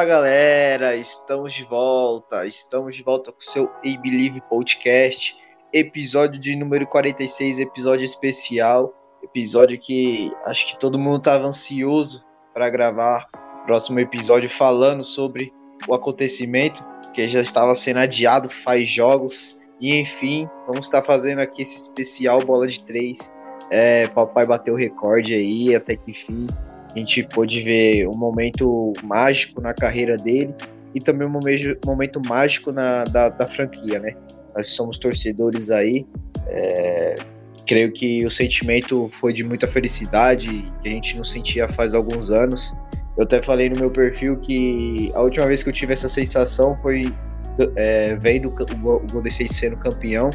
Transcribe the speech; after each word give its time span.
Fala 0.00 0.08
galera, 0.08 0.96
estamos 0.96 1.52
de 1.52 1.62
volta, 1.62 2.46
estamos 2.46 2.96
de 2.96 3.02
volta 3.02 3.30
com 3.30 3.38
o 3.38 3.42
seu 3.42 3.66
A 3.66 4.00
Believe 4.00 4.40
Podcast, 4.48 5.36
episódio 5.74 6.40
de 6.40 6.56
número 6.56 6.86
46, 6.86 7.58
episódio 7.58 8.06
especial, 8.06 8.94
episódio 9.22 9.78
que 9.78 10.32
acho 10.46 10.68
que 10.68 10.78
todo 10.78 10.98
mundo 10.98 11.18
estava 11.18 11.46
ansioso 11.46 12.24
para 12.54 12.70
gravar 12.70 13.28
o 13.34 13.66
próximo 13.66 14.00
episódio 14.00 14.48
falando 14.48 15.04
sobre 15.04 15.52
o 15.86 15.94
acontecimento 15.94 16.82
que 17.12 17.28
já 17.28 17.42
estava 17.42 17.74
sendo 17.74 18.00
adiado 18.00 18.48
faz 18.48 18.88
jogos 18.88 19.58
e 19.78 20.00
enfim, 20.00 20.48
vamos 20.66 20.86
estar 20.86 21.02
fazendo 21.02 21.40
aqui 21.40 21.60
esse 21.60 21.78
especial 21.78 22.42
bola 22.42 22.66
de 22.66 22.82
três. 22.86 23.34
É, 23.70 24.08
papai 24.08 24.46
bateu 24.46 24.72
o 24.72 24.78
recorde 24.78 25.34
aí, 25.34 25.74
até 25.74 25.94
que 25.94 26.12
enfim 26.12 26.48
a 26.94 26.98
gente 26.98 27.22
pôde 27.22 27.62
ver 27.62 28.08
um 28.08 28.16
momento 28.16 28.92
mágico 29.02 29.60
na 29.60 29.72
carreira 29.72 30.16
dele 30.16 30.54
e 30.94 31.00
também 31.00 31.26
um 31.26 31.30
momento, 31.30 32.20
mágico 32.26 32.72
na, 32.72 33.04
da, 33.04 33.28
da 33.28 33.46
franquia, 33.46 34.00
né? 34.00 34.14
Nós 34.54 34.68
somos 34.68 34.98
torcedores 34.98 35.70
aí, 35.70 36.04
é, 36.48 37.14
creio 37.66 37.92
que 37.92 38.26
o 38.26 38.30
sentimento 38.30 39.08
foi 39.12 39.32
de 39.32 39.44
muita 39.44 39.68
felicidade 39.68 40.68
que 40.82 40.88
a 40.88 40.90
gente 40.90 41.16
não 41.16 41.22
sentia 41.22 41.68
faz 41.68 41.94
alguns 41.94 42.30
anos. 42.30 42.76
Eu 43.16 43.22
até 43.22 43.40
falei 43.40 43.70
no 43.70 43.78
meu 43.78 43.90
perfil 43.90 44.36
que 44.38 45.12
a 45.14 45.20
última 45.20 45.46
vez 45.46 45.62
que 45.62 45.68
eu 45.68 45.72
tive 45.72 45.92
essa 45.92 46.08
sensação 46.08 46.76
foi 46.78 47.12
é, 47.76 48.16
vendo 48.16 48.48
o 48.48 49.00
Golden 49.12 49.28
State 49.28 49.54
sendo 49.54 49.76
campeão. 49.76 50.30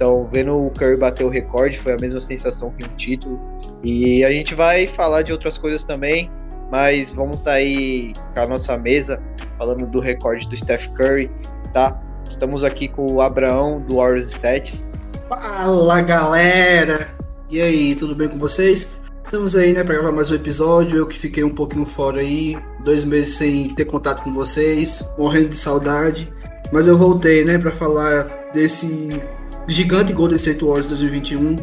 Então, 0.00 0.26
vendo 0.32 0.56
o 0.56 0.70
Curry 0.70 0.96
bater 0.96 1.24
o 1.24 1.28
recorde 1.28 1.78
foi 1.78 1.92
a 1.92 1.96
mesma 1.98 2.22
sensação 2.22 2.72
que 2.72 2.82
um 2.82 2.96
título. 2.96 3.38
E 3.84 4.24
a 4.24 4.32
gente 4.32 4.54
vai 4.54 4.86
falar 4.86 5.20
de 5.20 5.30
outras 5.30 5.58
coisas 5.58 5.84
também, 5.84 6.30
mas 6.70 7.12
vamos 7.12 7.36
estar 7.36 7.52
aí 7.52 8.14
com 8.32 8.40
a 8.40 8.46
nossa 8.46 8.78
mesa 8.78 9.22
falando 9.58 9.86
do 9.86 10.00
recorde 10.00 10.48
do 10.48 10.56
Steph 10.56 10.86
Curry, 10.94 11.30
tá? 11.74 12.00
Estamos 12.26 12.64
aqui 12.64 12.88
com 12.88 13.12
o 13.12 13.20
Abraão 13.20 13.78
do 13.82 13.96
Warriors 13.96 14.28
Stats. 14.28 14.90
Fala 15.28 16.00
galera! 16.00 17.14
E 17.50 17.60
aí, 17.60 17.94
tudo 17.94 18.14
bem 18.14 18.28
com 18.28 18.38
vocês? 18.38 18.96
Estamos 19.22 19.54
aí, 19.54 19.74
né, 19.74 19.84
para 19.84 19.96
gravar 19.96 20.12
mais 20.12 20.30
um 20.30 20.34
episódio. 20.34 20.96
Eu 20.96 21.06
que 21.06 21.18
fiquei 21.18 21.44
um 21.44 21.54
pouquinho 21.54 21.84
fora 21.84 22.20
aí, 22.20 22.56
dois 22.82 23.04
meses 23.04 23.34
sem 23.34 23.68
ter 23.68 23.84
contato 23.84 24.22
com 24.22 24.32
vocês, 24.32 25.12
morrendo 25.18 25.50
de 25.50 25.58
saudade. 25.58 26.32
Mas 26.72 26.88
eu 26.88 26.96
voltei, 26.96 27.44
né, 27.44 27.58
para 27.58 27.70
falar 27.70 28.22
desse 28.54 29.20
gigante 29.70 30.12
Golden 30.12 30.36
State 30.36 30.64
Warriors 30.64 30.88
2021, 30.88 31.56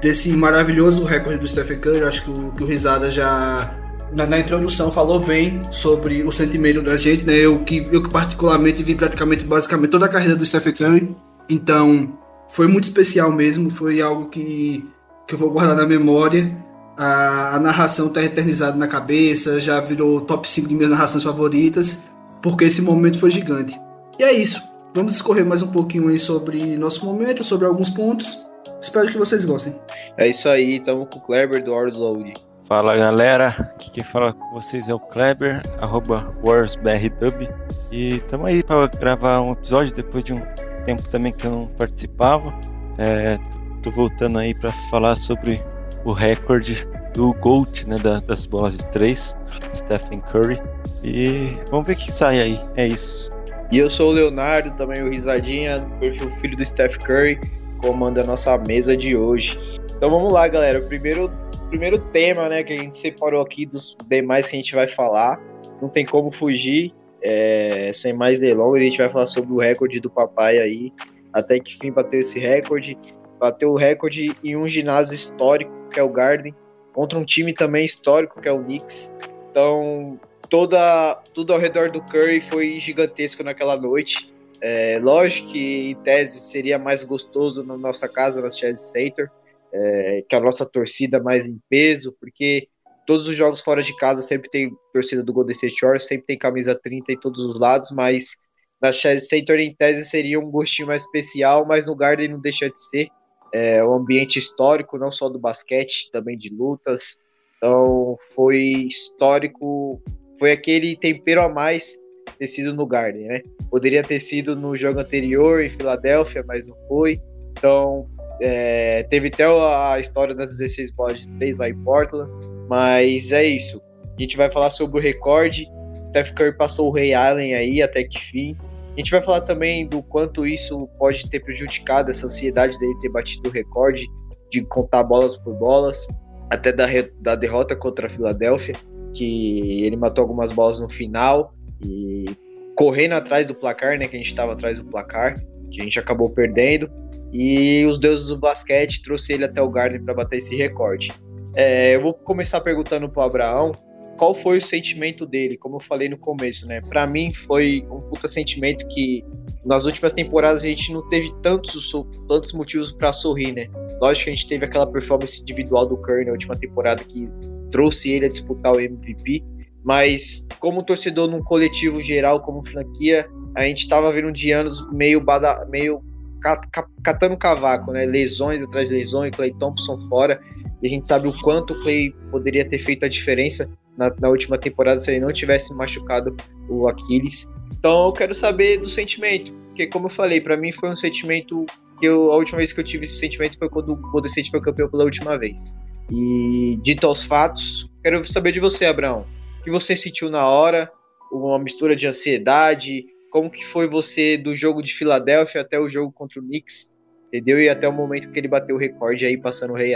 desse 0.00 0.32
maravilhoso 0.32 1.04
recorde 1.04 1.40
do 1.40 1.46
Stephen 1.48 1.78
Curry. 1.78 2.02
Acho 2.02 2.24
que 2.24 2.30
o, 2.30 2.52
que 2.52 2.62
o 2.62 2.66
Risada 2.66 3.10
já 3.10 3.74
na, 4.14 4.26
na 4.26 4.38
introdução 4.40 4.90
falou 4.90 5.20
bem 5.20 5.62
sobre 5.70 6.22
o 6.22 6.32
sentimento 6.32 6.82
da 6.82 6.96
gente, 6.96 7.24
né? 7.24 7.34
Eu 7.36 7.58
que, 7.60 7.86
eu 7.92 8.02
que 8.02 8.10
particularmente 8.10 8.82
vi 8.82 8.94
praticamente, 8.94 9.44
basicamente 9.44 9.90
toda 9.90 10.06
a 10.06 10.08
carreira 10.08 10.34
do 10.34 10.44
Stephen 10.44 10.72
Curry. 10.72 11.16
Então, 11.48 12.18
foi 12.48 12.66
muito 12.66 12.84
especial 12.84 13.30
mesmo, 13.30 13.70
foi 13.70 14.00
algo 14.00 14.28
que, 14.28 14.86
que 15.26 15.34
eu 15.34 15.38
vou 15.38 15.50
guardar 15.50 15.76
na 15.76 15.86
memória. 15.86 16.50
A, 16.96 17.56
a 17.56 17.58
narração 17.58 18.08
está 18.08 18.22
eternizada 18.22 18.76
na 18.76 18.86
cabeça, 18.86 19.60
já 19.60 19.80
virou 19.80 20.20
top 20.22 20.48
5 20.48 20.68
de 20.68 20.74
minhas 20.74 20.90
narrações 20.90 21.24
favoritas, 21.24 22.04
porque 22.42 22.64
esse 22.64 22.80
momento 22.80 23.18
foi 23.18 23.30
gigante. 23.30 23.78
E 24.18 24.22
é 24.22 24.32
isso. 24.32 24.69
Vamos 24.94 25.12
discorrer 25.12 25.44
mais 25.46 25.62
um 25.62 25.70
pouquinho 25.70 26.08
aí 26.08 26.18
sobre 26.18 26.76
nosso 26.76 27.04
momento, 27.04 27.44
sobre 27.44 27.66
alguns 27.66 27.88
pontos. 27.90 28.44
Espero 28.80 29.08
que 29.08 29.18
vocês 29.18 29.44
gostem. 29.44 29.74
É 30.16 30.26
isso 30.28 30.48
aí, 30.48 30.76
estamos 30.76 31.08
com 31.10 31.18
o 31.18 31.22
Kleber 31.22 31.62
do 31.62 31.70
Warriors 31.72 31.96
Load. 31.96 32.34
Fala 32.64 32.96
galera, 32.96 33.48
aqui 33.48 33.90
quem 33.90 34.04
fala 34.04 34.32
com 34.32 34.50
vocês 34.52 34.88
é 34.88 34.94
o 34.94 34.98
Kleber, 35.00 35.60
arroba 35.80 36.34
WarsBRDub. 36.44 37.48
E 37.92 38.16
estamos 38.16 38.46
aí 38.46 38.62
para 38.62 38.86
gravar 38.86 39.40
um 39.42 39.52
episódio 39.52 39.94
depois 39.94 40.24
de 40.24 40.32
um 40.32 40.40
tempo 40.84 41.02
também 41.10 41.32
que 41.32 41.46
eu 41.46 41.50
não 41.50 41.66
participava. 41.66 42.52
É, 42.98 43.38
tô 43.82 43.90
voltando 43.90 44.38
aí 44.38 44.54
para 44.54 44.72
falar 44.90 45.16
sobre 45.16 45.62
o 46.04 46.12
recorde 46.12 46.86
do 47.12 47.32
GOAT, 47.34 47.84
né, 47.86 47.96
da- 47.98 48.20
das 48.20 48.46
bolas 48.46 48.76
de 48.76 48.86
três, 48.86 49.36
Stephen 49.74 50.20
Curry. 50.32 50.60
E 51.02 51.56
vamos 51.70 51.86
ver 51.86 51.92
o 51.94 51.96
que 51.96 52.12
sai 52.12 52.40
aí, 52.40 52.60
é 52.76 52.86
isso. 52.86 53.30
E 53.70 53.78
eu 53.78 53.88
sou 53.88 54.10
o 54.10 54.12
Leonardo, 54.12 54.72
também 54.72 55.02
o 55.02 55.08
Risadinha, 55.08 55.78
do 55.78 55.98
perfil 56.00 56.28
filho 56.32 56.56
do 56.56 56.64
Steph 56.64 56.98
Curry, 56.98 57.38
comanda 57.78 58.22
a 58.22 58.24
nossa 58.24 58.58
mesa 58.58 58.96
de 58.96 59.16
hoje. 59.16 59.58
Então 59.96 60.10
vamos 60.10 60.32
lá, 60.32 60.48
galera. 60.48 60.80
O 60.80 60.88
primeiro, 60.88 61.30
primeiro 61.68 61.98
tema, 61.98 62.48
né, 62.48 62.64
que 62.64 62.72
a 62.72 62.76
gente 62.76 62.96
separou 62.96 63.40
aqui 63.40 63.64
dos 63.64 63.96
demais 64.08 64.48
que 64.48 64.56
a 64.56 64.58
gente 64.58 64.74
vai 64.74 64.88
falar. 64.88 65.40
Não 65.80 65.88
tem 65.88 66.04
como 66.04 66.32
fugir. 66.32 66.92
é, 67.22 67.92
sem 67.94 68.12
mais 68.12 68.40
delongas, 68.40 68.80
a 68.80 68.84
gente 68.84 68.98
vai 68.98 69.08
falar 69.08 69.26
sobre 69.26 69.52
o 69.52 69.58
recorde 69.58 70.00
do 70.00 70.10
papai 70.10 70.58
aí. 70.58 70.92
Até 71.32 71.60
que 71.60 71.76
fim 71.78 71.92
bateu 71.92 72.20
esse 72.20 72.38
recorde. 72.38 72.98
Bateu 73.38 73.70
o 73.70 73.76
recorde 73.76 74.34
em 74.42 74.56
um 74.56 74.68
ginásio 74.68 75.14
histórico, 75.14 75.72
que 75.90 76.00
é 76.00 76.02
o 76.02 76.08
Garden, 76.08 76.54
contra 76.92 77.18
um 77.18 77.24
time 77.24 77.52
também 77.52 77.84
histórico, 77.84 78.40
que 78.40 78.48
é 78.48 78.52
o 78.52 78.62
Knicks. 78.62 79.16
Então, 79.50 80.18
toda 80.50 81.14
tudo 81.32 81.52
ao 81.52 81.58
redor 81.58 81.90
do 81.90 82.02
Curry 82.02 82.40
foi 82.40 82.78
gigantesco 82.78 83.42
naquela 83.42 83.76
noite. 83.76 84.34
É, 84.60 84.98
lógico 85.00 85.48
que 85.48 85.90
em 85.90 85.94
tese 86.02 86.40
seria 86.40 86.78
mais 86.78 87.02
gostoso 87.02 87.64
na 87.64 87.78
nossa 87.78 88.06
casa, 88.08 88.42
na 88.42 88.50
Chelsea 88.50 88.92
Center, 88.92 89.30
é, 89.72 90.24
que 90.28 90.36
a 90.36 90.40
nossa 90.40 90.66
torcida 90.66 91.22
mais 91.22 91.46
em 91.46 91.58
peso, 91.70 92.14
porque 92.20 92.68
todos 93.06 93.26
os 93.26 93.36
jogos 93.36 93.62
fora 93.62 93.82
de 93.82 93.96
casa 93.96 94.20
sempre 94.20 94.50
tem 94.50 94.76
torcida 94.92 95.22
do 95.22 95.32
Golden 95.32 95.52
State 95.52 95.80
Warriors, 95.80 96.06
sempre 96.06 96.26
tem 96.26 96.36
camisa 96.36 96.74
30 96.74 97.12
em 97.12 97.18
todos 97.18 97.42
os 97.44 97.58
lados, 97.58 97.90
mas 97.92 98.36
na 98.82 98.92
Chelsea 98.92 99.28
Center 99.28 99.58
em 99.60 99.74
tese 99.74 100.04
seria 100.04 100.38
um 100.38 100.50
gostinho 100.50 100.88
mais 100.88 101.04
especial, 101.04 101.64
mas 101.66 101.86
no 101.86 101.94
Garden 101.94 102.28
não 102.28 102.40
deixa 102.40 102.68
de 102.68 102.82
ser. 102.82 103.08
É 103.52 103.84
um 103.84 103.94
ambiente 103.94 104.38
histórico, 104.38 104.98
não 104.98 105.10
só 105.10 105.28
do 105.28 105.38
basquete, 105.38 106.10
também 106.10 106.36
de 106.36 106.54
lutas. 106.54 107.24
Então 107.56 108.16
foi 108.34 108.58
histórico, 108.58 110.02
foi 110.40 110.52
aquele 110.52 110.96
tempero 110.96 111.42
a 111.42 111.48
mais 111.50 111.96
ter 112.38 112.46
sido 112.46 112.74
no 112.74 112.86
Garden, 112.86 113.28
né? 113.28 113.42
Poderia 113.70 114.02
ter 114.02 114.18
sido 114.18 114.56
no 114.56 114.74
jogo 114.74 114.98
anterior 114.98 115.62
em 115.62 115.68
Filadélfia, 115.68 116.42
mas 116.48 116.66
não 116.66 116.76
foi. 116.88 117.20
Então 117.52 118.08
é, 118.40 119.02
teve 119.04 119.28
até 119.28 119.44
a 119.44 120.00
história 120.00 120.34
das 120.34 120.56
16 120.56 120.92
bolas 120.92 121.20
de 121.20 121.30
3 121.32 121.58
lá 121.58 121.68
em 121.68 121.84
Portland, 121.84 122.30
mas 122.66 123.30
é 123.32 123.44
isso. 123.44 123.82
A 124.16 124.20
gente 124.20 124.36
vai 124.38 124.50
falar 124.50 124.70
sobre 124.70 124.98
o 124.98 125.02
recorde. 125.02 125.66
Steph 126.06 126.32
Curry 126.32 126.56
passou 126.56 126.88
o 126.88 126.94
Ray 126.94 127.12
Allen 127.12 127.54
aí 127.54 127.82
até 127.82 128.02
que 128.02 128.18
fim. 128.18 128.56
A 128.94 128.96
gente 128.96 129.10
vai 129.10 129.22
falar 129.22 129.42
também 129.42 129.86
do 129.86 130.02
quanto 130.02 130.46
isso 130.46 130.88
pode 130.98 131.28
ter 131.28 131.40
prejudicado 131.40 132.10
essa 132.10 132.26
ansiedade 132.26 132.78
dele 132.78 132.94
ter 133.02 133.10
batido 133.10 133.50
o 133.50 133.52
recorde 133.52 134.06
de 134.50 134.62
contar 134.62 135.04
bolas 135.04 135.36
por 135.36 135.54
bolas, 135.54 136.08
até 136.50 136.72
da, 136.72 136.86
da 137.20 137.36
derrota 137.36 137.76
contra 137.76 138.06
a 138.06 138.10
Filadélfia, 138.10 138.74
que 139.14 139.84
ele 139.84 139.96
matou 139.96 140.22
algumas 140.22 140.52
bolas 140.52 140.80
no 140.80 140.88
final 140.88 141.54
e 141.82 142.36
correndo 142.76 143.12
atrás 143.12 143.46
do 143.46 143.54
placar, 143.54 143.98
né, 143.98 144.08
que 144.08 144.16
a 144.16 144.18
gente 144.18 144.28
estava 144.28 144.52
atrás 144.52 144.78
do 144.78 144.84
placar, 144.86 145.42
que 145.70 145.80
a 145.80 145.84
gente 145.84 145.98
acabou 145.98 146.30
perdendo, 146.30 146.90
e 147.32 147.84
os 147.86 147.98
deuses 147.98 148.28
do 148.28 148.38
basquete 148.38 149.02
trouxe 149.02 149.32
ele 149.32 149.44
até 149.44 149.60
o 149.62 149.68
Garden 149.68 150.02
para 150.02 150.14
bater 150.14 150.36
esse 150.36 150.56
recorde. 150.56 151.12
É, 151.54 151.94
eu 151.94 152.00
vou 152.00 152.14
começar 152.14 152.60
perguntando 152.60 153.08
pro 153.08 153.22
Abraão 153.22 153.72
qual 154.16 154.34
foi 154.34 154.58
o 154.58 154.62
sentimento 154.62 155.24
dele, 155.24 155.56
como 155.56 155.76
eu 155.76 155.80
falei 155.80 156.08
no 156.08 156.18
começo, 156.18 156.66
né? 156.66 156.80
Para 156.80 157.06
mim 157.06 157.30
foi 157.32 157.86
um 157.90 158.00
puta 158.00 158.28
sentimento 158.28 158.86
que 158.88 159.24
nas 159.64 159.86
últimas 159.86 160.12
temporadas 160.12 160.62
a 160.62 160.66
gente 160.66 160.92
não 160.92 161.06
teve 161.08 161.32
tantos, 161.42 161.90
tantos 162.28 162.52
motivos 162.52 162.92
para 162.92 163.12
sorrir, 163.12 163.52
né? 163.52 163.68
Lógico 164.00 164.24
que 164.24 164.30
a 164.30 164.34
gente 164.34 164.46
teve 164.46 164.64
aquela 164.64 164.86
performance 164.86 165.40
individual 165.40 165.86
do 165.86 165.96
Curry 165.96 166.26
na 166.26 166.32
última 166.32 166.56
temporada 166.56 167.04
que 167.04 167.28
trouxe 167.70 168.10
ele 168.10 168.26
a 168.26 168.28
disputar 168.28 168.72
o 168.72 168.80
MVP, 168.80 169.42
mas 169.84 170.46
como 170.58 170.82
torcedor 170.82 171.28
num 171.28 171.42
coletivo 171.42 172.02
geral, 172.02 172.40
como 172.40 172.64
franquia, 172.64 173.26
a 173.54 173.62
gente 173.62 173.88
tava 173.88 174.12
vendo 174.12 174.30
de 174.32 174.50
anos 174.52 174.90
meio, 174.92 175.20
bada, 175.20 175.66
meio 175.70 176.00
ca- 176.40 176.60
ca- 176.70 176.88
catando 177.02 177.36
cavaco, 177.36 177.92
né? 177.92 178.04
Lesões 178.04 178.62
atrás 178.62 178.88
de 178.88 178.94
lesões, 178.96 179.30
Clay 179.32 179.52
Thompson 179.58 179.98
fora, 180.08 180.40
e 180.82 180.86
a 180.86 180.90
gente 180.90 181.06
sabe 181.06 181.28
o 181.28 181.32
quanto 181.42 181.72
o 181.72 181.82
Clay 181.82 182.12
poderia 182.30 182.64
ter 182.64 182.78
feito 182.78 183.04
a 183.04 183.08
diferença 183.08 183.72
na, 183.96 184.12
na 184.20 184.28
última 184.28 184.58
temporada 184.58 184.98
se 185.00 185.10
ele 185.10 185.20
não 185.20 185.32
tivesse 185.32 185.74
machucado 185.76 186.36
o 186.68 186.88
Aquiles. 186.88 187.54
Então 187.78 188.06
eu 188.06 188.12
quero 188.12 188.34
saber 188.34 188.78
do 188.78 188.88
sentimento, 188.88 189.52
porque 189.68 189.86
como 189.86 190.06
eu 190.06 190.10
falei, 190.10 190.40
para 190.40 190.56
mim 190.56 190.72
foi 190.72 190.90
um 190.90 190.96
sentimento 190.96 191.64
que 191.98 192.06
eu, 192.06 192.32
a 192.32 192.36
última 192.36 192.58
vez 192.58 192.72
que 192.72 192.80
eu 192.80 192.84
tive 192.84 193.04
esse 193.04 193.18
sentimento 193.18 193.58
foi 193.58 193.68
quando 193.68 193.92
o 193.92 193.96
Golden 193.96 194.28
State 194.28 194.50
foi 194.50 194.60
campeão 194.60 194.88
pela 194.88 195.04
última 195.04 195.38
vez. 195.38 195.72
E 196.10 196.78
dito 196.82 197.06
aos 197.06 197.24
fatos, 197.24 197.90
quero 198.02 198.24
saber 198.26 198.52
de 198.52 198.60
você, 198.60 198.86
Abraão. 198.86 199.26
O 199.60 199.62
que 199.62 199.70
você 199.70 199.96
sentiu 199.96 200.30
na 200.30 200.46
hora? 200.46 200.90
Uma 201.30 201.58
mistura 201.58 201.94
de 201.94 202.06
ansiedade? 202.06 203.04
Como 203.30 203.50
que 203.50 203.64
foi 203.64 203.88
você 203.88 204.36
do 204.36 204.54
jogo 204.54 204.82
de 204.82 204.92
Filadélfia 204.92 205.60
até 205.60 205.78
o 205.78 205.88
jogo 205.88 206.12
contra 206.12 206.40
o 206.40 206.42
Knicks? 206.42 206.96
Entendeu? 207.28 207.60
E 207.60 207.68
até 207.68 207.88
o 207.88 207.92
momento 207.92 208.30
que 208.32 208.38
ele 208.38 208.48
bateu 208.48 208.74
o 208.74 208.78
recorde 208.78 209.24
aí 209.24 209.36
passando 209.36 209.72
o 209.72 209.76
Rei. 209.76 209.92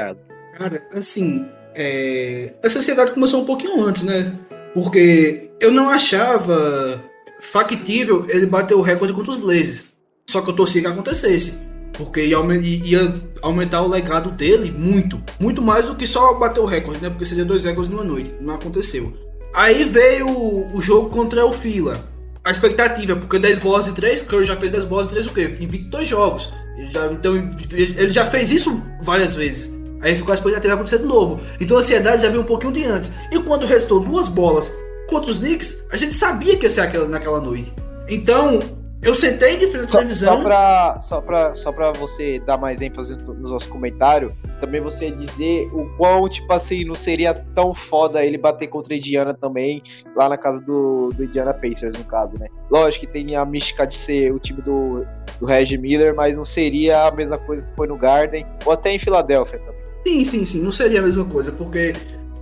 Cara, 0.57 0.89
assim, 0.93 1.45
é... 1.75 2.55
essa 2.63 2.79
ansiedade 2.79 3.11
começou 3.11 3.43
um 3.43 3.47
pouquinho 3.47 3.83
antes, 3.83 4.05
né? 4.05 4.33
Porque 4.73 5.51
eu 5.61 5.73
não 5.73 5.89
achava 5.89 7.03
factível 7.41 8.27
ele 8.31 8.47
bater 8.47 8.75
o 8.75 8.81
recorde 8.81 9.13
contra 9.13 9.33
os 9.33 9.37
Blazes. 9.37 9.97
Só 10.31 10.41
que 10.43 10.51
eu 10.51 10.57
torcia 10.57 10.81
que 10.81 10.87
acontecesse. 10.87 11.74
Porque 11.97 12.25
ia, 12.25 12.39
ia, 12.61 13.15
aumentar 13.41 13.83
o 13.83 13.89
legado 13.89 14.31
dele 14.31 14.71
muito. 14.71 15.23
Muito 15.41 15.63
mais 15.63 15.87
do 15.87 15.95
que 15.95 16.07
só 16.07 16.35
bater 16.35 16.61
o 16.61 16.65
recorde, 16.65 17.03
né? 17.03 17.09
Porque 17.09 17.25
seria 17.25 17.45
dois 17.45 17.65
recordes 17.65 17.91
numa 17.91 18.05
noite. 18.05 18.35
Não 18.41 18.55
aconteceu. 18.55 19.17
Aí 19.55 19.85
veio 19.85 20.29
o, 20.29 20.81
jogo 20.81 21.11
contra 21.11 21.47
o 21.47 21.53
Fila. 21.53 22.01
A 22.43 22.51
expectativa, 22.51 23.15
porque 23.17 23.39
10 23.39 23.61
bolas 23.61 23.87
e 23.87 23.93
3, 23.93 24.23
Curry 24.23 24.45
já 24.45 24.57
fez 24.57 24.71
10 24.73 24.85
bolas 24.85 25.07
e 25.07 25.11
3 25.11 25.27
o 25.29 25.33
quê? 25.33 25.55
Em 25.61 25.67
22 25.67 26.09
jogos. 26.09 26.53
Ele 26.77 26.91
já, 26.91 27.07
então, 27.13 27.35
ele 27.73 28.13
já 28.13 28.27
fez 28.27 28.51
isso 28.51 28.83
várias 29.01 29.35
vezes. 29.35 29.75
Aí 30.03 30.15
ficou 30.15 30.33
a 30.33 30.35
expectativa 30.35 30.75
acontecer 30.75 30.99
de 30.99 31.07
novo. 31.07 31.41
Então 31.59 31.77
a 31.77 31.81
ansiedade 31.81 32.23
já 32.23 32.29
veio 32.29 32.43
um 32.43 32.47
pouquinho 32.47 32.73
de 32.73 32.85
antes. 32.85 33.13
E 33.33 33.39
quando 33.39 33.65
restou 33.65 34.01
duas 34.01 34.29
bolas 34.29 34.75
contra 35.09 35.31
os 35.31 35.39
Knicks, 35.39 35.87
a 35.91 35.97
gente 35.97 36.13
sabia 36.13 36.57
que 36.57 36.67
ia 36.67 36.71
ser 36.71 36.83
aquela, 36.83 37.09
naquela 37.09 37.41
noite. 37.41 37.73
Então, 38.09 38.84
eu 39.05 39.15
sentei 39.15 39.57
de 39.57 39.67
frente 39.67 39.85
à 39.85 39.99
televisão. 39.99 40.37
Só 40.37 40.43
pra, 40.43 40.99
só, 40.99 41.21
pra, 41.21 41.55
só 41.55 41.73
pra 41.73 41.93
você 41.93 42.41
dar 42.41 42.57
mais 42.57 42.81
ênfase 42.81 43.15
no, 43.17 43.35
no 43.35 43.51
nosso 43.51 43.69
comentário, 43.69 44.33
também 44.61 44.81
você 44.81 45.11
dizer 45.11 45.69
o 45.73 45.85
quão, 45.97 46.29
tipo 46.29 46.51
assim, 46.53 46.85
não 46.85 46.97
seria 46.97 47.35
tão 47.55 47.75
foda 47.75 48.25
ele 48.25 48.39
bater 48.39 48.69
contra 48.69 48.95
a 48.95 48.97
Indiana 48.97 49.35
também, 49.35 49.83
lá 50.17 50.29
na 50.29 50.39
casa 50.39 50.61
do, 50.61 51.11
do 51.15 51.25
Indiana 51.25 51.53
Pacers, 51.53 51.97
no 51.97 52.05
caso, 52.05 52.39
né? 52.39 52.49
Lógico 52.71 53.07
que 53.07 53.13
tem 53.13 53.37
a 53.37 53.45
mística 53.45 53.87
de 53.87 53.95
ser 53.95 54.33
o 54.33 54.39
time 54.39 54.63
do, 54.63 55.05
do 55.39 55.47
Reggie 55.47 55.77
Miller, 55.77 56.15
mas 56.15 56.37
não 56.37 56.45
seria 56.45 57.07
a 57.07 57.11
mesma 57.11 57.39
coisa 57.39 57.65
que 57.65 57.77
foi 57.77 57.87
no 57.87 57.99
Garden, 57.99 58.47
ou 58.65 58.73
até 58.73 58.93
em 58.93 58.99
Filadélfia 58.99 59.59
também. 59.59 59.85
Sim, 60.07 60.25
sim, 60.25 60.45
sim, 60.45 60.63
não 60.63 60.73
seria 60.73 61.01
a 61.01 61.03
mesma 61.03 61.25
coisa, 61.25 61.53
porque 61.53 61.95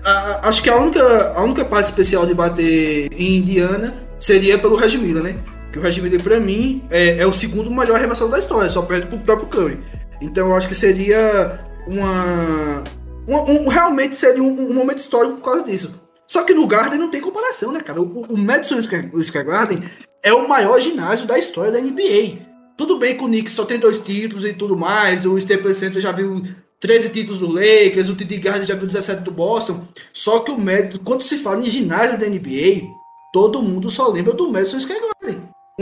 a, 0.05 0.49
acho 0.49 0.63
que 0.63 0.71
a 0.71 0.77
única, 0.77 1.33
a 1.35 1.43
única 1.43 1.65
parte 1.65 1.87
especial 1.87 2.27
de 2.27 2.35
bater 2.35 3.09
em 3.13 3.39
Indiana 3.39 3.95
seria 4.19 4.59
pelo 4.59 4.77
Reggie 4.77 4.99
Miller, 4.99 5.23
né? 5.23 5.37
Que 5.73 5.79
o 5.79 5.83
Reggie 5.83 6.03
Miller, 6.03 6.23
pra 6.23 6.39
mim, 6.39 6.85
é, 6.91 7.19
é, 7.19 7.27
o 7.27 7.33
segundo 7.33 7.71
melhor 7.71 7.97
arremessador 7.97 8.31
da 8.31 8.39
história, 8.39 8.69
só 8.69 8.83
perde 8.83 9.07
pro 9.07 9.19
próprio 9.19 9.49
Curry. 9.49 9.81
Então 10.21 10.49
eu 10.49 10.57
acho 10.57 10.69
que 10.69 10.75
seria 10.75 11.61
uma. 11.87 12.85
uma 13.27 13.43
um, 13.51 13.69
realmente 13.69 14.15
seria 14.15 14.43
um, 14.43 14.71
um, 14.71 14.75
momento 14.75 14.99
histórico 14.99 15.37
por 15.37 15.45
causa 15.45 15.65
disso. 15.65 16.01
Só 16.29 16.45
que 16.45 16.55
no 16.55 16.67
Garden 16.67 16.99
não 16.99 17.11
tem 17.11 17.21
comparação, 17.21 17.73
né, 17.73 17.81
cara? 17.81 18.01
O, 18.01 18.23
o 18.23 18.39
Madison 18.39 18.81
Square 18.81 19.47
Garden 19.47 19.79
é 20.23 20.33
o 20.33 20.49
maior 20.49 20.79
ginásio 20.79 21.27
da 21.27 21.39
história 21.39 21.73
da 21.73 21.81
NBA. 21.81 22.39
Tudo 22.77 22.99
bem 22.99 23.17
que 23.17 23.25
o 23.25 23.27
Knicks 23.27 23.53
só 23.53 23.65
tem 23.65 23.79
dois 23.79 23.99
títulos 23.99 24.45
e 24.45 24.53
tudo 24.53 24.77
mais, 24.77 25.27
o 25.27 25.37
Staples 25.37 25.77
Center 25.77 26.01
já 26.01 26.11
viu 26.11 26.43
13 26.81 27.11
títulos 27.11 27.39
do 27.39 27.47
Lakers, 27.47 28.09
o 28.09 28.17
TD 28.17 28.39
Garden 28.39 28.67
já 28.67 28.75
viu 28.75 28.87
17 28.87 29.23
do 29.23 29.31
Boston. 29.31 29.87
Só 30.13 30.41
que 30.41 30.51
o 30.51 30.59
Madison, 30.59 30.99
quando 31.05 31.23
se 31.23 31.39
fala 31.39 31.61
em 31.61 31.67
ginásio 31.67 32.19
da 32.19 32.27
NBA, 32.27 32.89
todo 33.33 33.63
mundo 33.63 33.91
só 33.91 34.09
lembra 34.09 34.33
do 34.33 34.51
Madison 34.51 34.81
Square 34.81 35.12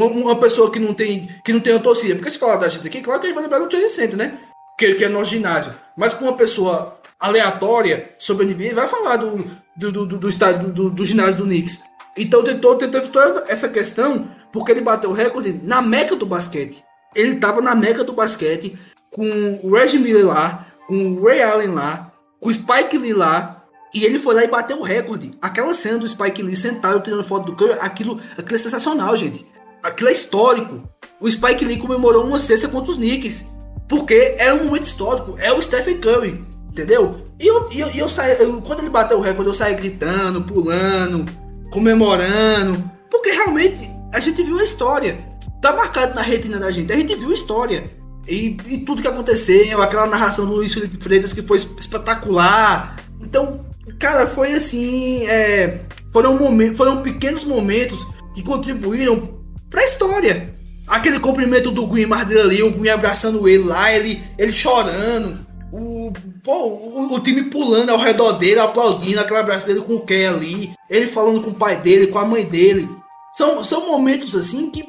uma, 0.06 0.32
uma, 0.32 0.36
pessoa 0.36 0.70
que 0.70 0.78
não 0.78 0.94
tem 0.94 1.28
que 1.44 1.52
não 1.52 1.60
tem 1.60 1.74
a 1.74 1.78
torcida. 1.78 2.14
Porque 2.14 2.30
se 2.30 2.38
falar 2.38 2.56
da 2.56 2.68
gente 2.68 2.86
aqui, 2.86 3.00
claro 3.00 3.20
que 3.20 3.26
a 3.26 3.28
gente 3.28 3.34
vai 3.34 3.44
lembrar 3.44 3.58
do 3.58 3.70
Chase 3.70 3.88
Center, 3.88 4.16
né? 4.16 4.38
Que, 4.78 4.94
que 4.94 5.04
é 5.04 5.08
nosso 5.08 5.30
ginásio. 5.30 5.74
Mas 5.96 6.12
para 6.12 6.26
uma 6.26 6.36
pessoa 6.36 6.98
aleatória 7.18 8.14
sobre 8.18 8.46
a 8.46 8.48
NBA, 8.48 8.74
vai 8.74 8.88
falar 8.88 9.16
do, 9.16 9.44
do, 9.76 9.92
do, 9.92 10.06
do, 10.06 10.28
estádio, 10.28 10.70
do, 10.70 10.90
do 10.90 11.04
ginásio 11.04 11.36
do 11.36 11.44
Knicks. 11.44 11.82
Então 12.16 12.42
tentou, 12.42 12.76
tentou 12.76 13.00
toda 13.02 13.44
essa 13.48 13.68
questão 13.68 14.28
porque 14.50 14.72
ele 14.72 14.80
bateu 14.80 15.10
o 15.10 15.12
recorde 15.12 15.60
na 15.62 15.82
meca 15.82 16.16
do 16.16 16.26
basquete. 16.26 16.82
Ele 17.14 17.34
estava 17.34 17.60
na 17.60 17.74
meca 17.74 18.02
do 18.02 18.12
basquete 18.12 18.78
com 19.10 19.60
o 19.62 19.74
Reggie 19.74 19.98
Miller 19.98 20.26
lá, 20.26 20.66
com 20.86 21.12
o 21.14 21.24
Ray 21.24 21.42
Allen 21.42 21.72
lá, 21.72 22.12
com 22.40 22.48
o 22.48 22.52
Spike 22.52 22.96
Lee 22.96 23.12
lá, 23.12 23.64
e 23.92 24.04
ele 24.04 24.18
foi 24.18 24.34
lá 24.34 24.44
e 24.44 24.48
bateu 24.48 24.78
o 24.78 24.82
recorde. 24.82 25.36
Aquela 25.42 25.74
cena 25.74 25.98
do 25.98 26.08
Spike 26.08 26.42
Lee 26.42 26.56
sentado 26.56 27.02
tirando 27.02 27.24
foto 27.24 27.46
do 27.46 27.56
Curry, 27.56 27.78
aquilo, 27.80 28.20
aquilo 28.38 28.56
é 28.56 28.58
sensacional, 28.58 29.16
gente 29.16 29.44
aquilo 29.82 30.08
é 30.08 30.12
histórico. 30.12 30.88
O 31.20 31.30
Spike 31.30 31.64
Lee 31.64 31.78
comemorou 31.78 32.24
uma 32.24 32.38
cesta 32.38 32.68
contra 32.68 32.92
os 32.92 32.96
Knicks. 32.96 33.52
Porque 33.88 34.36
era 34.38 34.54
um 34.54 34.64
momento 34.64 34.84
histórico. 34.84 35.36
É 35.38 35.52
o 35.52 35.60
Stephen 35.60 35.98
Curry. 35.98 36.44
Entendeu? 36.68 37.26
E 37.38 37.46
eu, 37.46 37.68
eu, 37.72 37.88
eu, 37.88 38.08
saí, 38.08 38.36
eu, 38.40 38.60
quando 38.62 38.80
ele 38.80 38.90
bateu 38.90 39.18
o 39.18 39.20
recorde, 39.20 39.48
eu 39.48 39.54
saí 39.54 39.74
gritando, 39.74 40.42
pulando, 40.42 41.26
comemorando. 41.70 42.88
Porque 43.10 43.30
realmente 43.30 43.90
a 44.12 44.20
gente 44.20 44.42
viu 44.42 44.58
a 44.58 44.64
história. 44.64 45.18
Tá 45.60 45.72
marcado 45.74 46.14
na 46.14 46.22
retina 46.22 46.58
da 46.58 46.70
gente. 46.70 46.92
A 46.92 46.96
gente 46.96 47.14
viu 47.16 47.30
a 47.30 47.34
história. 47.34 47.90
E, 48.28 48.56
e 48.66 48.78
tudo 48.78 49.02
que 49.02 49.08
aconteceu, 49.08 49.82
aquela 49.82 50.06
narração 50.06 50.46
do 50.46 50.52
Luiz 50.52 50.72
Felipe 50.72 51.02
Freitas 51.02 51.32
que 51.32 51.42
foi 51.42 51.56
espetacular. 51.56 53.04
Então, 53.20 53.66
cara, 53.98 54.26
foi 54.26 54.52
assim. 54.52 55.26
É, 55.26 55.80
foram, 56.12 56.38
momentos, 56.38 56.76
foram 56.76 57.02
pequenos 57.02 57.44
momentos 57.44 58.06
que 58.34 58.42
contribuíram 58.42 59.39
pra 59.70 59.84
história. 59.84 60.52
Aquele 60.86 61.20
cumprimento 61.20 61.70
do 61.70 61.86
Gui 61.86 62.04
Mardelli 62.04 62.40
ali, 62.40 62.62
o 62.62 62.70
Gui 62.70 62.90
abraçando 62.90 63.48
ele 63.48 63.64
lá, 63.64 63.94
ele, 63.94 64.22
ele 64.36 64.52
chorando. 64.52 65.46
O, 65.72 66.12
pô, 66.42 66.66
o, 66.66 67.14
o, 67.14 67.20
time 67.20 67.44
pulando 67.44 67.90
ao 67.90 67.98
redor 67.98 68.32
dele, 68.32 68.58
aplaudindo, 68.58 69.20
aquele 69.20 69.38
abraço 69.38 69.68
dele 69.68 69.82
com 69.82 69.94
o 69.94 70.00
Ken 70.00 70.28
ali. 70.28 70.72
Ele 70.90 71.06
falando 71.06 71.40
com 71.40 71.50
o 71.50 71.54
pai 71.54 71.76
dele, 71.76 72.08
com 72.08 72.18
a 72.18 72.24
mãe 72.24 72.44
dele. 72.44 72.88
São, 73.34 73.62
são 73.62 73.86
momentos 73.86 74.34
assim 74.34 74.68
que, 74.68 74.82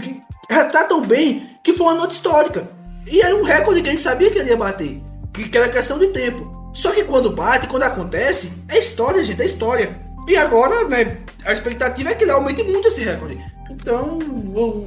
que 0.00 0.20
retratam 0.50 1.00
bem 1.06 1.54
que 1.62 1.72
foi 1.72 1.86
uma 1.86 1.94
noite 1.94 2.12
histórica. 2.12 2.68
E 3.06 3.20
era 3.20 3.36
um 3.36 3.42
recorde 3.42 3.80
que 3.80 3.88
a 3.88 3.92
gente 3.92 4.02
sabia 4.02 4.30
que 4.30 4.38
ele 4.38 4.50
ia 4.50 4.56
bater. 4.56 5.00
Que, 5.32 5.48
que 5.48 5.56
era 5.56 5.68
questão 5.68 5.98
de 5.98 6.08
tempo. 6.08 6.70
Só 6.72 6.90
que 6.90 7.04
quando 7.04 7.30
bate, 7.30 7.68
quando 7.68 7.84
acontece, 7.84 8.64
é 8.68 8.78
história, 8.78 9.22
gente, 9.22 9.40
é 9.40 9.46
história. 9.46 10.03
E 10.28 10.36
agora, 10.36 10.88
né, 10.88 11.18
a 11.44 11.52
expectativa 11.52 12.10
é 12.10 12.14
que 12.14 12.24
ele 12.24 12.30
aumente 12.30 12.62
muito 12.62 12.88
esse 12.88 13.02
recorde. 13.02 13.38
Então, 13.70 14.18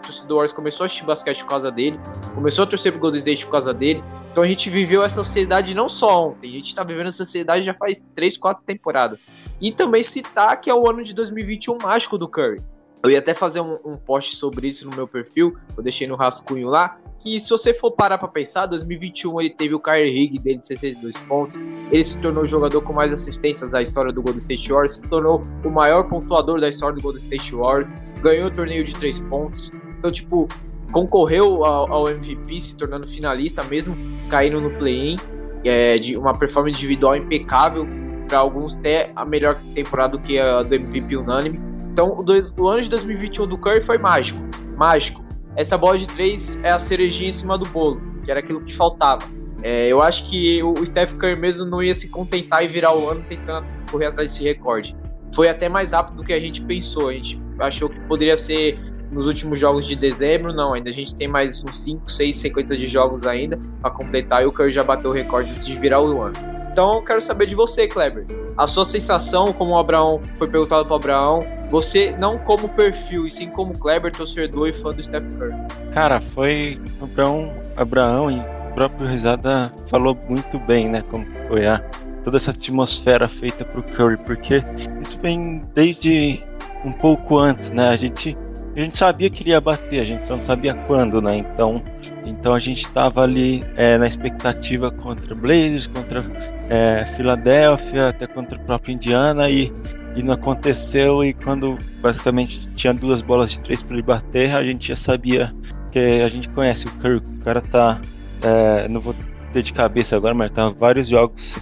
como, 0.05 0.15
torcedores 0.15 0.53
começou 0.53 0.83
a 0.83 0.85
assistir 0.85 1.05
basquete 1.05 1.41
por 1.41 1.49
causa 1.49 1.71
dele, 1.71 1.99
começou 2.33 2.63
a 2.63 2.67
torcer 2.67 2.91
pro 2.91 3.01
Golden 3.01 3.19
State 3.19 3.45
por 3.45 3.51
causa 3.51 3.73
dele. 3.73 4.03
Então 4.31 4.43
a 4.43 4.47
gente 4.47 4.69
viveu 4.69 5.03
essa 5.03 5.21
ansiedade 5.21 5.73
não 5.73 5.89
só 5.89 6.27
ontem, 6.29 6.49
a 6.49 6.53
gente 6.53 6.75
tá 6.75 6.83
vivendo 6.83 7.07
essa 7.07 7.23
ansiedade 7.23 7.65
já 7.65 7.73
faz 7.73 8.03
3, 8.15 8.37
4 8.37 8.63
temporadas. 8.65 9.27
E 9.59 9.71
também 9.71 10.03
citar 10.03 10.59
que 10.59 10.69
é 10.69 10.73
o 10.73 10.89
ano 10.89 11.03
de 11.03 11.13
2021 11.13 11.77
mágico 11.77 12.17
do 12.17 12.27
Curry. 12.27 12.61
Eu 13.03 13.11
ia 13.11 13.19
até 13.19 13.35
fazer 13.35 13.61
um, 13.61 13.77
um, 13.85 13.95
post 13.95 14.35
sobre 14.35 14.67
isso 14.67 14.89
no 14.89 14.95
meu 14.95 15.07
perfil, 15.07 15.55
eu 15.77 15.83
deixei 15.83 16.07
no 16.07 16.15
rascunho 16.15 16.67
lá, 16.67 16.97
que 17.19 17.39
se 17.39 17.51
você 17.51 17.71
for 17.71 17.91
parar 17.91 18.17
para 18.17 18.27
pensar, 18.27 18.65
2021 18.65 19.41
ele 19.41 19.51
teve 19.51 19.75
o 19.75 19.79
Kyrie 19.79 20.11
Rig 20.11 20.39
dele 20.39 20.57
de 20.57 20.65
62 20.65 21.15
pontos, 21.19 21.55
ele 21.91 22.03
se 22.03 22.19
tornou 22.19 22.45
o 22.45 22.47
jogador 22.47 22.81
com 22.81 22.93
mais 22.93 23.11
assistências 23.11 23.69
da 23.69 23.79
história 23.79 24.11
do 24.11 24.23
Golden 24.23 24.39
State 24.39 24.69
Warriors, 24.69 24.93
se 24.93 25.07
tornou 25.07 25.43
o 25.63 25.69
maior 25.69 26.09
pontuador 26.09 26.59
da 26.59 26.67
história 26.67 26.95
do 26.95 27.01
Golden 27.03 27.21
State 27.21 27.55
Warriors, 27.55 27.93
ganhou 28.23 28.47
o 28.47 28.51
torneio 28.51 28.83
de 28.83 28.95
3 28.95 29.19
pontos, 29.19 29.71
então 29.97 30.11
tipo, 30.11 30.47
concorreu 30.91 31.63
ao, 31.65 31.91
ao 31.91 32.09
MVP, 32.09 32.61
se 32.61 32.77
tornando 32.77 33.07
finalista 33.07 33.63
mesmo, 33.63 33.95
caindo 34.29 34.61
no 34.61 34.71
play-in, 34.71 35.17
é, 35.63 35.97
de 35.97 36.17
uma 36.17 36.33
performance 36.33 36.77
individual 36.77 37.15
impecável, 37.15 37.87
para 38.27 38.39
alguns 38.39 38.73
até 38.73 39.11
a 39.15 39.23
melhor 39.23 39.55
temporada 39.73 40.17
do 40.17 40.19
que 40.19 40.39
a 40.39 40.63
do 40.63 40.73
MVP 40.73 41.15
unânime, 41.17 41.59
então, 41.95 42.19
o, 42.19 42.21
dois, 42.21 42.53
o 42.59 42.67
ano 42.67 42.81
de 42.81 42.89
2021 42.89 43.47
do 43.47 43.57
Curry 43.57 43.81
foi 43.81 43.97
mágico. 43.97 44.41
Mágico. 44.75 45.23
Essa 45.55 45.77
bola 45.77 45.97
de 45.97 46.05
três 46.05 46.61
é 46.61 46.69
a 46.69 46.77
cerejinha 46.77 47.29
em 47.29 47.31
cima 47.31 47.57
do 47.57 47.65
bolo, 47.69 48.01
que 48.21 48.29
era 48.29 48.41
aquilo 48.41 48.59
que 48.59 48.75
faltava. 48.75 49.23
É, 49.63 49.87
eu 49.87 50.01
acho 50.01 50.29
que 50.29 50.61
o 50.61 50.85
Steph 50.85 51.13
Curry 51.13 51.37
mesmo 51.37 51.65
não 51.65 51.81
ia 51.81 51.95
se 51.95 52.09
contentar 52.09 52.65
e 52.65 52.67
virar 52.67 52.93
o 52.93 53.09
ano 53.09 53.23
tentando 53.29 53.65
correr 53.89 54.07
atrás 54.07 54.29
desse 54.29 54.43
recorde. 54.43 54.93
Foi 55.33 55.47
até 55.47 55.69
mais 55.69 55.93
rápido 55.93 56.17
do 56.17 56.23
que 56.25 56.33
a 56.33 56.39
gente 56.39 56.61
pensou. 56.63 57.07
A 57.07 57.13
gente 57.13 57.41
achou 57.59 57.87
que 57.87 57.97
poderia 58.01 58.35
ser 58.35 58.77
nos 59.11 59.27
últimos 59.27 59.59
jogos 59.59 59.85
de 59.85 59.95
dezembro, 59.95 60.53
não. 60.53 60.73
Ainda 60.73 60.89
a 60.89 60.93
gente 60.93 61.15
tem 61.15 61.27
mais 61.27 61.63
uns 61.65 61.79
5, 61.79 62.11
6 62.11 62.37
sequências 62.37 62.77
de 62.77 62.87
jogos 62.87 63.25
ainda 63.25 63.59
para 63.81 63.91
completar 63.91 64.43
e 64.43 64.45
o 64.45 64.51
Curry 64.51 64.71
já 64.71 64.83
bateu 64.83 65.11
o 65.11 65.13
recorde 65.13 65.51
antes 65.51 65.65
de 65.65 65.73
virar 65.73 66.01
o 66.01 66.21
ano. 66.21 66.35
Então, 66.71 66.95
eu 66.95 67.01
quero 67.01 67.21
saber 67.21 67.45
de 67.45 67.55
você, 67.55 67.87
Kleber. 67.87 68.25
A 68.57 68.67
sua 68.67 68.85
sensação, 68.85 69.53
como 69.53 69.71
o 69.71 69.77
Abraão 69.77 70.19
foi 70.37 70.49
perguntado 70.49 70.83
para 70.83 70.93
o 70.93 70.97
Abraão, 70.97 71.47
você 71.69 72.13
não 72.19 72.37
como 72.37 72.67
perfil, 72.67 73.25
e 73.25 73.31
sim 73.31 73.49
como 73.49 73.77
Kleber, 73.77 74.11
torcedor 74.11 74.67
e 74.67 74.73
fã 74.73 74.91
do 74.91 75.01
Steph 75.01 75.23
Curry. 75.37 75.55
Cara, 75.93 76.19
foi 76.19 76.77
o 76.99 77.05
Abraão, 77.05 77.53
Abraão 77.77 78.29
e 78.29 78.39
o 78.39 78.73
próprio 78.73 79.07
Risada 79.07 79.73
falou 79.87 80.17
muito 80.27 80.59
bem, 80.59 80.89
né? 80.89 81.01
Como 81.09 81.25
foi 81.47 81.65
a 81.65 81.79
toda 82.25 82.37
essa 82.37 82.51
atmosfera 82.51 83.27
feita 83.29 83.63
pro 83.63 83.81
Curry, 83.81 84.17
porque 84.17 84.61
isso 84.99 85.17
vem 85.21 85.63
desde 85.73 86.43
um 86.83 86.91
pouco 86.91 87.37
antes, 87.37 87.71
né? 87.71 87.89
A 87.89 87.95
gente 87.95 88.37
a 88.75 88.83
gente 88.83 88.97
sabia 88.97 89.29
que 89.29 89.41
ele 89.43 89.51
ia 89.51 89.61
bater, 89.61 90.01
a 90.01 90.05
gente 90.05 90.27
só 90.27 90.35
não 90.35 90.43
sabia 90.43 90.73
quando, 90.73 91.21
né? 91.21 91.37
Então, 91.37 91.81
então 92.25 92.53
a 92.53 92.59
gente 92.59 92.85
estava 92.85 93.21
ali 93.21 93.63
é, 93.77 93.97
na 93.97 94.05
expectativa 94.05 94.91
contra 94.91 95.33
Blazers, 95.33 95.87
contra 95.87 96.25
é, 96.69 97.05
Filadélfia, 97.15 98.09
até 98.09 98.27
contra 98.27 98.57
o 98.57 98.61
próprio 98.61 98.93
Indiana 98.93 99.49
e, 99.49 99.71
e 100.15 100.21
não 100.21 100.33
aconteceu. 100.33 101.23
E 101.23 101.33
quando 101.33 101.77
basicamente 102.01 102.67
tinha 102.75 102.93
duas 102.93 103.21
bolas 103.21 103.51
de 103.51 103.61
três 103.61 103.81
para 103.81 103.93
ele 103.93 104.03
bater, 104.03 104.53
a 104.53 104.63
gente 104.63 104.89
já 104.89 104.95
sabia 104.97 105.55
que 105.91 105.99
a 105.99 106.27
gente 106.27 106.49
conhece 106.49 106.85
o 106.87 106.91
Curry, 106.95 107.17
o 107.17 107.43
cara 107.43 107.61
tá, 107.61 108.01
é, 108.41 108.89
não 108.89 108.99
vou 108.99 109.15
ter 109.53 109.63
de 109.63 109.71
cabeça 109.71 110.17
agora, 110.17 110.33
mas 110.33 110.51
tá 110.51 110.69
vários 110.69 111.07
jogos 111.07 111.55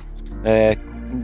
é, 0.43 0.75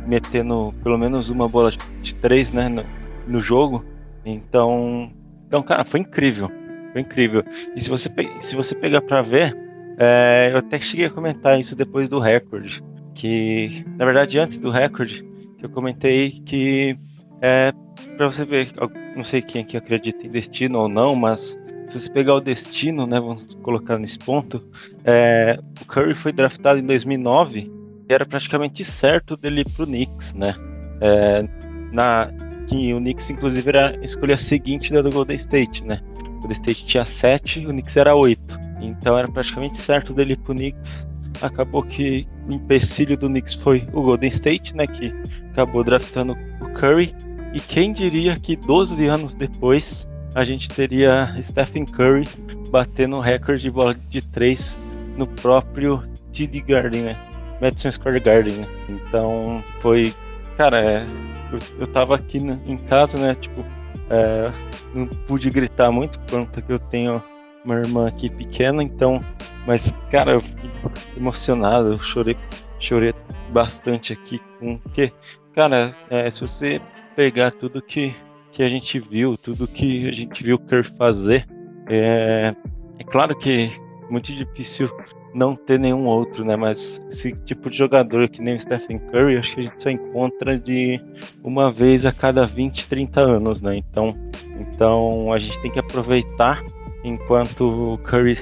metendo 0.06 0.72
pelo 0.84 1.00
menos 1.00 1.32
uma 1.32 1.50
bola 1.50 1.72
de 2.02 2.14
três, 2.14 2.52
né, 2.52 2.70
no, 2.70 2.86
no 3.28 3.42
jogo. 3.42 3.84
Então 4.24 5.12
então, 5.50 5.64
cara, 5.64 5.84
foi 5.84 6.02
incrível. 6.02 6.52
Foi 6.94 7.02
incrível. 7.02 7.44
E 7.76 7.82
se 7.82 7.90
você, 7.90 8.08
se 8.40 8.56
você 8.56 8.76
pegar 8.76 9.02
pra 9.02 9.24
ver, 9.24 9.58
é, 9.98 10.52
eu 10.54 10.58
até 10.58 10.80
cheguei 10.80 11.08
a 11.08 11.10
comentar 11.10 11.60
isso 11.60 11.76
depois 11.76 12.08
do 12.08 12.20
recorde. 12.20 12.84
Que, 13.16 13.84
na 13.98 14.06
verdade, 14.06 14.38
antes 14.38 14.60
do 14.60 14.70
recorde, 14.70 15.26
que 15.58 15.66
eu 15.66 15.70
comentei 15.72 16.40
que 16.46 16.96
é, 17.42 17.74
para 18.16 18.28
você 18.28 18.46
ver, 18.46 18.72
não 19.16 19.24
sei 19.24 19.42
quem 19.42 19.62
aqui 19.62 19.76
acredita 19.76 20.24
em 20.24 20.30
destino 20.30 20.78
ou 20.78 20.88
não, 20.88 21.16
mas 21.16 21.58
se 21.90 22.00
você 22.00 22.12
pegar 22.12 22.36
o 22.36 22.40
destino, 22.40 23.08
né, 23.08 23.20
vamos 23.20 23.44
colocar 23.64 23.98
nesse 23.98 24.20
ponto, 24.20 24.64
é, 25.04 25.58
o 25.82 25.86
Curry 25.86 26.14
foi 26.14 26.32
draftado 26.32 26.80
em 26.80 26.86
2009 26.86 27.72
e 28.08 28.14
era 28.14 28.24
praticamente 28.24 28.86
certo 28.86 29.36
dele 29.36 29.62
ir 29.62 29.70
pro 29.72 29.88
Knicks, 29.88 30.36
né? 30.36 30.54
É, 31.02 31.44
na, 31.92 32.32
que 32.70 32.94
o 32.94 32.98
Knicks, 32.98 33.30
inclusive, 33.30 33.68
era 33.68 33.98
a 34.00 34.06
escolha 34.06 34.38
seguinte 34.38 34.94
da 34.94 35.02
do 35.02 35.12
Golden 35.12 35.36
State, 35.36 35.84
né? 35.84 36.00
O 36.38 36.40
Golden 36.42 36.54
State 36.54 36.86
tinha 36.86 37.06
7, 37.06 37.66
o 37.66 37.70
Knicks 37.70 37.98
era 37.98 38.16
8. 38.16 38.60
Então 38.80 39.18
era 39.18 39.28
praticamente 39.28 39.78
certo 39.78 40.14
dele 40.14 40.34
ir 40.34 40.38
pro 40.38 40.54
Knicks. 40.54 41.08
Acabou 41.42 41.84
que 41.84 42.28
o 42.48 42.54
empecilho 42.54 43.18
do 43.18 43.28
Knicks 43.28 43.56
foi 43.56 43.88
o 43.92 44.02
Golden 44.02 44.30
State, 44.30 44.76
né? 44.76 44.86
Que 44.86 45.14
acabou 45.52 45.84
draftando 45.84 46.38
o 46.62 46.70
Curry. 46.74 47.14
E 47.54 47.60
quem 47.60 47.92
diria 47.92 48.40
que 48.40 48.56
12 48.56 49.08
anos 49.08 49.34
depois 49.34 50.08
a 50.36 50.44
gente 50.44 50.70
teria 50.70 51.36
Stephen 51.42 51.86
Curry 51.86 52.30
batendo 52.70 53.18
o 53.18 53.20
recorde 53.20 53.64
de 53.64 53.72
bola 53.72 53.96
de 54.10 54.22
3 54.22 54.80
no 55.18 55.26
próprio 55.26 56.04
TD 56.32 56.62
Garden, 56.62 57.02
né? 57.02 57.18
Madison 57.60 57.92
Square 57.92 58.20
Garden, 58.20 58.58
né? 58.58 58.68
Então 58.88 59.64
foi, 59.82 60.14
cara, 60.60 60.84
é, 60.84 61.08
eu, 61.54 61.60
eu 61.80 61.88
tava 61.88 62.14
aqui 62.16 62.38
na, 62.38 62.60
em 62.66 62.76
casa, 62.76 63.18
né? 63.18 63.34
Tipo, 63.34 63.66
é, 64.10 64.52
não 64.94 65.08
pude 65.08 65.50
gritar 65.50 65.90
muito, 65.90 66.20
conta 66.30 66.62
que 66.62 66.74
eu 66.74 66.78
tenho 66.78 67.24
uma 67.64 67.76
irmã 67.76 68.10
aqui 68.10 68.30
pequena, 68.30 68.84
então. 68.84 69.24
Mas, 69.66 69.94
cara, 70.12 70.34
eu 70.34 70.42
fiquei 70.42 70.70
emocionado, 71.16 71.94
eu 71.94 72.00
chorei, 72.00 72.36
chorei 72.78 73.14
bastante 73.54 74.12
aqui 74.12 74.38
com. 74.60 74.78
Porque, 74.80 75.14
cara, 75.54 75.96
é, 76.10 76.30
se 76.30 76.42
você 76.42 76.82
pegar 77.16 77.54
tudo 77.54 77.82
que, 77.82 78.14
que 78.52 78.62
a 78.62 78.68
gente 78.68 79.00
viu, 79.00 79.38
tudo 79.38 79.66
que 79.66 80.10
a 80.10 80.12
gente 80.12 80.44
viu 80.44 80.58
o 80.58 80.60
Kerr 80.60 80.84
fazer, 80.98 81.48
é, 81.88 82.54
é 83.00 83.04
claro 83.06 83.34
que 83.34 83.72
é 83.72 84.12
muito 84.12 84.34
difícil 84.34 84.92
não 85.34 85.56
ter 85.56 85.80
nenhum 85.80 86.06
outro, 86.06 86.44
né? 86.44 86.56
Mas 86.56 87.02
esse 87.10 87.34
tipo 87.46 87.70
de 87.70 87.78
jogador 87.78 88.28
que 88.30 88.42
nem 88.42 88.56
o 88.56 88.60
Stephen 88.60 89.00
Curry, 89.00 89.38
acho 89.38 89.54
que 89.54 89.60
a 89.60 89.64
gente 89.64 89.82
só 89.84 89.90
encontra 89.90 90.58
de 90.58 91.00
uma 91.44 91.72
vez 91.72 92.06
a 92.06 92.12
cada 92.12 92.46
20, 92.46 92.88
30 92.88 93.22
anos, 93.22 93.62
né? 93.62 93.76
Então, 93.78 94.16
então 94.60 95.32
a 95.32 95.40
gente 95.40 95.60
tem 95.62 95.72
que 95.72 95.80
aproveitar 95.80 96.64
enquanto 97.04 97.94
o 97.94 97.98
Curry 98.00 98.36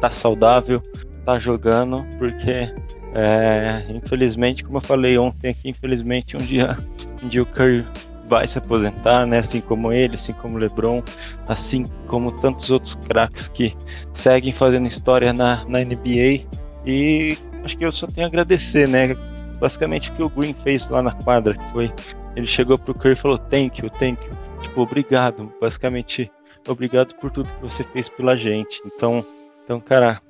tá 0.00 0.10
saudável, 0.10 0.82
tá 1.24 1.38
jogando, 1.38 2.04
porque 2.18 2.72
é, 3.14 3.84
infelizmente, 3.88 4.64
como 4.64 4.78
eu 4.78 4.82
falei 4.82 5.16
ontem 5.16 5.50
aqui, 5.50 5.68
infelizmente 5.68 6.36
um 6.36 6.40
dia, 6.40 6.78
um 7.22 7.28
dia 7.28 7.42
o 7.42 7.46
Curry 7.46 7.86
vai 8.28 8.46
se 8.46 8.58
aposentar, 8.58 9.26
né? 9.26 9.38
Assim 9.38 9.60
como 9.60 9.92
ele, 9.92 10.14
assim 10.14 10.32
como 10.32 10.58
LeBron, 10.58 11.02
assim 11.46 11.86
como 12.06 12.32
tantos 12.32 12.70
outros 12.70 12.94
craques 12.94 13.48
que 13.48 13.76
seguem 14.12 14.52
fazendo 14.52 14.88
história 14.88 15.32
na, 15.32 15.64
na 15.66 15.80
NBA. 15.80 16.46
E 16.86 17.38
acho 17.64 17.76
que 17.76 17.84
eu 17.84 17.92
só 17.92 18.06
tenho 18.06 18.26
a 18.26 18.28
agradecer, 18.28 18.88
né? 18.88 19.14
Basicamente 19.60 20.10
o 20.10 20.14
que 20.14 20.22
o 20.22 20.28
Green 20.28 20.54
fez 20.54 20.88
lá 20.88 21.02
na 21.02 21.12
quadra, 21.12 21.54
que 21.54 21.72
foi 21.72 21.92
ele 22.36 22.46
chegou 22.46 22.78
pro 22.78 22.94
Curry 22.94 23.12
e 23.12 23.16
falou 23.16 23.38
thank 23.38 23.80
you, 23.80 23.88
thank 23.90 24.20
you, 24.24 24.36
tipo 24.60 24.80
obrigado, 24.80 25.52
basicamente 25.60 26.30
obrigado 26.66 27.14
por 27.14 27.30
tudo 27.30 27.48
que 27.48 27.62
você 27.62 27.84
fez 27.84 28.08
pela 28.08 28.36
gente. 28.36 28.82
Então, 28.84 29.24
então 29.64 29.80
cara, 29.80 30.20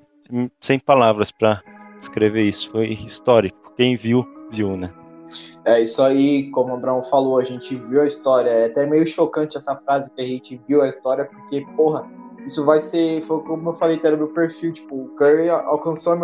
sem 0.60 0.78
palavras 0.78 1.30
para 1.30 1.62
descrever 1.98 2.42
isso, 2.42 2.70
foi 2.70 2.92
histórico. 2.92 3.72
Quem 3.76 3.96
viu, 3.96 4.26
viu, 4.52 4.76
né? 4.76 4.90
É 5.64 5.81
isso 5.81 6.02
aí, 6.02 6.50
como 6.50 6.75
o 6.75 6.78
Brown 6.78 7.02
falou, 7.02 7.38
a 7.38 7.43
gente 7.43 7.75
viu 7.75 8.02
a 8.02 8.07
história. 8.07 8.50
É 8.50 8.66
até 8.66 8.87
meio 8.87 9.07
chocante 9.07 9.57
essa 9.57 9.75
frase 9.76 10.14
que 10.14 10.21
a 10.21 10.26
gente 10.26 10.61
viu 10.69 10.83
a 10.83 10.88
história, 10.88 11.25
porque, 11.25 11.66
porra, 11.76 12.07
isso 12.45 12.64
vai 12.64 12.81
ser. 12.81 13.23
Foi 13.23 13.40
como 13.43 13.71
eu 13.71 13.75
falei, 13.75 13.99
era 14.02 14.16
meu 14.16 14.28
perfil. 14.28 14.73
Tipo, 14.73 14.97
o 14.97 15.09
Curry 15.16 15.49
alcançou 15.49 16.14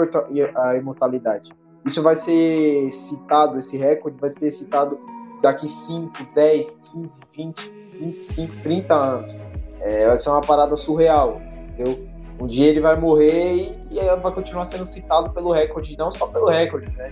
a 0.56 0.76
imortalidade. 0.76 1.50
Isso 1.84 2.02
vai 2.02 2.14
ser 2.14 2.90
citado, 2.92 3.58
esse 3.58 3.78
recorde 3.78 4.18
vai 4.20 4.28
ser 4.28 4.52
citado 4.52 4.98
daqui 5.42 5.66
5, 5.66 6.12
10, 6.34 6.80
15, 6.92 7.20
20, 7.34 7.72
25, 8.00 8.62
30 8.62 8.94
anos. 8.94 9.46
É, 9.80 10.06
vai 10.06 10.18
ser 10.18 10.28
uma 10.28 10.42
parada 10.42 10.76
surreal, 10.76 11.40
entendeu? 11.72 12.06
Um 12.38 12.46
dia 12.46 12.68
ele 12.68 12.80
vai 12.80 12.98
morrer 12.98 13.76
e, 13.90 13.98
e 13.98 14.16
vai 14.16 14.32
continuar 14.32 14.64
sendo 14.66 14.84
citado 14.84 15.30
pelo 15.30 15.52
recorde, 15.52 15.96
não 15.96 16.10
só 16.10 16.26
pelo 16.26 16.48
recorde, 16.48 16.90
né? 16.96 17.08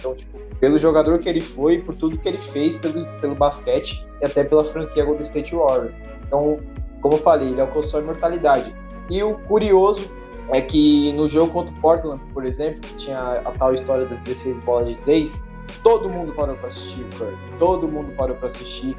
Então, 0.00 0.14
tipo, 0.14 0.38
pelo 0.58 0.78
jogador 0.78 1.18
que 1.18 1.28
ele 1.28 1.42
foi, 1.42 1.78
por 1.78 1.94
tudo 1.94 2.18
que 2.18 2.26
ele 2.26 2.38
fez 2.38 2.74
pelo, 2.74 3.06
pelo 3.20 3.34
basquete 3.34 4.04
e 4.20 4.26
até 4.26 4.42
pela 4.42 4.64
franquia 4.64 5.04
Golden 5.04 5.20
State 5.20 5.54
Warriors. 5.54 6.00
Então, 6.26 6.58
como 7.02 7.14
eu 7.14 7.18
falei, 7.18 7.50
ele 7.50 7.60
alcançou 7.60 8.00
a 8.00 8.02
imortalidade. 8.02 8.74
E 9.10 9.22
o 9.22 9.34
curioso 9.40 10.10
é 10.48 10.60
que 10.60 11.12
no 11.12 11.28
jogo 11.28 11.52
contra 11.52 11.74
o 11.74 11.80
Portland, 11.80 12.20
por 12.32 12.44
exemplo, 12.44 12.80
que 12.80 12.94
tinha 12.94 13.18
a 13.18 13.52
tal 13.52 13.74
história 13.74 14.06
das 14.06 14.24
16 14.24 14.60
bolas 14.60 14.88
de 14.88 14.98
3, 14.98 15.48
todo 15.82 16.08
mundo 16.08 16.32
parou 16.32 16.56
para 16.56 16.68
assistir 16.68 17.02
o 17.02 17.18
Curry. 17.18 17.36
Todo 17.58 17.86
mundo 17.86 18.12
parou 18.16 18.36
para 18.36 18.46
assistir. 18.46 18.96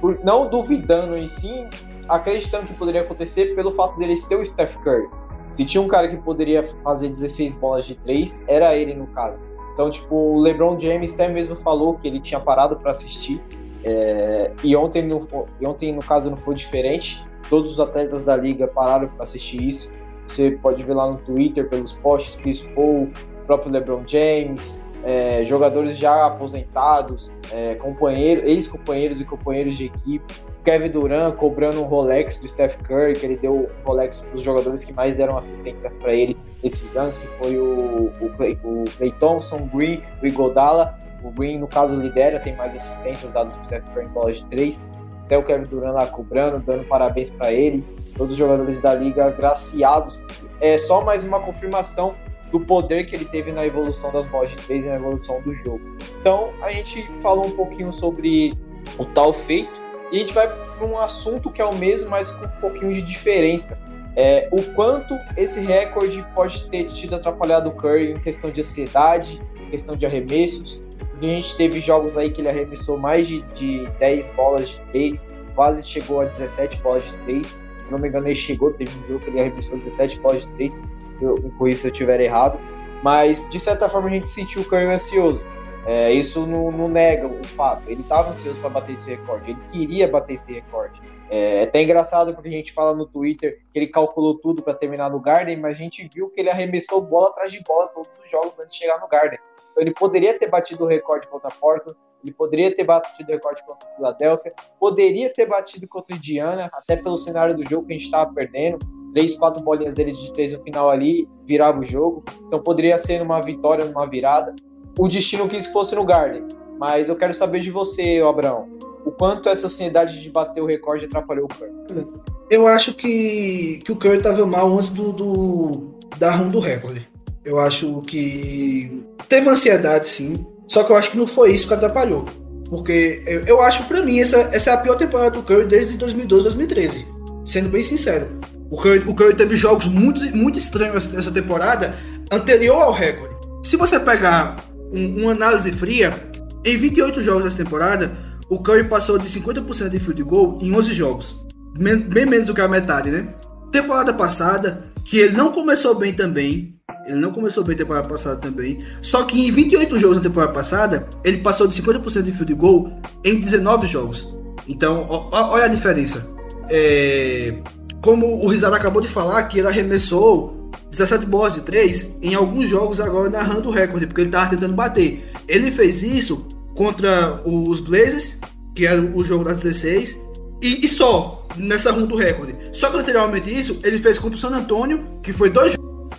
Por, 0.00 0.18
não 0.24 0.48
duvidando 0.48 1.16
em 1.16 1.26
si, 1.26 1.66
acreditando 2.08 2.66
que 2.66 2.74
poderia 2.74 3.02
acontecer 3.02 3.54
pelo 3.54 3.70
fato 3.70 3.98
dele 3.98 4.16
ser 4.16 4.36
o 4.36 4.44
Steph 4.44 4.76
Curry. 4.78 5.08
Se 5.50 5.66
tinha 5.66 5.82
um 5.82 5.88
cara 5.88 6.08
que 6.08 6.16
poderia 6.16 6.64
fazer 6.82 7.08
16 7.08 7.58
bolas 7.58 7.84
de 7.84 7.94
3, 7.96 8.46
era 8.48 8.74
ele 8.74 8.94
no 8.94 9.06
caso. 9.08 9.44
Então, 9.72 9.88
tipo, 9.88 10.14
o 10.14 10.38
LeBron 10.38 10.78
James 10.78 11.14
até 11.14 11.28
mesmo 11.28 11.56
falou 11.56 11.94
que 11.94 12.06
ele 12.06 12.20
tinha 12.20 12.40
parado 12.40 12.76
para 12.76 12.90
assistir. 12.90 13.42
É, 13.84 14.52
e 14.62 14.76
ontem 14.76 15.02
no, 15.02 15.26
ontem, 15.62 15.92
no 15.92 16.02
caso, 16.02 16.30
não 16.30 16.36
foi 16.36 16.54
diferente. 16.54 17.26
Todos 17.48 17.72
os 17.72 17.80
atletas 17.80 18.22
da 18.22 18.36
liga 18.36 18.68
pararam 18.68 19.08
para 19.08 19.22
assistir 19.22 19.66
isso. 19.66 19.92
Você 20.26 20.52
pode 20.52 20.84
ver 20.84 20.94
lá 20.94 21.10
no 21.10 21.18
Twitter, 21.18 21.68
pelos 21.68 21.92
posts, 21.92 22.36
Chris 22.36 22.68
Paul, 22.74 23.10
próprio 23.46 23.72
LeBron 23.72 24.02
James, 24.06 24.88
é, 25.04 25.44
jogadores 25.44 25.98
já 25.98 26.26
aposentados, 26.26 27.30
é, 27.50 27.74
companheiros, 27.74 28.48
ex-companheiros 28.48 29.20
e 29.20 29.24
companheiros 29.24 29.76
de 29.76 29.86
equipe. 29.86 30.34
Kevin 30.64 30.90
Durant 30.90 31.34
cobrando 31.36 31.80
um 31.80 31.84
Rolex 31.84 32.38
do 32.38 32.48
Steph 32.48 32.76
Curry, 32.82 33.14
que 33.14 33.26
ele 33.26 33.36
deu 33.36 33.54
um 33.54 33.68
Rolex 33.84 34.20
para 34.20 34.34
os 34.34 34.42
jogadores 34.42 34.84
que 34.84 34.92
mais 34.92 35.14
deram 35.14 35.36
assistência 35.36 35.90
para 36.00 36.14
ele 36.14 36.36
esses 36.62 36.96
anos, 36.96 37.18
que 37.18 37.26
foi 37.38 37.58
o, 37.58 38.12
o, 38.20 38.30
Clay, 38.36 38.56
o 38.62 38.84
Clay 38.96 39.10
Thompson, 39.18 39.56
o 39.56 39.76
Green, 39.76 40.02
o 40.22 40.26
Igodala. 40.26 40.98
O 41.24 41.30
Green, 41.30 41.58
no 41.58 41.68
caso, 41.68 41.96
lidera, 41.96 42.38
tem 42.40 42.54
mais 42.56 42.74
assistências 42.74 43.30
dadas 43.30 43.54
para 43.54 43.62
o 43.62 43.66
Steph 43.66 43.84
Curry 43.92 44.06
em 44.06 44.08
bola 44.08 44.32
de 44.32 44.44
três. 44.46 44.92
Até 45.24 45.38
o 45.38 45.44
Kevin 45.44 45.64
Durant 45.64 45.94
lá 45.94 46.06
cobrando, 46.06 46.58
dando 46.64 46.84
parabéns 46.84 47.30
para 47.30 47.52
ele. 47.52 47.84
Todos 48.16 48.34
os 48.34 48.38
jogadores 48.38 48.80
da 48.80 48.94
liga 48.94 49.26
agraciados. 49.26 50.22
É 50.60 50.76
só 50.78 51.04
mais 51.04 51.24
uma 51.24 51.40
confirmação 51.40 52.14
do 52.50 52.60
poder 52.60 53.04
que 53.04 53.16
ele 53.16 53.24
teve 53.24 53.50
na 53.50 53.64
evolução 53.64 54.12
das 54.12 54.26
bolas 54.26 54.50
de 54.50 54.58
três 54.58 54.84
e 54.84 54.88
na 54.88 54.96
evolução 54.96 55.40
do 55.42 55.54
jogo. 55.54 55.80
Então, 56.20 56.52
a 56.62 56.70
gente 56.70 57.08
falou 57.20 57.46
um 57.46 57.56
pouquinho 57.56 57.90
sobre 57.90 58.52
o 58.98 59.04
tal 59.04 59.32
feito 59.32 59.80
e 60.12 60.16
a 60.16 60.18
gente 60.18 60.34
vai 60.34 60.46
para 60.46 60.86
um 60.86 60.98
assunto 60.98 61.50
que 61.50 61.60
é 61.60 61.64
o 61.64 61.74
mesmo, 61.74 62.10
mas 62.10 62.30
com 62.30 62.44
um 62.44 62.60
pouquinho 62.60 62.92
de 62.92 63.02
diferença. 63.02 63.80
É, 64.14 64.46
o 64.52 64.62
quanto 64.74 65.18
esse 65.38 65.60
recorde 65.60 66.24
pode 66.34 66.68
ter 66.68 66.84
tido 66.84 67.16
atrapalhado 67.16 67.70
o 67.70 67.72
Curry 67.72 68.12
em 68.12 68.20
questão 68.20 68.50
de 68.50 68.60
ansiedade, 68.60 69.40
em 69.58 69.70
questão 69.70 69.96
de 69.96 70.04
arremessos. 70.04 70.84
A 71.18 71.24
gente 71.24 71.56
teve 71.56 71.80
jogos 71.80 72.18
aí 72.18 72.30
que 72.30 72.42
ele 72.42 72.48
arremessou 72.48 72.98
mais 72.98 73.26
de, 73.26 73.40
de 73.54 73.88
10 73.98 74.34
bolas 74.34 74.68
de 74.70 74.80
3, 74.92 75.34
quase 75.54 75.86
chegou 75.88 76.20
a 76.20 76.24
17 76.24 76.82
bolas 76.82 77.12
de 77.12 77.16
3. 77.18 77.66
Se 77.78 77.90
não 77.90 77.98
me 77.98 78.08
engano, 78.08 78.26
ele 78.26 78.34
chegou, 78.34 78.70
teve 78.72 78.90
um 78.98 79.06
jogo 79.06 79.20
que 79.20 79.30
ele 79.30 79.40
arremessou 79.40 79.78
17 79.78 80.20
bolas 80.20 80.46
de 80.46 80.56
3, 80.56 80.80
se 81.06 81.24
eu, 81.24 81.36
com 81.56 81.66
isso 81.66 81.86
eu 81.86 81.92
estiver 81.92 82.20
errado. 82.20 82.58
Mas, 83.02 83.48
de 83.48 83.58
certa 83.58 83.88
forma, 83.88 84.08
a 84.08 84.12
gente 84.12 84.26
sentiu 84.26 84.62
o 84.62 84.64
Curry 84.64 84.86
ansioso. 84.86 85.44
É, 85.84 86.12
isso 86.12 86.46
não, 86.46 86.70
não, 86.70 86.88
nega 86.88 87.26
o 87.26 87.46
fato. 87.46 87.88
Ele 87.88 88.02
estava 88.02 88.28
ansioso 88.28 88.60
para 88.60 88.70
bater 88.70 88.92
esse 88.92 89.10
recorde, 89.10 89.50
ele 89.50 89.60
queria 89.70 90.08
bater 90.08 90.34
esse 90.34 90.52
recorde. 90.52 91.00
É, 91.28 91.60
é 91.60 91.62
até 91.62 91.82
engraçado 91.82 92.34
porque 92.34 92.48
a 92.48 92.52
gente 92.52 92.72
fala 92.72 92.94
no 92.94 93.06
Twitter 93.06 93.60
que 93.72 93.78
ele 93.78 93.86
calculou 93.88 94.38
tudo 94.38 94.62
para 94.62 94.74
terminar 94.74 95.10
no 95.10 95.20
Garden, 95.20 95.56
mas 95.56 95.74
a 95.74 95.78
gente 95.78 96.08
viu 96.12 96.30
que 96.30 96.40
ele 96.40 96.50
arremessou 96.50 97.00
bola 97.02 97.30
atrás 97.30 97.50
de 97.50 97.62
bola 97.62 97.88
todos 97.88 98.18
os 98.18 98.30
jogos 98.30 98.58
antes 98.58 98.74
de 98.74 98.80
chegar 98.80 99.00
no 99.00 99.08
Garden. 99.08 99.38
Então 99.72 99.82
ele 99.82 99.92
poderia 99.92 100.38
ter 100.38 100.48
batido 100.48 100.84
o 100.84 100.86
recorde 100.86 101.26
contra 101.26 101.48
a 101.48 101.54
Portland, 101.54 101.98
ele 102.22 102.32
poderia 102.32 102.72
ter 102.72 102.84
batido 102.84 103.30
o 103.30 103.34
recorde 103.34 103.64
contra 103.64 103.88
a 103.88 103.92
Filadélfia, 103.92 104.52
poderia 104.78 105.32
ter 105.32 105.46
batido 105.46 105.88
contra 105.88 106.14
a 106.14 106.16
Indiana, 106.16 106.70
até 106.72 106.94
pelo 106.96 107.16
cenário 107.16 107.56
do 107.56 107.68
jogo 107.68 107.86
que 107.86 107.94
a 107.94 107.96
gente 107.96 108.04
estava 108.04 108.32
perdendo. 108.32 108.78
Três, 109.12 109.34
quatro 109.36 109.62
bolinhas 109.62 109.94
deles 109.94 110.18
de 110.18 110.32
três 110.32 110.52
no 110.52 110.60
final 110.62 110.88
ali, 110.88 111.28
virava 111.44 111.80
o 111.80 111.84
jogo. 111.84 112.24
Então 112.46 112.62
poderia 112.62 112.96
ser 112.96 113.18
numa 113.18 113.42
vitória, 113.42 113.84
numa 113.84 114.08
virada. 114.08 114.54
O 114.98 115.08
destino 115.08 115.48
quis 115.48 115.66
que 115.66 115.72
fosse 115.72 115.94
no 115.94 116.04
Garden. 116.04 116.48
Mas 116.78 117.08
eu 117.08 117.16
quero 117.16 117.32
saber 117.32 117.60
de 117.60 117.70
você, 117.70 118.22
Abraão. 118.26 118.68
O 119.04 119.10
quanto 119.10 119.48
essa 119.48 119.66
ansiedade 119.66 120.22
de 120.22 120.30
bater 120.30 120.60
o 120.60 120.66
recorde 120.66 121.04
atrapalhou 121.04 121.46
o 121.46 121.48
Curry? 121.48 122.06
Eu 122.50 122.66
acho 122.66 122.94
que, 122.94 123.80
que 123.84 123.92
o 123.92 123.96
Curry 123.96 124.18
estava 124.18 124.44
mal 124.46 124.72
antes 124.76 124.90
do, 124.90 125.12
do 125.12 125.94
da 126.18 126.34
run 126.34 126.50
do 126.50 126.60
recorde. 126.60 127.08
Eu 127.44 127.58
acho 127.58 128.02
que 128.02 129.04
teve 129.28 129.48
ansiedade, 129.48 130.08
sim. 130.08 130.46
Só 130.68 130.84
que 130.84 130.92
eu 130.92 130.96
acho 130.96 131.10
que 131.10 131.18
não 131.18 131.26
foi 131.26 131.52
isso 131.52 131.66
que 131.66 131.74
atrapalhou. 131.74 132.26
Porque 132.68 133.22
eu, 133.26 133.44
eu 133.44 133.60
acho, 133.60 133.84
para 133.84 134.02
mim, 134.02 134.20
essa, 134.20 134.38
essa 134.52 134.70
é 134.70 134.74
a 134.74 134.78
pior 134.78 134.96
temporada 134.96 135.32
do 135.32 135.42
Curry 135.42 135.66
desde 135.66 135.96
2012, 135.98 136.44
2013. 136.44 137.06
Sendo 137.44 137.68
bem 137.68 137.82
sincero. 137.82 138.26
O 138.70 138.76
Curry, 138.76 139.00
o 139.00 139.14
Curry 139.14 139.34
teve 139.34 139.54
jogos 139.56 139.86
muito, 139.86 140.20
muito 140.36 140.58
estranhos 140.58 141.12
nessa 141.12 141.30
temporada, 141.30 141.94
anterior 142.30 142.80
ao 142.80 142.92
recorde. 142.92 143.34
Se 143.62 143.76
você 143.76 144.00
pegar 144.00 144.61
um, 144.92 145.22
uma 145.22 145.32
análise 145.32 145.72
fria, 145.72 146.30
em 146.64 146.76
28 146.76 147.22
jogos 147.22 147.44
dessa 147.44 147.56
temporada, 147.56 148.12
o 148.48 148.58
Curry 148.58 148.84
passou 148.84 149.18
de 149.18 149.26
50% 149.26 149.88
de 149.88 149.98
field 149.98 150.22
goal 150.22 150.58
em 150.60 150.72
11 150.72 150.92
jogos. 150.92 151.44
Bem, 151.76 152.26
menos 152.26 152.46
do 152.46 152.54
que 152.54 152.60
a 152.60 152.68
metade, 152.68 153.10
né? 153.10 153.34
Temporada 153.72 154.12
passada, 154.12 154.84
que 155.04 155.18
ele 155.18 155.36
não 155.36 155.50
começou 155.50 155.94
bem 155.94 156.12
também, 156.12 156.74
ele 157.06 157.18
não 157.18 157.32
começou 157.32 157.64
bem 157.64 157.76
temporada 157.76 158.06
passada 158.06 158.36
também. 158.36 158.84
Só 159.00 159.24
que 159.24 159.40
em 159.40 159.50
28 159.50 159.98
jogos 159.98 160.18
na 160.18 160.22
temporada 160.22 160.52
passada, 160.52 161.08
ele 161.24 161.38
passou 161.38 161.66
de 161.66 161.80
50% 161.80 162.22
de 162.22 162.32
field 162.32 162.54
goal 162.54 163.00
em 163.24 163.40
19 163.40 163.86
jogos. 163.86 164.28
Então, 164.68 165.06
olha 165.08 165.64
a 165.64 165.68
diferença. 165.68 166.32
É, 166.70 167.54
como 168.00 168.44
o 168.44 168.46
Rizada 168.46 168.76
acabou 168.76 169.00
de 169.02 169.08
falar, 169.08 169.42
que 169.44 169.58
ele 169.58 169.68
arremessou 169.68 170.61
17 170.92 171.24
bolas 171.24 171.54
de 171.54 171.62
3 171.62 172.18
em 172.22 172.34
alguns 172.34 172.68
jogos 172.68 173.00
agora 173.00 173.30
narrando 173.30 173.70
o 173.70 173.72
recorde, 173.72 174.06
porque 174.06 174.20
ele 174.20 174.28
estava 174.28 174.50
tentando 174.50 174.74
bater. 174.74 175.32
Ele 175.48 175.70
fez 175.70 176.02
isso 176.02 176.48
contra 176.74 177.42
os 177.44 177.80
Blazers, 177.80 178.38
que 178.74 178.86
era 178.86 179.00
o 179.00 179.24
jogo 179.24 179.44
das 179.44 179.62
16, 179.62 180.20
e, 180.62 180.84
e 180.84 180.88
só 180.88 181.48
nessa 181.56 181.90
run 181.90 182.06
do 182.06 182.14
recorde. 182.14 182.54
Só 182.72 182.90
que 182.90 182.98
anteriormente 182.98 183.50
isso, 183.52 183.80
ele 183.82 183.98
fez 183.98 184.18
contra 184.18 184.36
o 184.36 184.38
San 184.38 184.50
Antonio, 184.50 185.18
que 185.22 185.32
foi 185.32 185.48
dois 185.48 185.74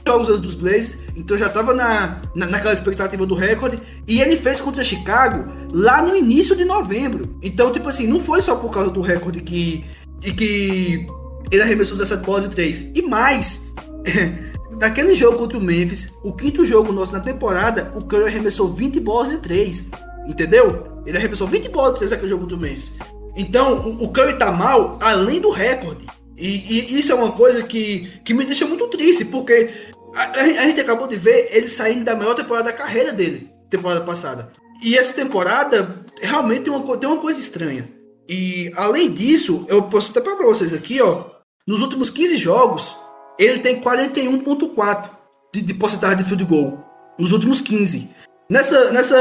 jogos 0.05 0.29
antes 0.29 0.41
dos 0.41 0.55
Blazers, 0.55 0.99
então 1.15 1.37
já 1.37 1.47
estava 1.47 1.73
na, 1.73 2.21
na, 2.35 2.47
naquela 2.47 2.73
expectativa 2.73 3.25
do 3.27 3.35
recorde. 3.35 3.79
E 4.07 4.21
ele 4.21 4.35
fez 4.35 4.59
contra 4.59 4.83
Chicago 4.83 5.53
lá 5.71 6.01
no 6.01 6.15
início 6.15 6.55
de 6.55 6.65
novembro. 6.65 7.37
Então, 7.43 7.71
tipo 7.71 7.87
assim, 7.89 8.07
não 8.07 8.19
foi 8.19 8.41
só 8.41 8.55
por 8.55 8.71
causa 8.71 8.89
do 8.89 9.01
recorde 9.01 9.39
que, 9.41 9.85
e 10.25 10.31
que 10.31 11.07
ele 11.51 11.61
arremessou 11.61 11.95
17 11.95 12.25
bolas 12.25 12.43
de 12.43 12.49
3. 12.49 12.91
E 12.95 13.01
mais, 13.03 13.71
naquele 14.79 15.13
jogo 15.13 15.37
contra 15.37 15.57
o 15.57 15.61
Memphis, 15.61 16.13
o 16.23 16.33
quinto 16.33 16.65
jogo 16.65 16.91
nosso 16.91 17.13
na 17.13 17.19
temporada, 17.19 17.91
o 17.95 18.01
Curry 18.03 18.25
arremessou 18.25 18.71
20 18.71 18.99
bolas 18.99 19.29
de 19.29 19.37
3. 19.37 19.89
Entendeu? 20.27 21.01
Ele 21.05 21.17
arremessou 21.17 21.47
20 21.47 21.69
bolas 21.69 21.93
de 21.93 21.99
3 21.99 22.11
naquele 22.11 22.29
jogo 22.29 22.43
contra 22.43 22.57
o 22.57 22.59
Memphis. 22.59 22.93
Então, 23.35 23.79
o, 23.87 24.05
o 24.05 24.09
Curry 24.09 24.37
tá 24.37 24.51
mal 24.51 24.97
além 25.01 25.41
do 25.41 25.49
recorde. 25.49 26.05
E, 26.37 26.47
e, 26.47 26.99
isso 26.99 27.11
é 27.11 27.15
uma 27.15 27.31
coisa 27.31 27.63
que, 27.63 28.11
que 28.23 28.33
me 28.33 28.45
deixa 28.45 28.65
muito 28.65 28.87
triste, 28.87 29.25
porque 29.25 29.69
a, 30.15 30.31
a, 30.31 30.67
gente 30.67 30.81
acabou 30.81 31.07
de 31.07 31.15
ver 31.15 31.49
ele 31.51 31.67
saindo 31.67 32.03
da 32.03 32.15
melhor 32.15 32.35
temporada 32.35 32.65
da 32.65 32.77
carreira 32.77 33.11
dele, 33.11 33.49
temporada 33.69 34.01
passada. 34.01 34.51
E 34.83 34.97
essa 34.97 35.13
temporada 35.13 36.03
realmente 36.21 36.61
tem 36.61 36.73
uma, 36.73 36.97
tem 36.97 37.09
uma 37.09 37.21
coisa 37.21 37.39
estranha. 37.39 37.89
E 38.27 38.71
além 38.75 39.11
disso, 39.11 39.65
eu 39.67 39.83
posso 39.83 40.17
até 40.17 40.21
para 40.21 40.45
vocês 40.45 40.73
aqui, 40.73 41.01
ó. 41.01 41.25
Nos 41.67 41.81
últimos 41.81 42.09
15 42.09 42.37
jogos, 42.37 42.95
ele 43.37 43.59
tem 43.59 43.81
41,4 43.81 45.09
de, 45.53 45.61
de 45.61 45.73
porcentagem 45.73 46.17
de 46.17 46.23
field 46.23 46.45
goal. 46.45 46.79
Nos 47.17 47.31
últimos 47.31 47.61
15. 47.61 48.09
Nessa, 48.49 48.91
nessa 48.91 49.17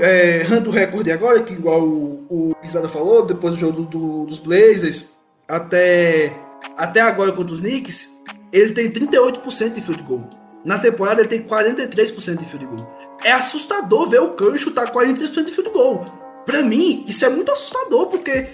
é, 0.00 0.44
do 0.60 0.70
recorde 0.70 1.10
agora, 1.10 1.42
que 1.42 1.54
igual 1.54 1.82
o, 1.82 2.26
o 2.28 2.88
falou, 2.88 3.24
depois 3.24 3.54
do 3.54 3.60
jogo 3.60 3.82
do, 3.82 3.86
do, 3.86 4.26
dos 4.26 4.38
Blazers, 4.38 5.12
até, 5.48 6.32
até 6.76 7.00
agora 7.00 7.32
contra 7.32 7.54
os 7.54 7.60
Knicks, 7.60 8.10
ele 8.52 8.72
tem 8.72 8.90
38% 8.90 9.72
de 9.72 9.80
field 9.80 10.02
goal. 10.02 10.28
Na 10.64 10.78
temporada 10.78 11.20
ele 11.20 11.28
tem 11.28 11.42
43% 11.42 12.36
de 12.36 12.44
field 12.44 12.66
goal. 12.66 12.98
É 13.24 13.32
assustador 13.32 14.08
ver 14.08 14.20
o 14.20 14.30
Curry 14.30 14.58
chutar 14.58 14.92
43% 14.92 15.44
de 15.44 15.52
field 15.52 15.70
goal. 15.70 16.06
Pra 16.44 16.62
mim, 16.62 17.04
isso 17.06 17.24
é 17.24 17.28
muito 17.28 17.52
assustador, 17.52 18.06
porque 18.06 18.30
é, 18.30 18.48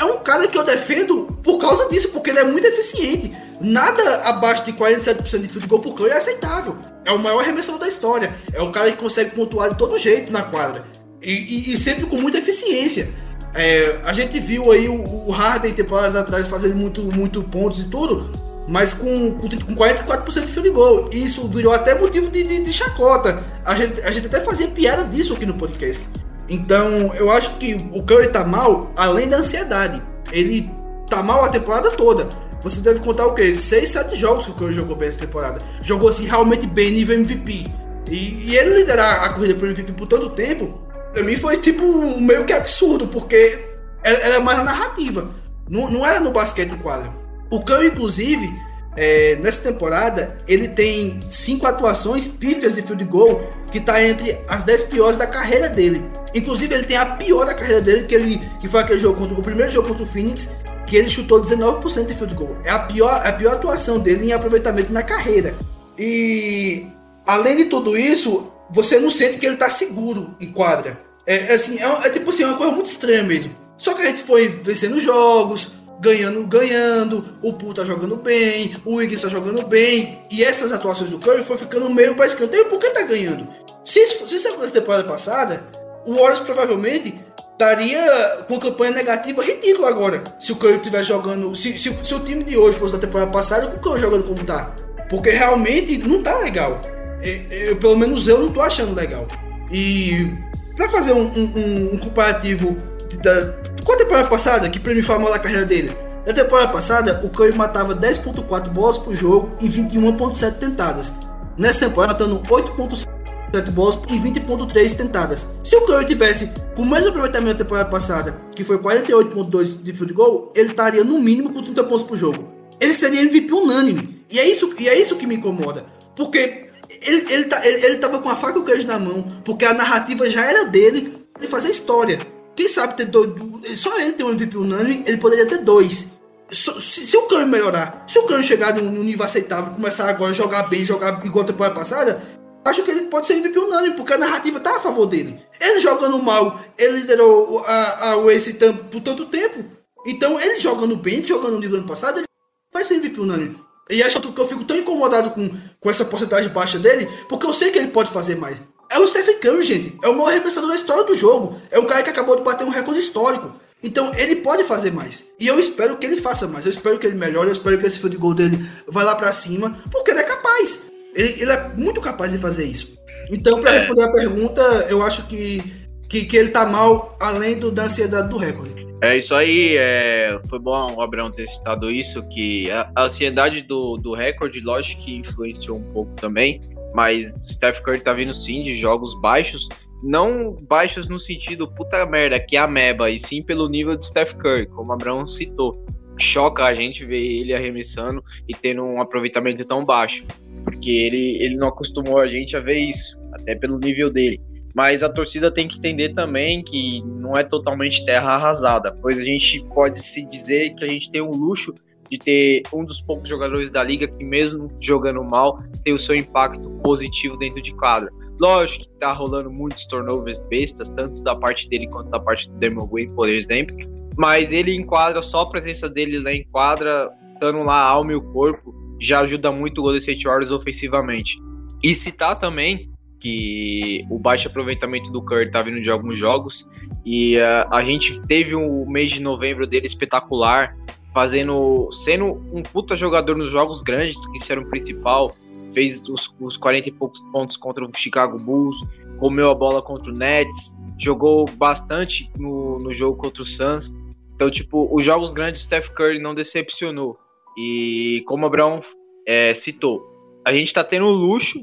é 0.00 0.04
um 0.04 0.18
cara 0.18 0.46
que 0.46 0.56
eu 0.56 0.62
defendo 0.62 1.26
por 1.42 1.58
causa 1.58 1.88
disso, 1.88 2.10
porque 2.10 2.30
ele 2.30 2.38
é 2.38 2.44
muito 2.44 2.66
eficiente. 2.66 3.32
Nada 3.62 4.22
abaixo 4.24 4.64
de 4.64 4.72
47% 4.72 5.40
de 5.40 5.48
field 5.48 5.68
goal 5.68 5.80
por 5.80 5.94
Curry 5.94 6.10
é 6.10 6.16
aceitável. 6.16 6.76
É 7.04 7.12
o 7.12 7.18
maior 7.18 7.40
arremessador 7.40 7.80
da 7.80 7.88
história. 7.88 8.34
É 8.52 8.60
o 8.60 8.72
cara 8.72 8.90
que 8.90 8.96
consegue 8.96 9.30
pontuar 9.30 9.70
de 9.70 9.78
todo 9.78 9.96
jeito 9.96 10.32
na 10.32 10.42
quadra. 10.42 10.84
E, 11.22 11.30
e, 11.30 11.72
e 11.72 11.76
sempre 11.76 12.06
com 12.06 12.16
muita 12.16 12.38
eficiência. 12.38 13.08
É, 13.54 14.00
a 14.04 14.12
gente 14.12 14.38
viu 14.40 14.72
aí 14.72 14.88
o, 14.88 15.28
o 15.28 15.30
Harden 15.30 15.72
temporadas 15.72 16.16
atrás 16.16 16.48
fazendo 16.48 16.74
muito, 16.74 17.02
muito 17.02 17.42
pontos 17.42 17.80
e 17.82 17.88
tudo, 17.88 18.30
mas 18.66 18.92
com, 18.92 19.32
com, 19.32 19.48
com 19.48 19.74
44% 19.76 20.46
de 20.46 20.52
field 20.52 20.70
goal. 20.70 21.10
Isso 21.12 21.46
virou 21.48 21.72
até 21.72 21.94
motivo 21.94 22.30
de, 22.30 22.42
de, 22.42 22.64
de, 22.64 22.72
chacota. 22.72 23.42
A 23.64 23.74
gente, 23.74 24.00
a 24.00 24.10
gente 24.10 24.26
até 24.26 24.40
fazia 24.40 24.68
piada 24.68 25.04
disso 25.04 25.34
aqui 25.34 25.46
no 25.46 25.54
podcast. 25.54 26.08
Então, 26.48 27.14
eu 27.14 27.30
acho 27.30 27.56
que 27.58 27.74
o 27.92 28.02
Curry 28.02 28.28
tá 28.28 28.44
mal, 28.44 28.90
além 28.96 29.28
da 29.28 29.38
ansiedade. 29.38 30.02
Ele 30.32 30.68
tá 31.08 31.22
mal 31.22 31.44
a 31.44 31.48
temporada 31.48 31.90
toda. 31.90 32.28
Você 32.62 32.80
deve 32.80 33.00
contar 33.00 33.26
o 33.26 33.34
quê? 33.34 33.54
6, 33.54 33.88
7 33.88 34.16
jogos 34.16 34.44
que 34.44 34.52
o 34.52 34.54
Curry 34.54 34.72
jogou 34.72 34.96
bem 34.96 35.08
essa 35.08 35.18
temporada. 35.18 35.60
Jogou 35.82 36.08
assim 36.08 36.26
realmente 36.26 36.66
bem 36.66 36.92
nível 36.92 37.16
MVP. 37.16 37.66
E, 38.08 38.50
e 38.50 38.56
ele 38.56 38.74
liderar 38.76 39.24
a 39.24 39.30
corrida 39.30 39.54
pro 39.54 39.66
MVP 39.66 39.92
por 39.92 40.06
tanto 40.06 40.30
tempo, 40.30 40.80
pra 41.12 41.22
mim 41.22 41.36
foi 41.36 41.56
tipo 41.56 41.84
meio 42.20 42.44
que 42.44 42.52
absurdo, 42.52 43.06
porque 43.06 43.58
era 44.02 44.40
mais 44.40 44.58
na 44.58 44.64
narrativa. 44.64 45.30
Não, 45.68 45.90
não 45.90 46.06
era 46.06 46.20
no 46.20 46.30
basquete 46.30 46.70
em. 46.70 47.12
O 47.50 47.60
Curry, 47.60 47.88
inclusive, 47.88 48.52
é, 48.96 49.36
nessa 49.36 49.70
temporada, 49.70 50.38
ele 50.46 50.68
tem 50.68 51.22
cinco 51.30 51.66
atuações 51.66 52.26
pífias 52.26 52.74
de 52.74 52.82
field 52.82 53.04
goal, 53.04 53.50
que 53.70 53.78
está 53.78 54.02
entre 54.02 54.38
as 54.48 54.64
10 54.64 54.84
piores 54.84 55.16
da 55.16 55.26
carreira 55.26 55.68
dele. 55.68 56.02
Inclusive, 56.34 56.74
ele 56.74 56.84
tem 56.84 56.96
a 56.96 57.06
pior 57.06 57.46
da 57.46 57.54
carreira 57.54 57.80
dele, 57.80 58.06
que, 58.06 58.14
ele, 58.14 58.40
que 58.60 58.68
foi 58.68 58.80
aquele 58.80 58.98
jogo 58.98 59.18
contra, 59.18 59.38
o 59.38 59.42
primeiro 59.42 59.70
jogo 59.70 59.88
contra 59.88 60.02
o 60.02 60.06
Phoenix, 60.06 60.54
que 60.86 60.96
ele 60.96 61.08
chutou 61.08 61.40
19% 61.40 62.06
de 62.06 62.14
field 62.14 62.34
goal. 62.34 62.56
É 62.64 62.70
a 62.70 62.78
pior, 62.80 63.26
a 63.26 63.32
pior 63.32 63.54
atuação 63.54 63.98
dele 63.98 64.26
em 64.26 64.32
aproveitamento 64.32 64.92
na 64.92 65.02
carreira. 65.02 65.54
E 65.98 66.86
além 67.26 67.56
de 67.56 67.64
tudo 67.66 67.96
isso, 67.96 68.50
você 68.70 68.98
não 68.98 69.10
sente 69.10 69.38
que 69.38 69.46
ele 69.46 69.54
está 69.54 69.68
seguro 69.68 70.34
em 70.40 70.50
quadra. 70.50 70.98
É, 71.26 71.52
é 71.52 71.54
assim, 71.54 71.78
é, 71.78 72.06
é, 72.06 72.10
tipo 72.10 72.30
assim, 72.30 72.42
é 72.42 72.46
uma 72.46 72.56
coisa 72.56 72.72
muito 72.72 72.86
estranha 72.86 73.22
mesmo. 73.22 73.54
Só 73.76 73.94
que 73.94 74.02
a 74.02 74.06
gente 74.06 74.22
foi 74.22 74.48
vencendo 74.48 75.00
jogos, 75.00 75.72
ganhando, 76.00 76.44
ganhando, 76.44 77.24
o 77.42 77.52
Poole 77.52 77.74
tá 77.74 77.84
jogando 77.84 78.16
bem, 78.16 78.76
o 78.84 78.96
Wiggins 78.96 79.22
tá 79.22 79.28
jogando 79.28 79.64
bem, 79.66 80.20
e 80.30 80.42
essas 80.42 80.72
atuações 80.72 81.10
do 81.10 81.18
Curry 81.18 81.42
foi 81.42 81.56
ficando 81.56 81.88
meio 81.88 82.14
para 82.14 82.26
escanteio, 82.26 82.66
por 82.66 82.78
que 82.78 82.90
tá 82.90 83.02
ganhando? 83.02 83.46
Se 83.84 84.00
isso, 84.00 84.26
se 84.26 84.36
isso 84.36 84.48
acontecesse 84.48 84.74
temporada 84.74 85.04
passada, 85.04 85.62
o 86.04 86.14
Warriors 86.14 86.40
provavelmente 86.40 87.18
estaria 87.62 88.44
com 88.48 88.58
campanha 88.58 88.90
negativa 88.90 89.42
ridícula 89.42 89.88
agora. 89.88 90.24
Se 90.38 90.52
o 90.52 90.56
Curry 90.56 90.76
estiver 90.76 91.04
jogando. 91.04 91.54
Se, 91.54 91.78
se, 91.78 91.96
se, 91.96 92.14
o 92.14 92.20
time 92.20 92.42
de 92.42 92.56
hoje 92.56 92.76
fosse 92.76 92.94
da 92.94 92.98
temporada 92.98 93.30
passada, 93.30 93.68
o 93.68 93.78
Curry 93.78 94.00
jogando 94.00 94.24
como 94.24 94.44
tá. 94.44 94.74
Porque 95.08 95.30
realmente 95.30 95.96
não 95.98 96.22
tá 96.22 96.36
legal. 96.38 96.80
Eu, 97.22 97.58
eu, 97.58 97.76
pelo 97.76 97.96
menos 97.96 98.26
eu 98.26 98.40
não 98.40 98.52
tô 98.52 98.60
achando 98.60 98.94
legal. 98.94 99.28
E 99.70 100.34
para 100.76 100.88
fazer 100.88 101.12
um, 101.12 101.26
um, 101.36 101.90
um, 101.94 101.98
comparativo 101.98 102.76
da, 103.22 103.54
com 103.84 103.92
a 103.92 103.96
temporada 103.96 104.28
passada, 104.28 104.68
que 104.68 104.80
pra 104.80 104.92
foi 105.02 105.14
a 105.14 105.18
maior 105.18 105.32
da 105.32 105.38
carreira 105.38 105.64
dele. 105.64 105.96
Na 106.26 106.32
temporada 106.32 106.72
passada, 106.72 107.20
o 107.24 107.28
Curry 107.28 107.56
matava 107.56 107.94
10.4 107.94 108.68
bolas 108.68 108.98
por 108.98 109.14
jogo 109.14 109.56
em 109.60 109.68
21.7 109.68 110.54
tentadas. 110.54 111.14
Nessa 111.56 111.86
temporada, 111.86 112.12
matando 112.12 112.40
8.7 112.48 113.21
7 113.52 113.70
bolas 113.70 113.98
em 114.08 114.20
20.3 114.20 114.96
tentadas. 114.96 115.48
Se 115.62 115.76
o 115.76 115.82
Curry 115.82 116.06
tivesse 116.06 116.50
com 116.74 116.82
o 116.82 116.86
mesmo 116.86 117.10
aproveitamento 117.10 117.58
da 117.58 117.64
temporada 117.64 117.90
passada, 117.90 118.34
que 118.54 118.64
foi 118.64 118.78
48.2 118.78 119.82
de 119.82 119.92
field 119.92 120.14
goal, 120.14 120.52
ele 120.56 120.70
estaria 120.70 121.04
no 121.04 121.20
mínimo 121.20 121.52
com 121.52 121.62
30 121.62 121.84
pontos 121.84 122.02
por 122.02 122.16
jogo. 122.16 122.48
Ele 122.80 122.94
seria 122.94 123.20
MVP 123.20 123.52
unânime. 123.52 124.22
E 124.30 124.38
é 124.38 124.48
isso, 124.48 124.74
e 124.78 124.88
é 124.88 124.98
isso 124.98 125.16
que 125.16 125.26
me 125.26 125.36
incomoda. 125.36 125.84
Porque 126.16 126.68
ele, 127.00 127.32
ele, 127.32 127.44
tá, 127.44 127.66
ele, 127.66 127.84
ele 127.84 127.96
tava 127.98 128.18
com 128.18 128.28
a 128.28 128.36
faca 128.36 128.58
e 128.58 128.60
o 128.60 128.64
queijo 128.64 128.86
na 128.86 128.98
mão, 128.98 129.40
porque 129.44 129.64
a 129.64 129.74
narrativa 129.74 130.28
já 130.28 130.44
era 130.44 130.64
dele 130.64 131.14
de 131.38 131.46
fazer 131.46 131.70
história. 131.70 132.26
Quem 132.56 132.68
sabe 132.68 132.96
ter 132.96 133.06
dois, 133.06 133.30
só 133.76 133.98
ele 133.98 134.12
tem 134.12 134.26
um 134.26 134.30
MVP 134.30 134.56
unânime, 134.56 135.02
ele 135.06 135.16
poderia 135.16 135.46
ter 135.46 135.58
dois. 135.58 136.18
Se, 136.50 137.06
se, 137.06 137.16
o 137.16 137.22
Curry 137.22 137.46
melhorar, 137.46 138.04
se 138.06 138.18
o 138.18 138.24
Curry 138.24 138.42
chegar 138.42 138.74
num 138.74 139.02
nível 139.02 139.24
aceitável, 139.24 139.72
começar 139.72 140.08
agora 140.10 140.32
a 140.32 140.34
jogar 140.34 140.64
bem, 140.64 140.84
jogar 140.84 141.24
igual 141.24 141.44
a 141.44 141.46
temporada 141.46 141.74
passada, 141.74 142.22
acho 142.64 142.82
que 142.82 142.90
ele 142.90 143.02
pode 143.02 143.26
ser 143.26 143.34
MVP 143.34 143.58
unânime, 143.58 143.96
porque 143.96 144.12
a 144.12 144.18
narrativa 144.18 144.60
tá 144.60 144.76
a 144.76 144.80
favor 144.80 145.06
dele. 145.06 145.38
Ele 145.60 145.80
jogando 145.80 146.18
mal, 146.22 146.60
ele 146.78 147.00
liderou 147.00 147.64
a, 147.66 148.12
a 148.12 148.22
Race 148.22 148.52
por 148.90 149.00
tanto 149.00 149.26
tempo. 149.26 149.64
Então, 150.06 150.38
ele 150.40 150.58
jogando 150.58 150.96
bem, 150.96 151.24
jogando 151.24 151.54
no 151.54 151.60
nível 151.60 151.78
ano 151.78 151.86
passado, 151.86 152.18
ele 152.18 152.26
vai 152.72 152.84
ser 152.84 152.94
MVP 152.94 153.20
unânime. 153.20 153.56
E 153.90 154.02
acho 154.02 154.20
que 154.20 154.40
eu 154.40 154.46
fico 154.46 154.64
tão 154.64 154.76
incomodado 154.76 155.30
com, 155.30 155.50
com 155.80 155.90
essa 155.90 156.04
porcentagem 156.04 156.48
baixa 156.50 156.78
dele, 156.78 157.08
porque 157.28 157.46
eu 157.46 157.52
sei 157.52 157.70
que 157.70 157.78
ele 157.78 157.88
pode 157.88 158.10
fazer 158.10 158.36
mais. 158.36 158.60
É 158.88 158.98
o 158.98 159.06
Stephen 159.06 159.38
Curry, 159.38 159.62
gente. 159.62 159.98
É 160.02 160.08
o 160.08 160.14
maior 160.14 160.28
arremessador 160.28 160.68
da 160.68 160.76
história 160.76 161.04
do 161.04 161.14
jogo. 161.14 161.60
É 161.70 161.78
um 161.78 161.86
cara 161.86 162.02
que 162.02 162.10
acabou 162.10 162.36
de 162.36 162.42
bater 162.42 162.64
um 162.64 162.70
recorde 162.70 163.00
histórico. 163.00 163.52
Então 163.82 164.12
ele 164.14 164.36
pode 164.36 164.64
fazer 164.64 164.92
mais. 164.92 165.30
E 165.40 165.46
eu 165.46 165.58
espero 165.58 165.96
que 165.96 166.06
ele 166.06 166.20
faça 166.20 166.46
mais. 166.46 166.66
Eu 166.66 166.70
espero 166.70 166.98
que 166.98 167.06
ele 167.06 167.16
melhore. 167.16 167.48
Eu 167.48 167.52
espero 167.52 167.78
que 167.78 167.86
esse 167.86 167.98
field 167.98 168.16
goal 168.18 168.34
dele 168.34 168.64
vá 168.86 169.02
lá 169.02 169.16
para 169.16 169.32
cima. 169.32 169.82
Porque 169.90 170.10
ele 170.10 170.20
é 170.20 170.24
capaz. 170.24 170.91
Ele, 171.14 171.42
ele 171.42 171.52
é 171.52 171.68
muito 171.76 172.00
capaz 172.00 172.32
de 172.32 172.38
fazer 172.38 172.64
isso. 172.64 172.98
Então, 173.30 173.60
para 173.60 173.72
é. 173.72 173.74
responder 173.78 174.04
a 174.04 174.12
pergunta, 174.12 174.62
eu 174.88 175.02
acho 175.02 175.26
que, 175.26 175.62
que, 176.08 176.24
que, 176.24 176.36
ele 176.36 176.50
tá 176.50 176.66
mal 176.66 177.16
além 177.20 177.58
do, 177.58 177.70
da 177.70 177.84
ansiedade 177.84 178.28
do 178.28 178.36
recorde. 178.36 178.82
É 179.02 179.16
isso 179.16 179.34
aí, 179.34 179.76
é, 179.76 180.38
foi 180.48 180.60
bom 180.60 180.94
o 180.94 181.00
Abraão 181.00 181.30
ter 181.30 181.48
citado 181.48 181.90
isso, 181.90 182.26
que 182.28 182.70
a, 182.70 182.90
a 182.94 183.04
ansiedade 183.04 183.62
do, 183.62 183.96
do 183.96 184.14
recorde, 184.14 184.60
lógico 184.60 185.02
que 185.02 185.16
influenciou 185.16 185.78
um 185.78 185.92
pouco 185.92 186.14
também, 186.16 186.60
mas 186.94 187.48
Steph 187.50 187.80
Curry 187.80 188.00
tá 188.00 188.12
vindo 188.12 188.32
sim 188.32 188.62
de 188.62 188.76
jogos 188.76 189.20
baixos, 189.20 189.68
não 190.04 190.54
baixos 190.68 191.08
no 191.08 191.18
sentido 191.18 191.66
puta 191.66 192.06
merda, 192.06 192.38
que 192.38 192.56
é 192.56 192.60
a 192.60 192.68
meba, 192.68 193.10
e 193.10 193.18
sim 193.18 193.42
pelo 193.42 193.68
nível 193.68 193.96
de 193.96 194.06
Steph 194.06 194.34
Curry, 194.34 194.66
como 194.68 194.90
o 194.90 194.92
Abraão 194.94 195.26
citou. 195.26 195.84
Choca 196.16 196.64
a 196.64 196.74
gente 196.74 197.04
ver 197.04 197.24
ele 197.24 197.54
arremessando 197.54 198.22
e 198.48 198.54
tendo 198.54 198.84
um 198.84 199.00
aproveitamento 199.00 199.64
tão 199.64 199.84
baixo 199.84 200.26
porque 200.72 200.90
ele, 200.90 201.36
ele 201.42 201.56
não 201.56 201.68
acostumou 201.68 202.18
a 202.18 202.26
gente 202.26 202.56
a 202.56 202.60
ver 202.60 202.78
isso, 202.78 203.20
até 203.34 203.54
pelo 203.54 203.78
nível 203.78 204.10
dele. 204.10 204.40
Mas 204.74 205.02
a 205.02 205.12
torcida 205.12 205.50
tem 205.50 205.68
que 205.68 205.76
entender 205.76 206.14
também 206.14 206.64
que 206.64 207.02
não 207.04 207.36
é 207.36 207.44
totalmente 207.44 208.04
terra 208.06 208.32
arrasada, 208.32 208.96
pois 209.02 209.20
a 209.20 209.24
gente 209.24 209.62
pode 209.66 210.00
se 210.00 210.26
dizer 210.26 210.74
que 210.74 210.84
a 210.84 210.88
gente 210.88 211.10
tem 211.10 211.20
o 211.20 211.30
luxo 211.30 211.74
de 212.10 212.18
ter 212.18 212.62
um 212.72 212.84
dos 212.84 213.00
poucos 213.02 213.28
jogadores 213.28 213.70
da 213.70 213.82
liga 213.82 214.08
que, 214.08 214.24
mesmo 214.24 214.70
jogando 214.80 215.22
mal, 215.22 215.62
tem 215.84 215.92
o 215.92 215.98
seu 215.98 216.14
impacto 216.14 216.70
positivo 216.82 217.36
dentro 217.36 217.60
de 217.60 217.74
quadra. 217.74 218.10
Lógico 218.40 218.84
que 218.84 218.98
tá 218.98 219.12
rolando 219.12 219.50
muitos 219.50 219.84
turnovers 219.86 220.44
bestas, 220.44 220.88
tanto 220.88 221.22
da 221.22 221.36
parte 221.36 221.68
dele 221.68 221.86
quanto 221.88 222.10
da 222.10 222.18
parte 222.18 222.50
do 222.50 222.58
Demon 222.58 222.86
Green, 222.86 223.14
por 223.14 223.28
exemplo, 223.28 223.76
mas 224.16 224.52
ele 224.52 224.74
enquadra 224.74 225.20
só 225.20 225.42
a 225.42 225.50
presença 225.50 225.88
dele 225.88 226.18
lá 226.18 226.32
em 226.32 226.44
quadra, 226.44 227.10
estando 227.34 227.62
lá 227.62 227.78
alma 227.82 228.12
e 228.12 228.16
o 228.16 228.22
corpo, 228.32 228.74
já 229.02 229.20
ajuda 229.20 229.50
muito 229.50 229.78
o 229.78 229.82
Golden 229.82 229.98
State 229.98 230.24
Warriors 230.24 230.50
ofensivamente. 230.50 231.38
E 231.82 231.94
citar 231.96 232.38
também 232.38 232.90
que 233.18 234.04
o 234.10 234.18
baixo 234.18 234.48
aproveitamento 234.48 235.10
do 235.10 235.22
Curry 235.22 235.50
tá 235.50 235.62
vindo 235.62 235.80
de 235.80 235.90
alguns 235.90 236.18
jogos 236.18 236.68
e 237.04 237.36
uh, 237.36 237.68
a 237.70 237.82
gente 237.82 238.20
teve 238.26 238.54
o 238.54 238.82
um 238.82 238.90
mês 238.90 239.10
de 239.10 239.20
novembro 239.20 239.66
dele 239.66 239.86
espetacular, 239.86 240.76
fazendo 241.12 241.88
sendo 241.90 242.42
um 242.52 242.62
puta 242.62 242.96
jogador 242.96 243.36
nos 243.36 243.50
jogos 243.50 243.82
grandes, 243.82 244.24
que 244.26 244.38
isso 244.38 244.50
era 244.52 244.60
o 244.60 244.68
principal, 244.68 245.36
fez 245.72 246.08
os, 246.08 246.34
os 246.40 246.56
40 246.56 246.88
e 246.88 246.92
poucos 246.92 247.20
pontos 247.32 247.56
contra 247.56 247.84
o 247.84 247.90
Chicago 247.94 248.38
Bulls, 248.38 248.76
comeu 249.18 249.50
a 249.50 249.54
bola 249.54 249.82
contra 249.82 250.12
o 250.12 250.16
Nets, 250.16 250.80
jogou 250.98 251.48
bastante 251.56 252.30
no, 252.36 252.78
no 252.78 252.92
jogo 252.92 253.16
contra 253.16 253.42
o 253.42 253.46
Suns. 253.46 254.00
Então, 254.34 254.50
tipo, 254.50 254.88
os 254.92 255.04
jogos 255.04 255.32
grandes, 255.32 255.62
Steph 255.62 255.90
Curry 255.90 256.20
não 256.20 256.34
decepcionou. 256.34 257.18
E 257.56 258.22
como 258.26 258.44
o 258.44 258.46
Abraão 258.46 258.78
é, 259.26 259.52
citou, 259.54 260.02
a 260.44 260.52
gente 260.52 260.66
está 260.66 260.82
tendo 260.82 261.06
o 261.06 261.10
luxo 261.10 261.58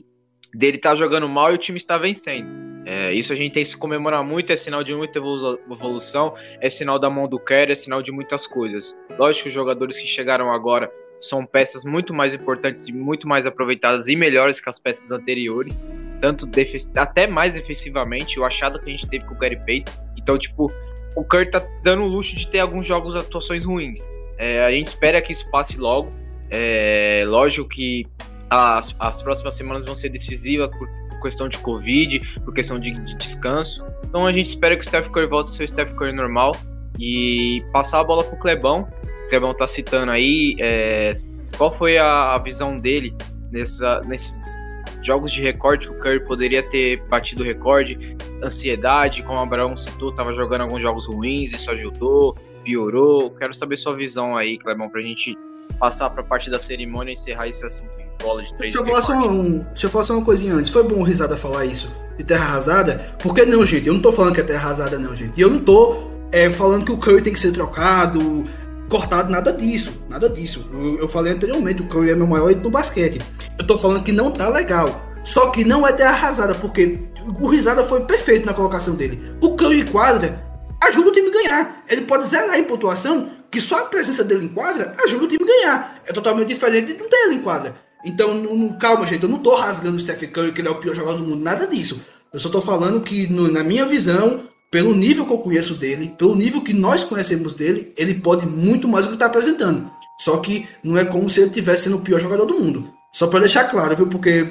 dele 0.54 0.78
estar 0.78 0.92
tá 0.92 0.96
jogando 0.96 1.28
mal 1.28 1.52
e 1.52 1.56
o 1.56 1.58
time 1.58 1.78
está 1.78 1.98
vencendo. 1.98 2.70
É, 2.86 3.14
isso 3.14 3.32
a 3.34 3.36
gente 3.36 3.54
tem 3.54 3.62
que 3.62 3.70
se 3.70 3.78
comemorar 3.78 4.24
muito, 4.24 4.52
é 4.52 4.56
sinal 4.56 4.84
de 4.84 4.96
muita 4.96 5.20
evolução, 5.20 6.34
é 6.60 6.70
sinal 6.70 6.98
da 6.98 7.10
mão 7.10 7.28
do 7.28 7.40
Kerr, 7.40 7.70
é 7.70 7.76
sinal 7.76 8.02
de 8.02 8.12
muitas 8.12 8.48
coisas. 8.48 9.02
Lógico 9.18 9.44
que 9.44 9.50
os 9.50 9.54
jogadores 9.54 9.98
que 9.98 10.08
chegaram 10.08 10.52
agora 10.52 10.92
são 11.20 11.46
peças 11.46 11.84
muito 11.84 12.14
mais 12.14 12.34
importantes 12.34 12.88
e 12.88 12.94
muito 12.94 13.28
mais 13.28 13.46
aproveitadas 13.46 14.08
e 14.08 14.16
melhores 14.16 14.62
que 14.62 14.70
as 14.70 14.80
peças 14.80 15.12
anteriores, 15.12 15.88
tanto 16.20 16.50
até 16.96 17.28
mais 17.28 17.56
defensivamente, 17.56 18.40
o 18.40 18.46
achado 18.46 18.80
que 18.80 18.86
a 18.86 18.90
gente 18.90 19.08
teve 19.08 19.26
com 19.26 19.36
o 19.36 19.38
Gary 19.38 19.60
Payton. 19.66 19.92
Então, 20.18 20.38
tipo, 20.38 20.72
o 21.16 21.24
Kerr 21.26 21.50
tá 21.52 21.60
dando 21.84 22.04
o 22.04 22.08
luxo 22.08 22.36
de 22.36 22.48
ter 22.48 22.60
alguns 22.60 22.86
jogos 22.86 23.16
atuações 23.16 23.66
ruins. 23.66 24.00
É, 24.40 24.64
a 24.64 24.72
gente 24.72 24.88
espera 24.88 25.22
que 25.22 25.34
isso 25.34 25.52
passe 25.52 25.78
logo. 25.78 26.12
É, 26.50 27.24
lógico 27.28 27.68
que 27.68 28.08
as, 28.50 28.96
as 29.00 29.22
próximas 29.22 29.54
semanas 29.56 29.86
vão 29.86 29.94
ser 29.94 30.10
decisivas 30.10 30.72
por 30.72 30.90
questão 31.22 31.50
de 31.50 31.60
Covid, 31.60 32.20
por 32.46 32.54
questão 32.54 32.80
de, 32.80 32.92
de 32.92 33.16
descanso. 33.18 33.86
Então 34.06 34.26
a 34.26 34.32
gente 34.34 34.48
espera 34.48 34.76
que 34.76 34.82
o 34.82 34.86
Steph 34.86 35.10
Curry 35.10 35.28
volte 35.28 35.48
a 35.48 35.52
ser 35.52 35.66
o 35.66 35.68
Steph 35.68 35.94
Curry 35.94 36.14
normal 36.14 36.56
e 36.98 37.64
passar 37.74 38.00
a 38.00 38.04
bola 38.04 38.24
pro 38.24 38.38
Clebão. 38.38 38.88
O 39.26 39.30
Clebão 39.30 39.54
tá 39.54 39.68
citando 39.68 40.12
aí 40.12 40.56
é, 40.60 41.12
qual 41.58 41.72
foi 41.72 41.98
a, 41.98 42.34
a 42.34 42.40
visão 42.40 42.80
dele 42.80 43.14
nessa, 43.52 44.02
nesses 44.02 44.58
jogos 45.02 45.32
de 45.32 45.42
recorde 45.42 45.88
que 45.88 45.94
o 45.94 46.00
Curry 46.00 46.26
poderia 46.26 46.64
ter 46.64 47.02
batido 47.08 47.44
recorde, 47.44 48.18
ansiedade, 48.44 49.24
como 49.24 49.40
o 49.40 49.44
Abraão 49.44 49.76
citou, 49.76 50.14
tava 50.14 50.32
jogando 50.32 50.62
alguns 50.62 50.82
jogos 50.82 51.08
ruins, 51.08 51.54
isso 51.54 51.70
ajudou, 51.72 52.38
piorou. 52.70 53.32
Quero 53.32 53.54
saber 53.54 53.78
sua 53.78 53.96
visão 53.96 54.38
aí, 54.38 54.60
Clebão, 54.60 54.90
pra 54.90 55.02
gente 55.02 55.36
passar 55.80 56.10
pra 56.12 56.24
parte 56.24 56.50
da 56.50 56.60
cerimônia 56.60 57.12
e 57.12 57.14
encerrar 57.14 57.48
esse 57.48 57.66
assunto 57.66 57.90
bola 58.22 58.44
de 58.44 58.54
três. 58.56 58.74
Deixa 58.74 58.80
eu, 58.80 58.86
falar 58.86 59.02
só 59.02 59.30
um, 59.30 59.60
deixa 59.60 59.88
eu 59.88 59.92
falar 59.92 60.04
só 60.04 60.14
uma 60.14 60.26
coisinha 60.26 60.54
antes. 60.54 60.70
Foi 60.70 60.84
bom 60.84 61.00
o 61.00 61.04
Risada 61.04 61.38
falar 61.38 61.66
isso 61.66 61.96
de 62.18 62.24
terra 62.24 62.46
arrasada? 62.46 63.16
Porque 63.24 63.46
não, 63.46 63.66
gente, 63.66 63.88
eu 63.88 63.94
não 63.94 64.02
tô 64.02 64.12
falando 64.12 64.36
que 64.36 64.42
é 64.42 64.44
terra 64.44 64.66
arrasada, 64.66 65.00
não, 65.00 65.16
gente. 65.16 65.34
E 65.38 65.42
eu 65.42 65.50
não 65.50 65.60
tô 65.60 66.10
é, 66.32 66.50
falando 66.50 66.86
que 66.86 66.92
o 66.92 66.98
Curry 66.98 67.22
tem 67.22 67.34
que 67.34 67.40
ser 67.40 67.54
trocado, 67.54 68.44
cortado, 68.90 69.32
nada 69.32 69.54
disso. 69.54 70.04
Nada 70.10 70.30
disso. 70.30 70.70
Eu, 70.74 71.00
eu 71.00 71.08
falei 71.08 71.32
anteriormente, 71.32 71.82
o 71.82 71.88
Curry 71.88 72.12
é 72.12 72.16
meu 72.16 72.28
maior 72.28 72.52
ídolo 72.52 72.64
do 72.64 72.70
basquete. 72.70 73.22
Eu 73.58 73.66
tô 73.66 73.78
falando 73.78 74.04
que 74.04 74.12
não 74.12 74.32
tá 74.32 74.50
legal. 74.50 75.02
Só 75.24 75.50
que 75.50 75.64
não 75.64 75.88
é 75.88 75.94
terra 75.94 76.12
arrasada, 76.12 76.56
porque 76.56 77.00
o 77.40 77.48
Risada 77.48 77.84
foi 77.84 78.02
perfeito 78.02 78.46
na 78.46 78.54
colocação 78.54 78.96
dele. 78.96 79.34
O 79.42 79.56
Curry 79.56 79.86
quadra 79.86 80.49
ajuda 80.82 81.10
o 81.10 81.14
time 81.14 81.30
a 81.30 81.32
ganhar. 81.32 81.84
Ele 81.88 82.02
pode 82.02 82.28
zerar 82.28 82.58
em 82.58 82.64
pontuação, 82.64 83.30
que 83.52 83.60
só 83.60 83.80
a 83.80 83.86
presença 83.86 84.24
dele 84.24 84.46
em 84.46 84.50
quadra 84.50 84.96
ajuda 85.04 85.26
o 85.26 85.28
time 85.28 85.44
a 85.44 85.48
ganhar. 85.48 86.02
É 86.06 86.14
totalmente 86.14 86.48
diferente 86.48 86.94
de 86.94 87.00
não 87.00 87.10
ter 87.10 87.18
ele 87.26 87.36
em 87.36 87.42
quadra. 87.42 87.76
Então, 88.06 88.34
não, 88.34 88.56
não, 88.56 88.78
calma, 88.78 89.06
gente, 89.06 89.24
eu 89.24 89.30
não 89.30 89.40
tô 89.40 89.56
rasgando 89.56 89.98
o 89.98 90.00
Steph 90.00 90.24
Curry 90.32 90.54
que 90.54 90.62
ele 90.62 90.68
é 90.68 90.72
o 90.72 90.76
pior 90.76 90.96
jogador 90.96 91.18
do 91.18 91.24
mundo, 91.24 91.44
nada 91.44 91.68
disso. 91.68 92.02
Eu 92.32 92.40
só 92.40 92.50
tô 92.50 92.62
falando 92.62 93.02
que, 93.02 93.28
no, 93.28 93.52
na 93.52 93.64
minha 93.64 93.86
visão, 93.86 94.42
pelo 94.72 94.96
nível 94.96 95.26
que 95.26 95.34
eu 95.34 95.40
conheço 95.40 95.74
dele, 95.74 96.14
pelo 96.18 96.36
nível 96.36 96.62
que 96.62 96.74
nós 96.74 97.04
conhecemos 97.04 97.54
dele, 97.54 97.92
ele 97.98 98.14
pode 98.14 98.46
muito 98.46 98.88
mais 98.88 99.06
do 99.06 99.12
que 99.12 99.18
tá 99.18 99.26
apresentando. 99.26 99.90
Só 100.20 100.38
que 100.38 100.68
não 100.84 100.98
é 100.98 101.06
como 101.06 101.30
se 101.30 101.40
ele 101.40 101.48
estivesse 101.48 101.84
sendo 101.84 101.98
o 101.98 102.02
pior 102.02 102.20
jogador 102.20 102.46
do 102.46 102.60
mundo. 102.60 102.94
Só 103.12 103.28
para 103.28 103.40
deixar 103.40 103.64
claro, 103.66 103.96
viu? 103.96 104.08
Porque 104.08 104.48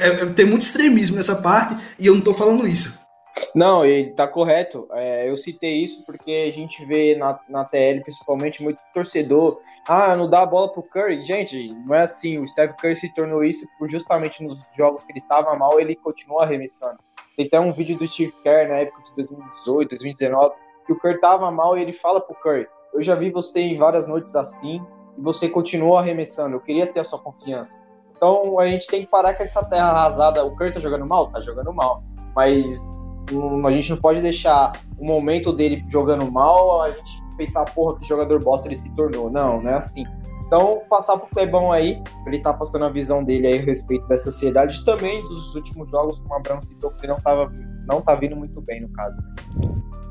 é, 0.00 0.06
é, 0.06 0.26
tem 0.26 0.44
muito 0.44 0.62
extremismo 0.62 1.16
nessa 1.16 1.36
parte 1.36 1.76
e 1.98 2.06
eu 2.06 2.14
não 2.14 2.20
tô 2.20 2.34
falando 2.34 2.66
isso. 2.66 3.01
Não, 3.54 3.84
e 3.84 4.10
tá 4.10 4.26
correto. 4.26 4.88
É, 4.92 5.28
eu 5.28 5.36
citei 5.36 5.82
isso 5.82 6.04
porque 6.04 6.48
a 6.48 6.52
gente 6.52 6.84
vê 6.84 7.14
na, 7.14 7.38
na 7.48 7.64
TL, 7.64 8.02
principalmente, 8.02 8.62
muito 8.62 8.78
torcedor. 8.94 9.60
Ah, 9.86 10.16
não 10.16 10.28
dá 10.28 10.42
a 10.42 10.46
bola 10.46 10.72
pro 10.72 10.82
Curry. 10.82 11.22
Gente, 11.22 11.72
não 11.86 11.94
é 11.94 12.02
assim. 12.02 12.38
O 12.38 12.46
Steph 12.46 12.74
Curry 12.74 12.96
se 12.96 13.14
tornou 13.14 13.42
isso 13.44 13.66
por 13.78 13.90
justamente 13.90 14.42
nos 14.42 14.66
jogos 14.76 15.04
que 15.04 15.12
ele 15.12 15.18
estava 15.18 15.54
mal, 15.56 15.80
ele 15.80 15.96
continua 15.96 16.44
arremessando. 16.44 16.98
Tem 17.36 17.46
até 17.46 17.58
um 17.58 17.72
vídeo 17.72 17.98
do 17.98 18.06
Steve 18.06 18.32
Kerr 18.42 18.68
na 18.68 18.76
época 18.76 19.02
de 19.02 19.14
2018, 19.14 19.88
2019, 19.88 20.54
que 20.86 20.92
o 20.92 20.98
Curry 20.98 21.20
tava 21.20 21.50
mal 21.50 21.78
e 21.78 21.82
ele 21.82 21.92
fala 21.92 22.20
pro 22.20 22.34
Curry: 22.34 22.66
Eu 22.92 23.02
já 23.02 23.14
vi 23.14 23.30
você 23.30 23.60
em 23.60 23.76
várias 23.76 24.06
noites 24.06 24.34
assim 24.36 24.84
e 25.16 25.20
você 25.20 25.48
continua 25.48 26.00
arremessando. 26.00 26.56
Eu 26.56 26.60
queria 26.60 26.86
ter 26.86 27.00
a 27.00 27.04
sua 27.04 27.18
confiança. 27.18 27.82
Então 28.16 28.58
a 28.58 28.66
gente 28.66 28.86
tem 28.86 29.02
que 29.02 29.08
parar 29.08 29.34
com 29.34 29.42
essa 29.42 29.64
terra 29.68 29.88
arrasada. 29.88 30.44
O 30.44 30.54
Curry 30.54 30.72
tá 30.72 30.80
jogando 30.80 31.06
mal? 31.06 31.30
Tá 31.30 31.40
jogando 31.40 31.72
mal. 31.72 32.02
Mas 32.34 32.92
a 33.64 33.70
gente 33.70 33.90
não 33.90 33.96
pode 33.96 34.20
deixar 34.20 34.80
o 34.98 35.04
momento 35.04 35.52
dele 35.52 35.84
jogando 35.88 36.30
mal, 36.30 36.82
a 36.82 36.90
gente 36.90 37.22
pensar, 37.36 37.64
porra, 37.66 37.98
que 37.98 38.06
jogador 38.06 38.42
bosta 38.42 38.68
ele 38.68 38.76
se 38.76 38.94
tornou. 38.94 39.30
Não, 39.30 39.60
não 39.60 39.70
é 39.70 39.74
assim. 39.74 40.04
Então, 40.46 40.82
passar 40.88 41.16
pro 41.16 41.28
Clebão 41.28 41.72
aí, 41.72 42.02
ele 42.26 42.38
tá 42.38 42.52
passando 42.52 42.84
a 42.84 42.90
visão 42.90 43.24
dele 43.24 43.46
aí 43.46 43.58
a 43.58 43.62
respeito 43.62 44.06
dessa 44.06 44.30
sociedade 44.30 44.84
também 44.84 45.22
dos 45.22 45.54
últimos 45.54 45.90
jogos, 45.90 46.20
como 46.20 46.34
o 46.34 46.36
Abraão 46.36 46.60
citou, 46.60 46.90
que 46.90 47.06
ele 47.06 47.12
não, 47.14 47.20
tava, 47.20 47.50
não 47.86 48.02
tá 48.02 48.14
vindo 48.14 48.36
muito 48.36 48.60
bem 48.60 48.82
no 48.82 48.88
caso. 48.90 49.18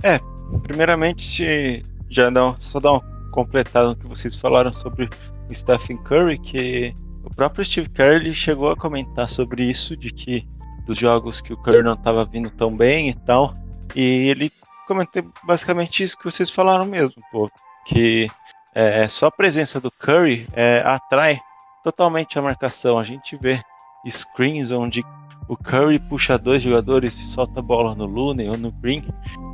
É, 0.02 0.19
primeiramente, 0.63 1.86
já 2.10 2.30
dá, 2.32 2.56
só 2.58 2.80
dar 2.80 2.93
uma 2.93 3.30
completada 3.32 3.89
no 3.89 3.95
que 3.95 4.08
vocês 4.08 4.36
falaram 4.36 4.74
sobre 4.74 5.10
o 5.47 5.54
Stephen 5.54 5.97
Curry, 5.97 6.39
que 6.39 6.95
o 7.24 7.30
próprio 7.36 7.63
Steve 7.63 7.89
Kerr 7.89 8.34
chegou 8.34 8.69
a 8.69 8.76
comentar 8.76 9.30
sobre 9.30 9.65
isso, 9.65 9.95
de 9.95 10.12
que 10.12 10.47
dos 10.85 10.97
jogos 10.97 11.41
que 11.41 11.53
o 11.53 11.57
Curry 11.57 11.83
não 11.83 11.93
estava 11.93 12.25
vindo 12.25 12.49
tão 12.49 12.75
bem 12.75 13.09
e 13.09 13.13
tal. 13.13 13.55
E 13.95 14.29
ele 14.29 14.51
comentou 14.87 15.23
basicamente 15.43 16.03
isso 16.03 16.17
que 16.17 16.25
vocês 16.25 16.49
falaram 16.49 16.85
mesmo, 16.85 17.21
pô, 17.31 17.49
que 17.85 18.29
é, 18.73 19.07
só 19.07 19.27
a 19.27 19.31
presença 19.31 19.79
do 19.79 19.91
Curry 19.91 20.47
é, 20.53 20.81
atrai 20.85 21.39
totalmente 21.83 22.37
a 22.37 22.41
marcação. 22.41 22.97
A 22.97 23.03
gente 23.03 23.37
vê 23.37 23.61
screens 24.07 24.71
onde 24.71 25.03
o 25.47 25.57
Curry 25.57 25.99
puxa 25.99 26.37
dois 26.37 26.63
jogadores 26.63 27.15
e 27.19 27.23
solta 27.23 27.59
a 27.59 27.63
bola 27.63 27.93
no 27.95 28.05
Looney 28.05 28.49
ou 28.49 28.57
no 28.57 28.71
Green, 28.71 29.03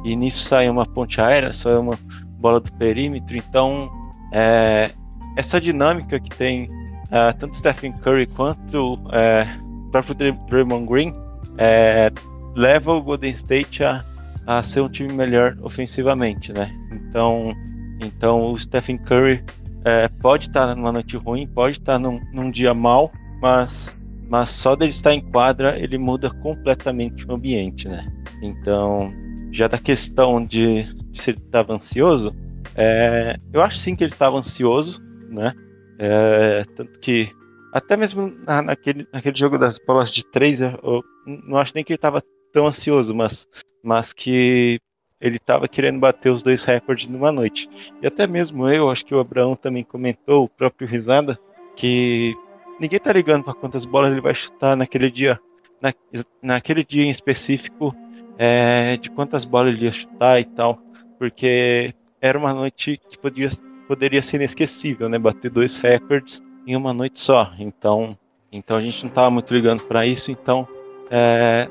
e 0.05 0.15
nisso 0.15 0.43
sai 0.43 0.69
uma 0.69 0.85
ponte 0.85 1.19
aérea, 1.19 1.53
sai 1.53 1.75
uma 1.75 1.97
bola 2.39 2.59
do 2.59 2.71
perímetro. 2.73 3.35
Então, 3.35 3.89
é, 4.31 4.91
essa 5.35 5.59
dinâmica 5.59 6.19
que 6.19 6.29
tem 6.29 6.69
é, 7.09 7.31
tanto 7.33 7.57
Stephen 7.57 7.93
Curry 7.93 8.27
quanto 8.27 8.99
é, 9.11 9.47
próprio 9.91 10.15
Draymond 10.15 10.87
Green 10.87 11.13
é, 11.57 12.11
leva 12.55 12.93
o 12.93 13.01
Golden 13.01 13.31
State 13.31 13.83
a, 13.83 14.03
a 14.45 14.63
ser 14.63 14.81
um 14.81 14.89
time 14.89 15.11
melhor 15.13 15.57
ofensivamente, 15.61 16.51
né? 16.53 16.71
Então, 16.91 17.53
então 17.99 18.51
o 18.51 18.57
Stephen 18.57 18.97
Curry 18.97 19.43
é, 19.85 20.07
pode 20.07 20.47
estar 20.47 20.67
tá 20.67 20.75
numa 20.75 20.91
noite 20.91 21.17
ruim, 21.17 21.47
pode 21.47 21.77
estar 21.77 21.93
tá 21.93 21.99
num, 21.99 22.19
num 22.33 22.51
dia 22.51 22.73
mal, 22.73 23.11
mas, 23.41 23.97
mas 24.29 24.49
só 24.51 24.75
dele 24.75 24.91
estar 24.91 25.13
em 25.13 25.21
quadra 25.21 25.77
ele 25.79 25.97
muda 25.97 26.29
completamente 26.29 27.25
o 27.25 27.33
ambiente, 27.33 27.87
né? 27.87 28.05
Então, 28.41 29.11
já 29.51 29.67
da 29.67 29.77
questão 29.77 30.43
de, 30.43 30.83
de 31.11 31.21
se 31.21 31.31
ele 31.31 31.39
estava 31.39 31.73
ansioso, 31.73 32.35
é, 32.75 33.37
eu 33.51 33.61
acho 33.61 33.77
sim 33.79 33.95
que 33.95 34.03
ele 34.03 34.11
estava 34.11 34.37
ansioso, 34.37 35.01
né? 35.29 35.53
É, 35.99 36.63
tanto 36.75 36.99
que 36.99 37.31
até 37.73 37.97
mesmo 37.97 38.33
na, 38.45 38.61
naquele, 38.61 39.07
naquele 39.11 39.37
jogo 39.37 39.57
das 39.57 39.77
bolas 39.79 40.11
de 40.11 40.25
três, 40.25 40.61
eu, 40.61 40.79
eu 40.83 41.03
não 41.25 41.57
acho 41.57 41.73
nem 41.75 41.83
que 41.83 41.91
ele 41.91 41.97
estava 41.97 42.21
tão 42.51 42.67
ansioso, 42.67 43.13
mas, 43.13 43.47
mas 43.83 44.13
que 44.13 44.79
ele 45.19 45.37
estava 45.37 45.67
querendo 45.67 45.99
bater 45.99 46.31
os 46.31 46.43
dois 46.43 46.63
recordes 46.63 47.07
numa 47.07 47.31
noite. 47.31 47.69
E 48.01 48.07
até 48.07 48.27
mesmo 48.27 48.69
eu, 48.69 48.89
acho 48.89 49.05
que 49.05 49.15
o 49.15 49.19
Abraão 49.19 49.55
também 49.55 49.83
comentou, 49.83 50.43
o 50.45 50.49
próprio 50.49 50.87
Risada, 50.87 51.37
que 51.75 52.35
ninguém 52.79 52.99
tá 52.99 53.11
ligando 53.11 53.43
para 53.43 53.53
quantas 53.53 53.85
bolas 53.85 54.11
ele 54.11 54.21
vai 54.21 54.35
chutar 54.35 54.75
naquele 54.75 55.09
dia, 55.09 55.39
na, 55.81 55.93
naquele 56.41 56.83
dia 56.83 57.03
em 57.03 57.09
específico, 57.09 57.95
é, 58.37 58.97
de 58.97 59.09
quantas 59.09 59.43
bolas 59.43 59.73
ele 59.73 59.85
ia 59.85 59.91
chutar 59.91 60.39
e 60.39 60.45
tal, 60.45 60.79
porque 61.17 61.93
era 62.21 62.37
uma 62.37 62.53
noite 62.53 62.99
que 63.09 63.17
podia, 63.17 63.49
poderia 63.87 64.21
ser 64.21 64.37
inesquecível, 64.37 65.09
né? 65.09 65.17
Bater 65.17 65.49
dois 65.49 65.77
recordes 65.77 66.41
em 66.67 66.75
uma 66.75 66.93
noite 66.93 67.19
só. 67.19 67.53
Então, 67.57 68.17
então 68.51 68.75
a 68.75 68.81
gente 68.81 69.01
não 69.03 69.09
estava 69.09 69.31
muito 69.31 69.51
ligando 69.53 69.83
para 69.83 70.05
isso. 70.05 70.29
Então, 70.29 70.67
é, 71.09 71.69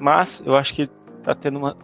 mas 0.00 0.42
eu 0.44 0.56
acho 0.56 0.74
que 0.74 0.88
tá 1.22 1.34
tendo 1.34 1.58
uma, 1.58 1.76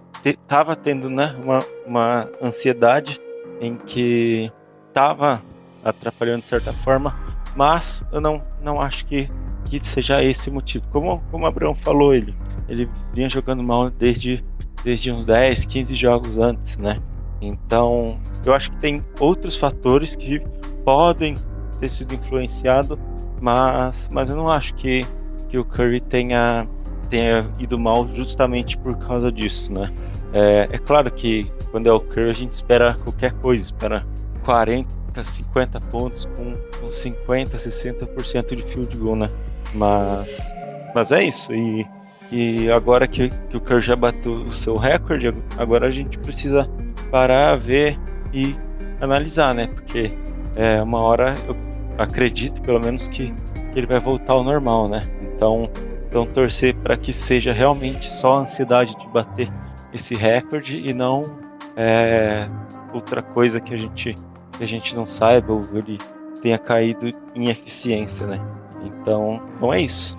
tava 0.49 0.75
tendo, 0.75 1.11
né, 1.11 1.37
uma, 1.45 1.65
uma 1.87 2.31
ansiedade 2.43 3.21
em 3.61 3.77
que 3.77 4.51
estava 4.89 5.43
atrapalhando 5.85 6.43
de 6.43 6.49
certa 6.49 6.73
forma, 6.73 7.15
mas 7.55 8.03
eu 8.11 8.21
não, 8.21 8.43
não 8.63 8.81
acho 8.81 9.05
que, 9.05 9.29
que 9.67 9.79
seja 9.79 10.23
esse 10.25 10.49
o 10.49 10.55
motivo. 10.55 10.87
Como, 10.91 11.23
como 11.31 11.45
o 11.45 11.47
Abraão 11.47 11.75
falou, 11.75 12.15
ele, 12.15 12.35
ele 12.67 12.89
vinha 13.13 13.29
jogando 13.29 13.63
mal 13.63 13.91
desde, 13.91 14.43
desde 14.83 15.13
uns 15.13 15.27
10, 15.27 15.67
15 15.67 15.95
jogos 15.95 16.39
antes, 16.39 16.79
né? 16.79 17.03
Então, 17.43 18.19
eu 18.47 18.55
acho 18.55 18.71
que 18.71 18.79
tem 18.79 19.05
outros 19.21 19.55
fatores 19.55 20.17
que 20.17 20.41
podem 20.85 21.37
ter 21.85 21.91
sido 21.91 22.15
influenciado, 22.15 22.99
mas, 23.41 24.09
mas 24.11 24.31
eu 24.31 24.37
não 24.37 24.49
acho 24.49 24.75
que, 24.75 25.07
que 25.51 25.59
o 25.59 25.65
Curry 25.65 26.01
tenha, 26.01 26.67
tenha 27.11 27.47
ido 27.59 27.79
mal 27.79 28.09
justamente 28.15 28.79
por 28.79 28.97
causa 28.97 29.31
disso, 29.31 29.71
né? 29.71 29.93
É, 30.33 30.69
é 30.73 30.79
claro 30.79 31.11
que 31.11 31.47
quando 31.71 31.87
é 31.87 31.93
o 31.93 32.01
Curry 32.01 32.31
a 32.31 32.33
gente 32.33 32.55
espera 32.55 32.97
qualquer 33.05 33.33
coisa, 33.35 33.63
espera 33.63 34.07
40, 34.45 34.89
50 35.23 35.81
pontos 35.83 36.25
com, 36.37 36.57
com 36.81 36.91
50, 36.91 37.57
60% 37.59 38.57
de 38.57 38.63
field 38.63 38.97
goal, 38.97 39.17
né? 39.17 39.31
Mas, 39.75 40.55
mas 40.95 41.13
é 41.13 41.25
isso. 41.25 41.53
E 41.53 41.87
E 42.33 42.71
agora 42.71 43.07
que, 43.07 43.29
que 43.29 43.57
o 43.57 43.61
Curry 43.61 43.83
já 43.83 43.95
bateu 43.95 44.33
o 44.33 44.53
seu 44.53 44.77
recorde, 44.77 45.35
agora 45.59 45.87
a 45.87 45.91
gente 45.91 46.19
precisa 46.19 46.69
parar, 47.11 47.57
ver 47.57 47.99
e 48.33 48.57
analisar, 49.01 49.55
né? 49.55 49.67
Porque 49.67 50.11
é, 50.57 50.83
uma 50.83 51.01
hora 51.01 51.35
eu 51.47 51.55
acredito, 51.99 52.61
pelo 52.63 52.81
menos, 52.81 53.09
que, 53.09 53.33
ele 53.75 53.87
vai 53.87 53.99
voltar 53.99 54.35
ao 54.35 54.45
normal, 54.45 54.89
né? 54.89 55.03
Então, 55.23 55.69
então 56.09 56.25
torcer 56.27 56.75
para 56.77 56.97
que 56.97 57.13
seja 57.13 57.53
realmente 57.53 58.09
só 58.11 58.37
a 58.37 58.41
ansiedade 58.41 58.97
de 58.99 59.09
bater 59.09 59.51
esse 59.93 60.15
recorde 60.15 60.77
e 60.77 60.93
não 60.93 61.39
é, 61.77 62.49
outra 62.93 63.23
coisa 63.23 63.61
que 63.61 63.75
a 63.75 63.77
gente 63.77 64.17
que 64.57 64.63
a 64.63 64.69
gente 64.69 64.95
não 64.95 65.05
saiba 65.05 65.53
ou 65.53 65.67
ele 65.75 65.99
tenha 66.41 66.59
caído 66.59 67.13
em 67.35 67.49
eficiência, 67.49 68.25
né? 68.27 68.41
Então, 68.85 69.43
então 69.57 69.75
é 69.75 69.81
isso. 69.81 70.17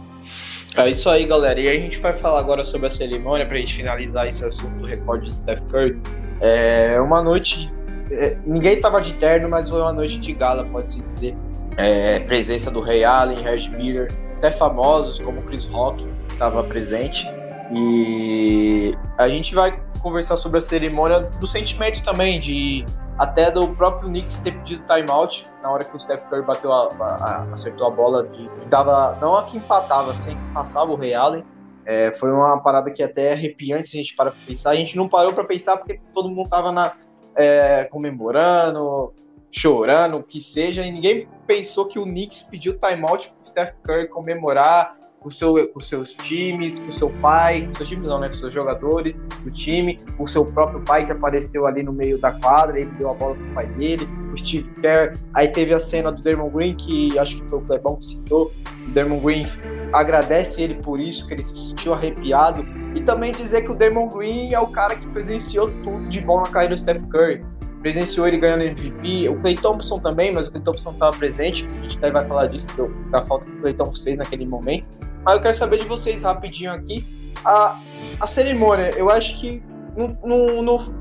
É 0.76 0.90
isso 0.90 1.10
aí, 1.10 1.26
galera. 1.26 1.60
E 1.60 1.70
a 1.70 1.74
gente 1.74 2.00
vai 2.00 2.14
falar 2.14 2.40
agora 2.40 2.64
sobre 2.64 2.88
a 2.88 2.90
cerimônia 2.90 3.46
para 3.46 3.56
a 3.56 3.60
gente 3.60 3.74
finalizar 3.74 4.28
esse 4.28 4.44
assunto 4.44 4.76
do 4.80 4.86
recorde 4.86 5.30
de 5.30 5.36
Steph 5.38 5.62
Curry. 5.72 5.98
É 6.42 7.00
uma 7.00 7.22
noite. 7.22 7.74
É, 8.12 8.38
ninguém 8.46 8.80
tava 8.80 9.02
de 9.02 9.14
terno, 9.14 9.48
mas 9.48 9.70
foi 9.70 9.80
uma 9.80 9.94
noite 9.94 10.20
de 10.20 10.34
gala, 10.34 10.66
pode-se 10.66 11.00
dizer. 11.00 11.36
É, 11.78 12.20
presença 12.22 12.72
do 12.72 12.80
Ray 12.80 13.04
Allen, 13.04 13.42
Reggie 13.42 13.70
Miller, 13.72 14.10
até 14.38 14.52
famosos 14.52 15.20
como 15.20 15.42
Chris 15.44 15.66
Rock 15.66 16.08
estava 16.30 16.64
presente. 16.64 17.28
E 17.74 18.94
a 19.18 19.28
gente 19.28 19.56
vai 19.56 19.84
conversar 20.02 20.38
sobre 20.38 20.60
a 20.60 20.62
cerimônia 20.62 21.22
do 21.22 21.48
sentimento 21.48 22.04
também 22.04 22.40
de 22.40 22.86
até 23.18 23.50
do 23.50 23.68
próprio 23.70 24.08
Knicks 24.10 24.40
ter 24.40 24.52
pedido 24.52 24.84
timeout 24.86 25.48
na 25.64 25.72
hora 25.72 25.84
que 25.84 25.96
o 25.96 26.00
Steph 26.00 26.24
Curry 26.26 26.44
bateu 26.44 26.72
a, 26.72 26.94
a, 27.00 27.48
acertou 27.52 27.88
a 27.88 27.90
bola 27.90 28.28
de 28.28 28.50
que 28.60 28.68
dava 28.68 29.18
não 29.22 29.36
a 29.36 29.44
que 29.44 29.58
empatava, 29.58 30.12
assim, 30.12 30.36
que 30.36 30.54
passava 30.54 30.92
o 30.92 30.96
Ray 30.96 31.14
Allen. 31.14 31.44
É, 31.86 32.12
foi 32.14 32.32
uma 32.32 32.62
parada 32.62 32.92
que 32.92 33.02
até 33.02 33.30
é 33.30 33.34
arrepiante 33.34 33.88
se 33.88 33.98
a 33.98 34.02
gente 34.02 34.16
para 34.16 34.32
pensar. 34.32 34.72
A 34.72 34.76
gente 34.76 34.98
não 34.98 35.08
parou 35.08 35.34
para 35.34 35.44
pensar 35.44 35.78
porque 35.78 36.00
todo 36.14 36.30
mundo 36.30 36.50
tava 36.50 36.72
na, 36.72 36.94
é, 37.36 37.86
comemorando, 37.86 39.14
chorando, 39.56 40.18
o 40.18 40.24
que 40.24 40.42
seja, 40.42 40.86
e 40.86 40.92
ninguém 40.92 41.28
pensou 41.48 41.86
que 41.86 41.98
o 41.98 42.04
Knicks 42.04 42.42
pediu 42.44 42.78
timeout 42.78 43.30
pro 43.30 43.46
Steph 43.46 43.74
Curry 43.84 44.10
comemorar 44.10 44.98
com, 45.22 45.30
seu, 45.30 45.68
com 45.70 45.80
seus 45.80 46.14
times, 46.14 46.80
com 46.80 46.92
seu 46.92 47.10
pai, 47.10 47.66
com 47.66 47.74
seus 47.74 47.88
times 47.88 48.10
não, 48.10 48.20
né? 48.20 48.28
Com 48.28 48.34
seus 48.34 48.54
jogadores 48.54 49.24
do 49.44 49.50
time, 49.50 49.98
o 50.20 50.28
seu 50.28 50.46
próprio 50.46 50.82
pai 50.82 51.06
que 51.06 51.12
apareceu 51.12 51.66
ali 51.66 51.82
no 51.82 51.94
meio 51.94 52.20
da 52.20 52.34
quadra, 52.34 52.80
ele 52.80 52.92
deu 52.92 53.10
a 53.10 53.14
bola 53.14 53.34
pro 53.34 53.54
pai 53.54 53.66
dele, 53.68 54.08
o 54.34 54.38
Steve 54.38 54.70
Kerr. 54.82 55.18
Aí 55.34 55.48
teve 55.48 55.74
a 55.74 55.80
cena 55.80 56.12
do 56.12 56.22
Dermon 56.22 56.50
Green, 56.50 56.76
que 56.76 57.18
acho 57.18 57.42
que 57.42 57.50
foi 57.50 57.58
o 57.58 57.62
Clebão 57.62 57.96
que 57.96 58.04
citou. 58.04 58.52
O 58.88 58.92
Dermon 58.92 59.20
Green 59.20 59.48
agradece 59.94 60.64
ele 60.64 60.76
por 60.76 61.00
isso, 61.00 61.26
que 61.28 61.34
ele 61.34 61.42
se 61.42 61.70
sentiu 61.70 61.94
arrepiado. 61.94 62.66
E 62.94 63.02
também 63.02 63.32
dizer 63.32 63.64
que 63.64 63.72
o 63.72 63.76
Dermon 63.76 64.10
Green 64.10 64.54
é 64.54 64.60
o 64.60 64.68
cara 64.68 64.96
que 64.96 65.08
presenciou 65.08 65.72
tudo 65.82 66.08
de 66.10 66.20
bom 66.20 66.42
na 66.42 66.48
carreira 66.48 66.76
do 66.76 66.80
Steph 66.80 67.04
Curry 67.10 67.55
presenciou 67.86 68.28
ele 68.28 68.38
ganhando 68.38 68.64
MVP, 68.64 69.30
o 69.30 69.40
Clay 69.40 69.54
Thompson 69.54 70.00
também, 70.00 70.32
mas 70.32 70.48
o 70.48 70.52
Clay 70.52 70.64
Thompson 70.64 70.90
estava 70.90 71.16
presente, 71.16 71.70
a 71.70 71.82
gente 71.84 71.98
até 72.00 72.10
vai 72.10 72.28
falar 72.28 72.48
disso, 72.48 72.68
da 73.12 73.24
falta 73.24 73.46
que 73.46 73.56
o 73.58 73.62
Clay 73.62 73.76
Thompson 73.76 74.06
fez 74.06 74.18
naquele 74.18 74.44
momento. 74.44 74.90
Mas 75.24 75.36
eu 75.36 75.42
quero 75.42 75.54
saber 75.54 75.78
de 75.78 75.86
vocês 75.86 76.24
rapidinho 76.24 76.72
aqui. 76.72 77.06
A, 77.46 77.80
a 78.20 78.26
cerimônia, 78.26 78.90
eu 78.98 79.12
acho 79.12 79.40
que 79.40 79.62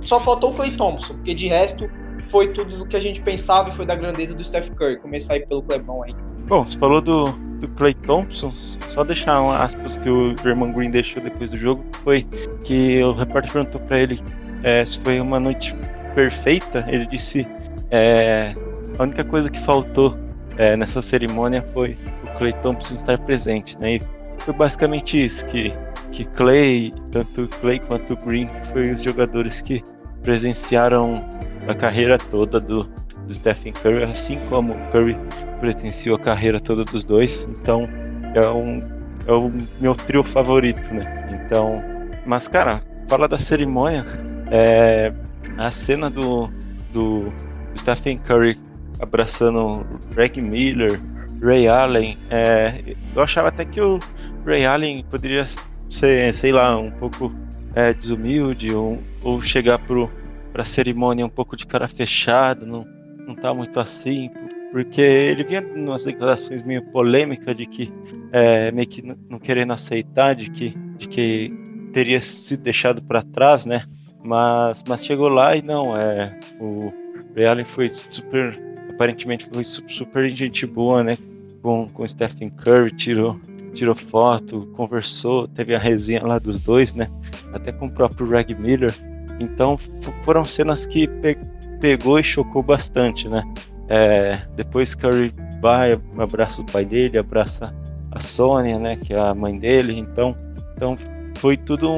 só 0.02 0.20
faltou 0.20 0.50
o 0.50 0.54
Clay 0.54 0.72
Thompson, 0.72 1.14
porque 1.14 1.32
de 1.32 1.46
resto 1.46 1.88
foi 2.28 2.48
tudo 2.48 2.76
do 2.76 2.86
que 2.86 2.96
a 2.98 3.00
gente 3.00 3.22
pensava 3.22 3.70
e 3.70 3.72
foi 3.72 3.86
da 3.86 3.94
grandeza 3.94 4.34
do 4.34 4.44
Steph 4.44 4.68
Curry. 4.72 4.98
Começar 4.98 5.34
aí 5.34 5.46
pelo 5.46 5.62
Clebão 5.62 6.02
aí. 6.02 6.14
Bom, 6.46 6.66
você 6.66 6.76
falou 6.76 7.00
do, 7.00 7.32
do 7.60 7.68
Clay 7.76 7.94
Thompson, 7.94 8.52
só 8.88 9.02
deixar 9.02 9.40
um 9.40 9.50
aspas 9.50 9.96
que 9.96 10.10
o 10.10 10.34
Draymond 10.34 10.74
Green 10.74 10.90
deixou 10.90 11.22
depois 11.22 11.50
do 11.50 11.56
jogo, 11.56 11.82
foi 12.04 12.24
que 12.62 13.02
o 13.02 13.14
repórter 13.14 13.50
perguntou 13.50 13.80
para 13.80 14.00
ele 14.00 14.20
é, 14.62 14.84
se 14.84 14.98
foi 15.00 15.18
uma 15.18 15.40
noite 15.40 15.74
perfeita. 16.14 16.84
Ele 16.88 17.06
disse 17.06 17.46
é, 17.90 18.54
a 18.98 19.02
única 19.02 19.24
coisa 19.24 19.50
que 19.50 19.58
faltou 19.60 20.16
é, 20.56 20.76
nessa 20.76 21.02
cerimônia 21.02 21.62
foi 21.72 21.96
o 22.22 22.38
Clay 22.38 22.52
Thompson 22.54 22.94
estar 22.94 23.18
presente, 23.18 23.78
né? 23.78 23.96
E 23.96 24.02
foi 24.38 24.54
basicamente 24.54 25.22
isso 25.24 25.44
que 25.46 25.72
que 26.12 26.24
Clay, 26.24 26.94
tanto 27.10 27.48
Clay 27.60 27.80
quanto 27.80 28.16
Green, 28.16 28.48
foi 28.72 28.92
os 28.92 29.02
jogadores 29.02 29.60
que 29.60 29.82
presenciaram 30.22 31.24
a 31.66 31.74
carreira 31.74 32.16
toda 32.16 32.60
do, 32.60 32.84
do 33.26 33.34
Stephen 33.34 33.72
Curry, 33.72 34.04
assim 34.04 34.38
como 34.48 34.76
Curry 34.92 35.16
presenciou 35.58 36.14
a 36.14 36.20
carreira 36.20 36.60
toda 36.60 36.84
dos 36.84 37.02
dois. 37.02 37.48
Então 37.50 37.88
é 38.32 38.48
um 38.48 38.80
é 39.26 39.32
o 39.32 39.50
meu 39.80 39.94
trio 39.94 40.22
favorito, 40.22 40.94
né? 40.94 41.40
Então, 41.44 41.82
mas 42.26 42.46
cara, 42.46 42.80
fala 43.08 43.26
da 43.26 43.38
cerimônia, 43.38 44.04
é, 44.50 45.12
a 45.56 45.70
cena 45.70 46.10
do, 46.10 46.50
do 46.92 47.32
Stephen 47.76 48.18
Curry 48.18 48.58
abraçando 48.98 49.86
Greg 50.12 50.40
Miller, 50.40 51.00
Ray 51.42 51.68
Allen. 51.68 52.16
É, 52.30 52.96
eu 53.14 53.22
achava 53.22 53.48
até 53.48 53.64
que 53.64 53.80
o 53.80 53.98
Ray 54.44 54.64
Allen 54.64 55.04
poderia 55.04 55.46
ser, 55.90 56.32
sei 56.32 56.52
lá, 56.52 56.76
um 56.78 56.90
pouco 56.90 57.32
é, 57.74 57.92
desumilde 57.92 58.72
ou, 58.72 59.02
ou 59.22 59.42
chegar 59.42 59.78
para 59.78 60.62
a 60.62 60.64
cerimônia 60.64 61.26
um 61.26 61.30
pouco 61.30 61.56
de 61.56 61.66
cara 61.66 61.88
fechada, 61.88 62.64
não, 62.64 62.86
não 63.26 63.34
tá 63.34 63.52
muito 63.52 63.78
assim, 63.80 64.30
porque 64.72 65.00
ele 65.00 65.44
vinha 65.44 65.62
umas 65.76 66.04
declarações 66.04 66.62
meio 66.62 66.82
polêmicas 66.90 67.54
de 67.56 67.66
que 67.66 67.92
é, 68.32 68.72
meio 68.72 68.88
que 68.88 69.02
não 69.28 69.38
querendo 69.38 69.72
aceitar 69.72 70.34
de 70.34 70.50
que, 70.50 70.74
de 70.96 71.08
que 71.08 71.52
teria 71.92 72.20
se 72.20 72.56
deixado 72.56 73.00
para 73.02 73.22
trás, 73.22 73.64
né? 73.66 73.84
Mas, 74.24 74.82
mas 74.86 75.04
chegou 75.04 75.28
lá 75.28 75.54
e 75.54 75.62
não, 75.62 75.96
é 75.96 76.38
o 76.58 76.92
Ray 77.36 77.46
Allen 77.46 77.64
foi 77.64 77.88
super 77.88 78.58
aparentemente 78.88 79.46
foi 79.46 79.64
super 79.64 80.28
gente 80.28 80.66
boa, 80.66 81.02
né? 81.02 81.18
Com, 81.62 81.88
com 81.88 82.06
Stephen 82.06 82.50
Curry, 82.50 82.90
tirou, 82.92 83.40
tirou 83.72 83.94
foto, 83.94 84.66
conversou, 84.76 85.48
teve 85.48 85.74
a 85.74 85.78
resenha 85.78 86.24
lá 86.24 86.38
dos 86.38 86.58
dois, 86.60 86.94
né? 86.94 87.08
Até 87.52 87.72
com 87.72 87.86
o 87.86 87.90
próprio 87.90 88.28
Reg 88.28 88.54
Miller. 88.54 88.94
Então 89.40 89.78
foram 90.22 90.46
cenas 90.46 90.86
que 90.86 91.06
pe 91.08 91.36
pegou 91.80 92.18
e 92.18 92.24
chocou 92.24 92.62
bastante, 92.62 93.28
né? 93.28 93.42
É, 93.88 94.38
depois 94.56 94.94
Curry 94.94 95.34
vai, 95.60 96.00
abraça 96.18 96.62
o 96.62 96.66
pai 96.66 96.84
dele, 96.84 97.18
abraça 97.18 97.74
a 98.10 98.20
Sônia, 98.20 98.78
né? 98.78 98.96
Que 98.96 99.12
é 99.12 99.18
a 99.18 99.34
mãe 99.34 99.58
dele. 99.58 99.98
Então, 99.98 100.34
então 100.74 100.96
foi 101.38 101.56
tudo, 101.56 101.90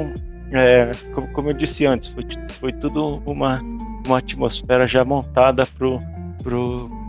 é, 0.52 0.94
como, 1.12 1.28
como 1.28 1.50
eu 1.50 1.54
disse 1.54 1.87
antes, 1.87 2.09
foi, 2.09 2.24
foi 2.61 2.72
tudo 2.72 3.22
uma, 3.26 3.61
uma 4.04 4.18
atmosfera 4.18 4.87
já 4.87 5.04
montada 5.04 5.66
pro 5.66 6.00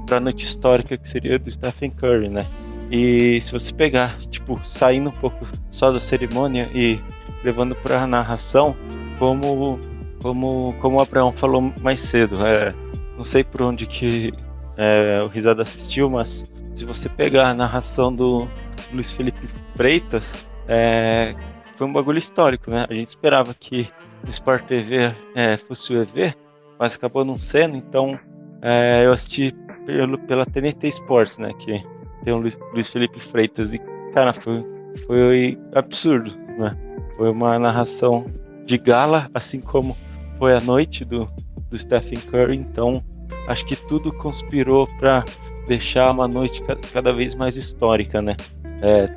para 0.08 0.18
a 0.18 0.20
noite 0.20 0.46
histórica 0.46 0.98
que 0.98 1.08
seria 1.08 1.38
do 1.38 1.52
Stephen 1.52 1.92
Curry, 1.92 2.30
né? 2.30 2.46
E 2.90 3.40
se 3.42 3.52
você 3.52 3.74
pegar, 3.74 4.18
tipo, 4.32 4.60
saindo 4.64 5.10
um 5.10 5.14
pouco 5.14 5.46
só 5.70 5.92
da 5.92 6.00
cerimônia 6.00 6.70
e 6.74 7.00
levando 7.44 7.76
para 7.76 8.02
a 8.02 8.08
narração, 8.08 8.76
como 9.20 9.80
como 10.22 10.74
como 10.80 10.98
o 10.98 11.02
Abraão 11.02 11.32
falou 11.32 11.74
mais 11.82 12.00
cedo, 12.00 12.44
é, 12.44 12.74
não 13.18 13.24
sei 13.24 13.44
por 13.44 13.62
onde 13.62 13.86
que 13.86 14.34
é, 14.78 15.22
o 15.24 15.28
Risada 15.28 15.62
assistiu, 15.62 16.10
mas 16.10 16.48
se 16.74 16.86
você 16.86 17.10
pegar 17.10 17.50
a 17.50 17.54
narração 17.54 18.14
do 18.14 18.48
Luiz 18.94 19.12
Felipe 19.12 19.48
Freitas, 19.76 20.46
é, 20.68 21.36
foi 21.78 21.86
um 21.86 21.94
bagulho 21.94 22.18
histórico, 22.18 22.72
né? 22.72 22.86
A 22.90 22.94
gente 22.94 23.10
esperava 23.10 23.54
que 23.54 23.88
o 24.26 24.30
Sport 24.30 24.66
TV 24.66 25.14
é, 25.36 25.58
fosse 25.58 25.94
o 25.94 26.02
EV, 26.02 26.34
mas 26.80 26.96
acabou 26.96 27.24
não 27.24 27.40
sendo, 27.40 27.78
então 27.78 28.20
é, 28.62 29.04
eu 29.06 29.14
assisti 29.14 29.54
pelo, 29.86 30.18
pela 30.18 30.46
TNT 30.46 30.88
Sports, 30.90 31.38
né? 31.38 31.54
Que 31.54 31.84
tem 32.24 32.34
o 32.34 32.38
Luiz, 32.38 32.58
Luiz 32.74 32.90
Felipe 32.90 33.20
Freitas 33.20 33.74
e, 33.74 33.80
cara, 34.14 34.34
foi, 34.34 34.66
foi 35.06 35.58
absurdo, 35.74 36.32
né? 36.58 36.76
Foi 37.16 37.30
uma 37.30 37.58
narração 37.60 38.26
de 38.66 38.78
gala, 38.78 39.30
assim 39.34 39.62
como 39.62 39.96
foi 40.40 40.56
a 40.56 40.60
noite 40.60 41.06
do, 41.06 41.30
do 41.70 41.78
Stephen 41.78 42.20
Curry. 42.20 42.58
Então, 42.58 43.04
acho 43.48 43.66
que 43.66 43.76
tudo 43.88 44.12
conspirou 44.12 44.88
para 45.00 45.24
deixar 45.68 46.12
uma 46.12 46.28
noite 46.28 46.62
cada 46.92 47.14
vez 47.14 47.36
mais 47.36 47.56
histórica, 47.56 48.22
né? 48.22 48.36
É, 48.82 49.08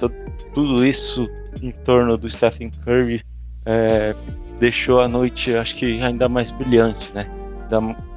tudo 0.55 0.85
isso 0.85 1.29
em 1.63 1.71
torno 1.71 2.17
do 2.17 2.29
Stephen 2.29 2.71
Curry 2.85 3.23
é, 3.65 4.15
deixou 4.59 5.01
a 5.01 5.09
noite, 5.09 5.55
acho 5.55 5.77
que 5.77 6.01
ainda 6.03 6.29
mais 6.29 6.51
brilhante, 6.51 7.11
né? 7.13 7.27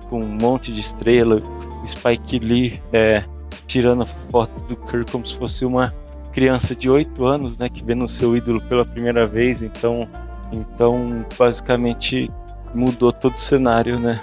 Com 0.09 0.21
um 0.21 0.27
monte 0.27 0.71
de 0.71 0.79
estrela, 0.79 1.41
Spike 1.87 2.39
Lee 2.39 2.81
é, 2.91 3.23
tirando 3.67 4.05
foto 4.05 4.63
do 4.65 4.75
Kirk 4.75 5.11
como 5.11 5.25
se 5.25 5.35
fosse 5.35 5.65
uma 5.65 5.93
criança 6.31 6.75
de 6.75 6.89
8 6.89 7.25
anos, 7.25 7.57
né, 7.57 7.69
que 7.69 7.83
vê 7.83 7.93
no 7.93 8.07
seu 8.07 8.35
ídolo 8.35 8.59
pela 8.61 8.85
primeira 8.85 9.27
vez, 9.27 9.61
então, 9.61 10.09
então 10.51 11.25
basicamente 11.37 12.29
mudou 12.73 13.11
todo 13.11 13.35
o 13.35 13.39
cenário, 13.39 13.99
né? 13.99 14.21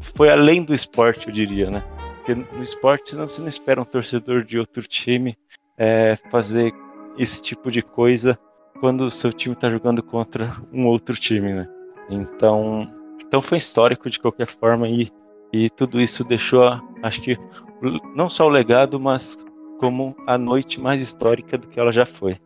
Foi 0.00 0.30
além 0.30 0.64
do 0.64 0.74
esporte, 0.74 1.28
eu 1.28 1.32
diria, 1.32 1.70
né? 1.70 1.84
Porque 2.16 2.34
no 2.34 2.62
esporte 2.62 3.14
você 3.14 3.40
não 3.40 3.48
espera 3.48 3.80
um 3.80 3.84
torcedor 3.84 4.42
de 4.42 4.58
outro 4.58 4.82
time 4.82 5.36
é, 5.76 6.16
fazer 6.30 6.72
esse 7.18 7.40
tipo 7.40 7.70
de 7.70 7.82
coisa 7.82 8.38
quando 8.80 9.02
o 9.02 9.10
seu 9.10 9.32
time 9.32 9.54
está 9.54 9.70
jogando 9.70 10.02
contra 10.02 10.56
um 10.72 10.86
outro 10.86 11.16
time, 11.16 11.52
né? 11.52 11.68
Então, 12.08 12.90
então 13.26 13.42
foi 13.42 13.58
histórico 13.58 14.08
de 14.08 14.20
qualquer 14.20 14.46
forma 14.46 14.88
e, 14.88 15.10
e 15.52 15.68
tudo 15.70 16.00
isso 16.00 16.24
deixou, 16.24 16.62
acho 17.02 17.20
que, 17.20 17.36
não 18.14 18.30
só 18.30 18.46
o 18.46 18.50
legado, 18.50 18.98
mas 18.98 19.44
como 19.78 20.16
a 20.26 20.38
noite 20.38 20.80
mais 20.80 21.00
histórica 21.00 21.58
do 21.58 21.68
que 21.68 21.78
ela 21.78 21.92
já 21.92 22.06
foi. 22.06 22.38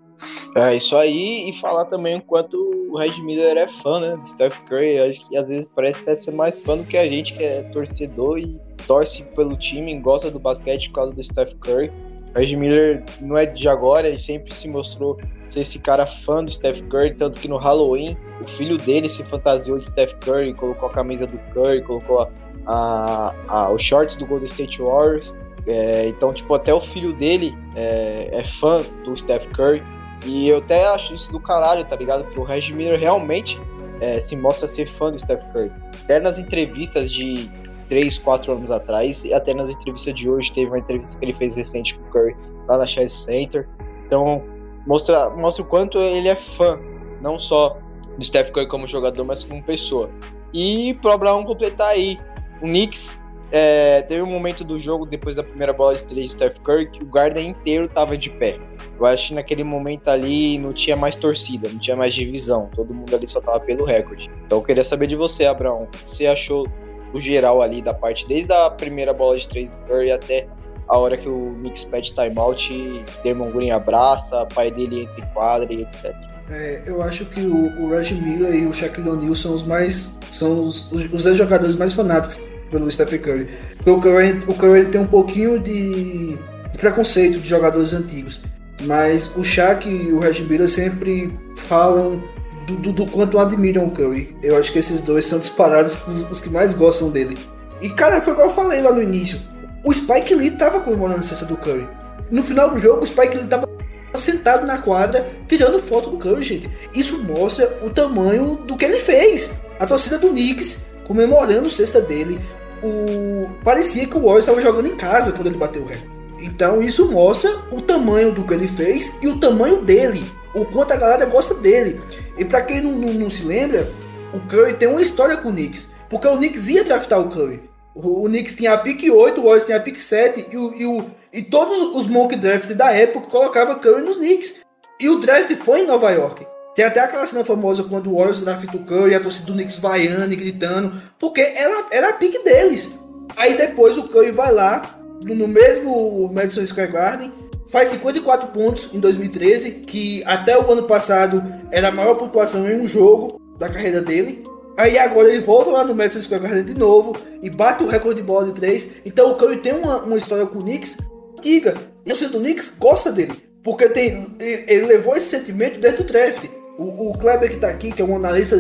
É 0.55 0.75
isso 0.75 0.97
aí, 0.97 1.49
e 1.49 1.53
falar 1.55 1.87
também 1.87 2.19
o 2.19 2.23
quanto 2.23 2.57
o 2.91 2.97
Red 2.97 3.23
Miller 3.23 3.57
é 3.57 3.67
fã, 3.67 3.99
né, 4.01 4.17
do 4.17 4.27
Steph 4.27 4.59
Curry. 4.69 4.99
Acho 4.99 5.27
que 5.27 5.37
às 5.37 5.49
vezes 5.49 5.71
parece 5.75 5.99
até 6.01 6.15
ser 6.15 6.33
mais 6.33 6.59
fã 6.59 6.77
do 6.77 6.85
que 6.85 6.97
a 6.97 7.09
gente, 7.09 7.33
que 7.33 7.43
é 7.43 7.63
torcedor 7.63 8.39
e 8.39 8.61
torce 8.87 9.27
pelo 9.31 9.57
time, 9.57 9.99
gosta 9.99 10.31
do 10.31 10.39
basquete 10.39 10.89
por 10.91 10.97
causa 10.97 11.15
do 11.15 11.23
Steph 11.23 11.55
Curry. 11.55 11.91
O 12.35 12.39
Red 12.39 12.57
Miller 12.57 13.05
não 13.21 13.37
é 13.37 13.45
de 13.45 13.69
agora, 13.69 14.09
ele 14.09 14.19
sempre 14.19 14.55
se 14.55 14.69
mostrou 14.69 15.19
ser 15.45 15.61
esse 15.61 15.81
cara 15.81 16.07
fã 16.07 16.43
do 16.43 16.51
Steph 16.51 16.81
Curry, 16.83 17.15
tanto 17.15 17.39
que 17.39 17.49
no 17.49 17.59
Halloween 17.59 18.17
o 18.41 18.49
filho 18.49 18.79
dele 18.79 19.09
se 19.09 19.23
fantasiou 19.25 19.79
de 19.79 19.87
Steph 19.87 20.15
Curry, 20.15 20.55
colocou 20.55 20.89
a 20.89 20.93
camisa 20.93 21.27
do 21.27 21.39
Curry, 21.53 21.83
colocou 21.83 22.29
a, 22.67 23.35
a 23.49 23.71
os 23.71 23.83
shorts 23.83 24.17
do 24.17 24.27
Golden 24.27 24.47
State 24.47 24.81
Warriors. 24.81 25.37
É, 25.67 26.09
então, 26.09 26.33
tipo, 26.33 26.53
até 26.55 26.73
o 26.75 26.81
filho 26.81 27.13
dele 27.13 27.57
é, 27.77 28.31
é 28.33 28.43
fã 28.43 28.85
do 29.05 29.17
Steph 29.17 29.47
Curry. 29.49 29.83
E 30.25 30.49
eu 30.49 30.59
até 30.59 30.87
acho 30.87 31.15
isso 31.15 31.31
do 31.33 31.41
caralho, 31.41 31.85
tá 31.85 31.97
ligado? 31.97 32.25
Porque 32.25 32.39
o 32.39 32.45
Reggie 32.45 32.73
Miller 32.73 32.99
realmente 32.99 33.61
é, 34.01 34.21
se 34.21 34.37
mostra 34.37 34.67
ser 34.67 34.87
fã 34.87 35.11
do 35.11 35.19
Steph 35.19 35.45
Curry. 35.53 35.71
Até 36.05 36.21
nas 36.21 36.39
entrevistas 36.39 37.11
de 37.11 37.51
3, 37.93 38.19
4 38.21 38.55
anos 38.55 38.71
atrás, 38.71 39.23
e 39.23 39.35
até 39.35 39.53
nas 39.53 39.69
entrevistas 39.69 40.15
de 40.15 40.31
hoje, 40.31 40.51
teve 40.51 40.69
uma 40.69 40.79
entrevista 40.79 41.19
que 41.19 41.27
ele 41.27 41.35
fez 41.35 41.57
recente 41.57 41.99
com 41.99 42.03
o 42.07 42.11
Curry 42.11 42.35
lá 42.67 42.79
na 42.79 42.87
Chess 42.87 43.13
Center. 43.13 43.69
Então, 44.07 44.43
mostra, 44.87 45.29
mostra 45.29 45.63
o 45.63 45.67
quanto 45.67 45.99
ele 45.99 46.27
é 46.27 46.35
fã, 46.35 46.81
não 47.21 47.39
só 47.39 47.77
do 48.17 48.25
Steph 48.25 48.51
Curry 48.51 48.67
como 48.67 48.87
jogador, 48.87 49.23
mas 49.25 49.45
como 49.45 49.63
pessoa. 49.63 50.09
E 50.55 50.95
pro 51.03 51.13
Abraão 51.13 51.45
completar 51.45 51.89
aí, 51.89 52.19
o 52.63 52.65
Knicks 52.65 53.27
é, 53.51 54.01
teve 54.01 54.23
um 54.23 54.27
momento 54.27 54.65
do 54.65 54.79
jogo, 54.79 55.05
depois 55.05 55.37
da 55.37 55.43
primeira 55.43 55.75
bola 55.75 55.95
de 55.95 56.03
três 56.03 56.33
Steph 56.33 56.61
Curry, 56.61 56.91
que 56.91 57.03
o 57.03 57.07
Garden 57.07 57.51
inteiro 57.51 57.91
tava 57.91 58.17
de 58.17 58.31
pé. 58.31 58.59
Eu 58.99 59.05
acho 59.05 59.29
que 59.29 59.35
naquele 59.35 59.65
momento 59.65 60.09
ali 60.09 60.57
não 60.57 60.73
tinha 60.73 60.97
mais 60.97 61.15
torcida, 61.15 61.69
não 61.69 61.79
tinha 61.79 61.95
mais 61.95 62.15
divisão. 62.15 62.71
Todo 62.75 62.95
mundo 62.95 63.15
ali 63.15 63.27
só 63.27 63.43
tava 63.43 63.61
pelo 63.61 63.85
recorde. 63.85 64.31
Então 64.47 64.59
eu 64.59 64.63
queria 64.63 64.83
saber 64.83 65.09
de 65.09 65.17
você, 65.17 65.45
Abraão. 65.45 65.83
O 65.83 65.87
que 65.89 66.09
você 66.09 66.27
achou 66.27 66.67
do 67.13 67.21
geral 67.21 67.63
ali 67.63 67.83
da 67.83 67.95
parte, 67.95 68.27
desde 68.27 68.53
a 68.53 68.71
primeira 68.71 69.13
bola 69.13 69.37
de 69.37 69.49
três 69.49 69.71
do 69.71 69.77
Curry 69.79 70.13
até 70.13 70.47
a 70.89 70.99
hora 70.99 71.17
que 71.17 71.29
o 71.29 71.55
Knicks 71.61 71.85
pede 71.85 72.13
timeout 72.13 73.05
Damon 73.25 73.51
Green 73.51 73.71
abraça, 73.71 74.47
pai 74.55 74.71
dele 74.71 75.03
entra 75.03 75.21
em 75.21 75.27
quadra 75.33 75.73
e 75.73 75.83
etc. 75.83 76.15
É, 76.51 76.83
eu 76.87 77.03
acho 77.03 77.25
que 77.27 77.41
o, 77.41 77.69
o 77.79 77.89
Miller 77.89 78.55
e 78.55 78.67
o 78.67 78.73
Shaquille 78.73 79.09
O'Neal 79.09 79.35
são 79.35 79.55
os 79.55 79.63
mais 79.63 80.19
são 80.31 80.65
os, 80.65 80.91
os, 80.93 81.23
jogadores 81.37 81.77
mais 81.77 81.93
fanáticos 81.93 82.41
pelo 82.71 82.91
Stephen 82.91 83.21
Curry. 83.21 83.49
Porque 83.77 83.91
o 83.91 84.01
Curry, 84.01 84.39
o 84.47 84.55
Curry 84.55 84.87
tem 84.87 85.01
um 85.01 85.07
pouquinho 85.07 85.59
de, 85.59 86.37
de 86.37 86.79
preconceito 86.79 87.39
de 87.39 87.49
jogadores 87.49 87.93
antigos. 87.93 88.43
Mas 88.83 89.35
o 89.37 89.45
Shaq 89.45 89.89
e 89.89 90.13
o 90.13 90.19
Reggie 90.19 90.43
Miller 90.45 90.69
sempre 90.69 91.33
falam 91.57 92.23
do, 92.67 92.77
do, 92.77 92.93
do, 92.93 93.07
quanto 93.07 93.39
admiram 93.39 93.87
o 93.87 93.91
Curry. 93.91 94.37
Eu 94.43 94.57
acho 94.57 94.73
que 94.73 94.79
esses 94.79 95.01
dois 95.01 95.27
são 95.27 95.39
disparados 95.39 95.99
os, 96.07 96.31
os, 96.31 96.41
que 96.41 96.51
mais 96.51 96.75
gostam 96.75 97.11
dele. 97.11 97.39
E, 97.81 97.91
cara, 97.91 98.21
foi 98.21 98.33
igual 98.33 98.49
eu 98.49 98.53
falei 98.55 98.81
lá 98.81 98.93
no 98.93 99.03
início. 99.03 99.39
O 99.85 99.93
Spike 99.93 100.35
Lee 100.35 100.53
tava 100.53 100.81
comemorando 100.81 101.19
a 101.19 101.23
licença 101.23 101.45
do 101.45 101.57
Curry. 101.57 101.87
No 102.31 102.43
final 102.43 102.71
do 102.71 102.79
jogo, 102.79 103.03
o 103.03 103.07
Spike 103.07 103.37
Lee 103.37 103.47
tava 103.47 103.69
sentado 104.15 104.67
na 104.67 104.79
quadra, 104.79 105.27
tirando 105.49 105.81
foto 105.81 106.11
do 106.11 106.19
Curry, 106.19 106.43
gente. 106.43 106.71
Isso 106.95 107.23
mostra 107.25 107.79
o 107.83 107.91
tamanho 107.91 108.57
do 108.67 108.77
que 108.77 108.85
ele 108.85 108.99
fez. 108.99 109.61
A 109.81 109.87
torcida 109.87 110.19
do 110.19 110.29
Knicks 110.29 110.85
comemorando 111.05 111.67
a 111.67 111.71
cesta 111.71 112.01
dele. 112.01 112.41
O... 112.83 113.49
Parecia 113.63 114.07
que 114.07 114.17
o 114.17 114.21
Warriors 114.21 114.45
estava 114.45 114.61
jogando 114.61 114.87
em 114.87 114.97
casa 114.97 115.33
quando 115.33 115.49
ele 115.49 115.59
bateu 115.59 115.83
o 115.83 115.87
recorde. 115.87 116.13
Então 116.43 116.83
isso 116.83 117.11
mostra 117.11 117.51
o 117.71 117.81
tamanho 117.81 118.33
do 118.33 118.45
que 118.45 118.53
ele 118.53 118.67
fez 118.67 119.15
e 119.23 119.29
o 119.29 119.39
tamanho 119.39 119.83
dele, 119.83 120.29
o 120.55 120.65
quanto 120.65 120.93
a 120.93 120.97
galera 120.97 121.25
gosta 121.25 121.55
dele. 121.55 122.01
E 122.37 122.45
para 122.45 122.63
quem 122.63 122.81
não, 122.81 122.93
não, 122.93 123.13
não, 123.13 123.31
se 123.31 123.45
lembra, 123.45 123.91
o 124.33 124.41
Curry 124.41 124.75
tem 124.75 124.89
uma 124.89 125.03
história 125.03 125.37
com 125.37 125.49
o 125.49 125.53
Knicks, 125.53 125.93
porque 126.09 126.27
o 126.27 126.37
Knicks 126.37 126.69
ia 126.69 126.85
draftar 126.85 127.21
o 127.21 127.29
Curry. 127.29 127.61
O, 127.95 128.25
o 128.25 128.29
Knicks 128.29 128.55
tinha 128.55 128.73
a 128.73 128.79
pick 128.79 129.03
8, 129.03 129.41
o 129.41 129.45
Warriors 129.45 129.65
tinha 129.65 129.77
a 129.77 129.81
pick 129.81 130.01
7 130.01 130.49
e, 130.51 130.57
o, 130.57 130.75
e, 130.75 130.87
o, 130.87 131.07
e 131.33 131.43
todos 131.43 131.95
os 131.95 132.07
mock 132.07 132.35
draft 132.37 132.71
da 132.73 132.93
época 132.93 133.29
colocavam 133.29 133.79
Curry 133.79 134.03
nos 134.03 134.17
Knicks. 134.17 134.63
E 135.01 135.09
o 135.09 135.19
draft 135.19 135.55
foi 135.57 135.81
em 135.81 135.87
Nova 135.87 136.11
York. 136.11 136.47
Tem 136.75 136.85
até 136.85 137.01
aquela 137.01 137.27
cena 137.27 137.45
famosa 137.45 137.85
quando 137.85 138.11
o 138.11 138.17
Warriors 138.17 138.43
draftou 138.43 138.81
o 138.81 138.85
Curry 138.85 139.15
a 139.15 139.21
torcida 139.21 139.47
do 139.47 139.53
Knicks 139.53 139.79
vaiando 139.79 140.33
e 140.33 140.37
gritando, 140.37 140.93
porque 141.19 141.41
era, 141.41 141.85
era 141.91 142.09
a 142.11 142.13
pick 142.15 142.43
deles. 142.43 143.03
Aí 143.37 143.57
depois 143.57 143.99
o 143.99 144.09
Curry 144.09 144.31
vai 144.31 144.53
lá, 144.53 144.99
no 145.21 145.47
mesmo 145.47 146.31
Madison 146.33 146.65
Square 146.65 146.93
Garden, 146.93 147.33
faz 147.73 147.89
54 147.89 148.49
pontos 148.49 148.91
em 148.93 149.01
2013, 149.01 149.71
que 149.87 150.23
até 150.27 150.59
o 150.59 150.71
ano 150.71 150.83
passado 150.83 151.43
era 151.71 151.89
a 151.89 151.93
maior 151.93 152.17
pontuação 152.17 152.71
em 152.71 152.79
um 152.79 152.87
jogo 152.87 153.41
da 153.59 153.69
carreira 153.69 154.03
dele. 154.03 154.45
Aí 154.77 154.99
agora 154.99 155.31
ele 155.31 155.41
volta 155.41 155.71
lá 155.71 155.83
no 155.83 155.95
Madison 155.95 156.21
Square 156.21 156.43
Garden 156.43 156.65
de 156.65 156.75
novo 156.75 157.17
e 157.43 157.49
bate 157.49 157.83
o 157.83 157.87
recorde 157.87 158.21
de 158.21 158.27
bola 158.27 158.47
de 158.47 158.53
3. 158.53 158.89
Então 159.07 159.33
o 159.33 159.37
Curry 159.37 159.57
tem 159.57 159.73
uma, 159.73 160.03
uma 160.03 160.19
história 160.19 160.45
com 160.45 160.59
o 160.59 160.63
Knicks 160.63 160.99
antiga. 161.39 161.77
E 162.05 162.13
o 162.13 162.29
do 162.29 162.39
Knicks 162.41 162.77
gosta 162.79 163.11
dele. 163.11 163.41
Porque 163.63 163.89
tem, 163.89 164.27
ele 164.39 164.87
levou 164.87 165.17
esse 165.17 165.27
sentimento 165.27 165.81
desde 165.81 166.03
o 166.03 166.05
draft. 166.05 166.45
O, 166.79 167.11
o 167.11 167.19
Kleber 167.19 167.49
que 167.49 167.55
está 167.57 167.69
aqui, 167.69 167.93
que 167.93 168.03
é 168.03 168.05
um 168.05 168.17
analista 168.17 168.57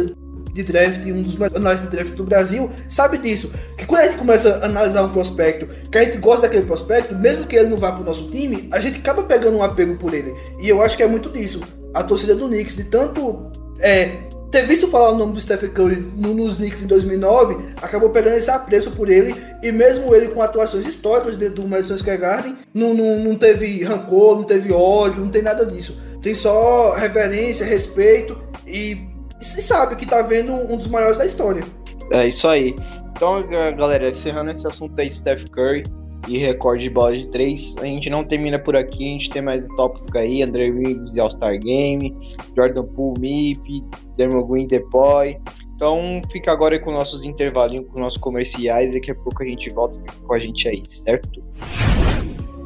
de 0.52 0.62
draft, 0.62 1.04
um 1.06 1.22
dos 1.22 1.34
melhores 1.34 1.56
analistas 1.56 1.90
de 1.90 1.96
draft 1.96 2.14
do 2.14 2.24
Brasil, 2.24 2.70
sabe 2.88 3.18
disso. 3.18 3.52
Que 3.76 3.86
quando 3.86 4.02
a 4.02 4.06
gente 4.06 4.18
começa 4.18 4.56
a 4.56 4.66
analisar 4.66 5.02
um 5.02 5.08
prospecto, 5.10 5.66
que 5.90 5.98
a 5.98 6.04
gente 6.04 6.18
gosta 6.18 6.42
daquele 6.42 6.66
prospecto, 6.66 7.14
mesmo 7.14 7.46
que 7.46 7.56
ele 7.56 7.68
não 7.68 7.76
vá 7.76 7.92
pro 7.92 8.04
nosso 8.04 8.30
time, 8.30 8.68
a 8.72 8.78
gente 8.78 8.98
acaba 8.98 9.22
pegando 9.22 9.56
um 9.56 9.62
apego 9.62 9.96
por 9.96 10.12
ele. 10.12 10.34
E 10.60 10.68
eu 10.68 10.82
acho 10.82 10.96
que 10.96 11.02
é 11.02 11.06
muito 11.06 11.30
disso. 11.30 11.62
A 11.94 12.02
torcida 12.02 12.34
do 12.34 12.48
Knicks, 12.48 12.76
de 12.76 12.84
tanto 12.84 13.50
é, 13.80 14.12
ter 14.50 14.66
visto 14.66 14.86
falar 14.86 15.12
o 15.12 15.16
nome 15.16 15.32
do 15.32 15.40
Stephen 15.40 15.70
Curry 15.70 15.96
nos 16.14 16.56
Knicks 16.56 16.82
em 16.82 16.86
2009, 16.86 17.56
acabou 17.76 18.10
pegando 18.10 18.36
esse 18.36 18.50
apreço 18.50 18.90
por 18.90 19.08
ele, 19.08 19.34
e 19.62 19.72
mesmo 19.72 20.14
ele 20.14 20.28
com 20.28 20.42
atuações 20.42 20.86
históricas 20.86 21.38
dentro 21.38 21.62
do 21.62 21.68
Madison 21.68 21.96
Square 21.96 22.18
Garden, 22.18 22.56
não, 22.74 22.92
não, 22.92 23.18
não 23.18 23.34
teve 23.34 23.82
rancor, 23.82 24.36
não 24.36 24.44
teve 24.44 24.70
ódio, 24.70 25.22
não 25.22 25.30
tem 25.30 25.40
nada 25.40 25.64
disso. 25.64 26.00
Tem 26.22 26.34
só 26.34 26.92
reverência, 26.92 27.66
respeito 27.66 28.38
e 28.66 29.11
e 29.42 29.62
sabe 29.62 29.96
que 29.96 30.06
tá 30.06 30.22
vendo 30.22 30.52
um 30.52 30.76
dos 30.76 30.88
maiores 30.88 31.18
da 31.18 31.26
história. 31.26 31.64
É 32.12 32.28
isso 32.28 32.46
aí. 32.46 32.76
Então, 33.14 33.44
galera, 33.76 34.08
encerrando 34.08 34.50
esse 34.50 34.66
assunto 34.66 34.98
aí, 34.98 35.10
Steph 35.10 35.44
Curry 35.50 35.84
e 36.28 36.38
recorde 36.38 36.84
de 36.84 36.90
bola 36.90 37.16
de 37.16 37.28
três, 37.28 37.76
a 37.78 37.84
gente 37.84 38.08
não 38.08 38.24
termina 38.24 38.58
por 38.58 38.76
aqui, 38.76 39.04
a 39.04 39.08
gente 39.08 39.30
tem 39.30 39.42
mais 39.42 39.66
tópicos 39.70 40.06
aí, 40.14 40.42
André 40.42 40.70
Riggs 40.70 41.16
e 41.16 41.20
All-Star 41.20 41.58
Game, 41.58 42.16
Jordan 42.56 42.84
Poole, 42.84 43.20
MIP, 43.20 43.84
Dermo 44.16 44.46
Green, 44.46 44.68
Depoy. 44.68 45.36
Então, 45.74 46.22
fica 46.30 46.52
agora 46.52 46.78
com 46.78 46.92
nossos 46.92 47.24
intervalinhos, 47.24 47.88
com 47.90 47.98
nossos 47.98 48.18
comerciais, 48.18 48.94
daqui 48.94 49.10
a 49.10 49.14
pouco 49.16 49.42
a 49.42 49.46
gente 49.46 49.68
volta 49.70 49.98
com 50.24 50.34
a 50.34 50.38
gente 50.38 50.68
aí, 50.68 50.80
certo? 50.84 51.42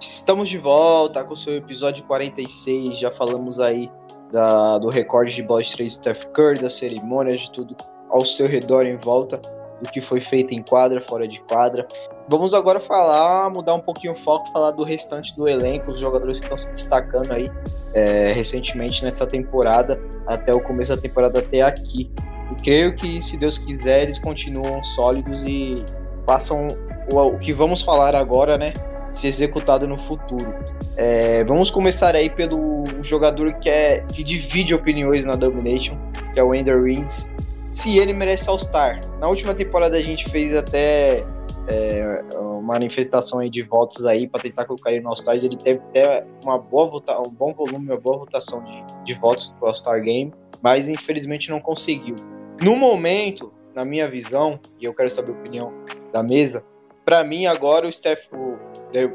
Estamos 0.00 0.48
de 0.48 0.58
volta 0.58 1.24
com 1.24 1.32
o 1.32 1.36
seu 1.36 1.56
episódio 1.56 2.04
46. 2.04 2.96
Já 2.96 3.10
falamos 3.10 3.58
aí 3.58 3.90
da, 4.30 4.78
do 4.78 4.88
recorde 4.88 5.34
de 5.34 5.42
bola 5.42 5.60
de 5.60 5.72
três 5.72 5.94
Steph 5.94 6.26
Curry, 6.26 6.60
das 6.60 6.74
cerimônias, 6.74 7.40
de 7.42 7.50
tudo 7.50 7.76
ao 8.08 8.24
seu 8.24 8.46
redor 8.46 8.86
em 8.86 8.96
volta 8.96 9.42
do 9.80 9.88
que 9.90 10.00
foi 10.00 10.20
feito 10.20 10.52
em 10.52 10.62
quadra, 10.62 11.00
fora 11.00 11.26
de 11.26 11.40
quadra. 11.40 11.86
Vamos 12.28 12.52
agora 12.52 12.78
falar, 12.78 13.48
mudar 13.50 13.74
um 13.74 13.80
pouquinho 13.80 14.12
o 14.12 14.16
foco, 14.16 14.50
falar 14.52 14.72
do 14.72 14.82
restante 14.82 15.34
do 15.34 15.48
elenco, 15.48 15.90
os 15.90 16.00
jogadores 16.00 16.38
que 16.38 16.44
estão 16.44 16.58
se 16.58 16.70
destacando 16.72 17.32
aí 17.32 17.50
é, 17.94 18.32
recentemente 18.32 19.02
nessa 19.02 19.26
temporada, 19.26 20.00
até 20.26 20.52
o 20.52 20.60
começo 20.60 20.94
da 20.94 21.00
temporada 21.00 21.38
até 21.38 21.62
aqui. 21.62 22.10
E 22.50 22.62
creio 22.62 22.94
que, 22.94 23.20
se 23.20 23.36
Deus 23.38 23.56
quiser, 23.56 24.02
eles 24.02 24.18
continuam 24.18 24.82
sólidos 24.82 25.44
e 25.44 25.84
façam 26.26 26.76
o, 27.10 27.18
o 27.18 27.38
que 27.38 27.52
vamos 27.52 27.82
falar 27.82 28.14
agora, 28.14 28.58
né? 28.58 28.72
Ser 29.08 29.28
executado 29.28 29.88
no 29.88 29.96
futuro. 29.96 30.54
É, 30.96 31.44
vamos 31.44 31.70
começar 31.70 32.14
aí 32.14 32.28
pelo 32.28 32.84
jogador 33.02 33.54
que, 33.54 33.70
é, 33.70 34.00
que 34.02 34.22
divide 34.22 34.74
opiniões 34.74 35.24
na 35.24 35.34
Domination, 35.34 35.96
que 36.34 36.40
é 36.40 36.42
o 36.42 36.54
Ender 36.54 36.82
Rings 36.82 37.34
se 37.70 37.98
ele 37.98 38.12
merece 38.12 38.48
All-Star. 38.48 39.00
Na 39.18 39.28
última 39.28 39.54
temporada 39.54 39.96
a 39.96 40.02
gente 40.02 40.28
fez 40.30 40.56
até 40.56 41.24
é, 41.66 42.22
uma 42.32 42.62
manifestação 42.62 43.40
aí 43.40 43.50
de 43.50 43.62
votos 43.62 44.04
aí 44.04 44.26
para 44.26 44.40
tentar 44.40 44.64
colocar 44.64 44.90
ele 44.90 45.00
no 45.00 45.10
All-Star. 45.10 45.36
Ele 45.36 45.56
teve 45.56 45.80
até 45.90 46.26
uma 46.42 46.58
boa 46.58 46.88
vota, 46.88 47.20
um 47.20 47.30
bom 47.30 47.52
volume, 47.52 47.86
uma 47.86 47.96
boa 47.96 48.18
votação 48.18 48.62
de, 48.64 49.04
de 49.04 49.14
votos 49.14 49.48
para 49.48 49.64
o 49.64 49.68
All-Star 49.68 50.02
Game, 50.02 50.32
mas 50.62 50.88
infelizmente 50.88 51.50
não 51.50 51.60
conseguiu. 51.60 52.16
No 52.60 52.74
momento, 52.76 53.52
na 53.74 53.84
minha 53.84 54.08
visão, 54.08 54.58
e 54.80 54.84
eu 54.84 54.94
quero 54.94 55.10
saber 55.10 55.32
a 55.32 55.34
opinião 55.34 55.72
da 56.12 56.22
mesa, 56.22 56.64
para 57.04 57.22
mim 57.22 57.46
agora 57.46 57.86
o 57.86 57.92
Steph, 57.92 58.26
o, 58.32 58.58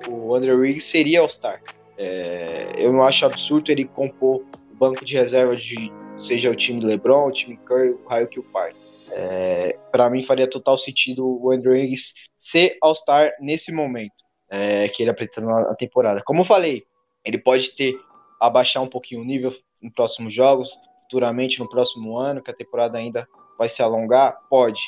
o 0.09 0.35
Andrew 0.35 0.59
Riggs 0.59 0.85
seria 0.85 1.21
All-Star. 1.21 1.61
É, 1.97 2.73
eu 2.77 2.91
não 2.91 3.03
acho 3.03 3.25
absurdo 3.25 3.71
ele 3.71 3.85
compor 3.85 4.43
o 4.71 4.75
banco 4.75 5.03
de 5.05 5.15
reserva 5.15 5.55
de 5.55 5.91
seja 6.17 6.49
o 6.49 6.55
time 6.55 6.83
LeBron, 6.83 7.27
o 7.27 7.31
time 7.31 7.57
Curry, 7.57 7.91
o 7.91 8.07
raio 8.07 8.27
que 8.27 8.39
o 8.39 8.43
pai. 8.43 8.73
É, 9.11 9.77
para 9.91 10.09
mim 10.09 10.23
faria 10.23 10.49
total 10.49 10.77
sentido 10.77 11.25
o 11.25 11.51
Andrew 11.51 11.73
Wiggins 11.73 12.13
ser 12.35 12.77
All-Star 12.81 13.31
nesse 13.39 13.71
momento 13.71 14.23
é, 14.49 14.87
que 14.87 15.03
ele 15.03 15.09
apresenta 15.09 15.41
na 15.41 15.75
temporada. 15.75 16.21
Como 16.23 16.41
eu 16.41 16.45
falei, 16.45 16.83
ele 17.23 17.37
pode 17.37 17.71
ter 17.71 17.95
abaixar 18.39 18.83
um 18.83 18.87
pouquinho 18.87 19.21
o 19.21 19.25
nível 19.25 19.53
em 19.81 19.89
próximos 19.89 20.33
jogos, 20.33 20.71
futuramente 21.03 21.59
no 21.59 21.69
próximo 21.69 22.17
ano, 22.17 22.41
que 22.41 22.51
a 22.51 22.55
temporada 22.55 22.97
ainda 22.97 23.27
vai 23.57 23.69
se 23.69 23.81
alongar, 23.81 24.37
pode. 24.49 24.81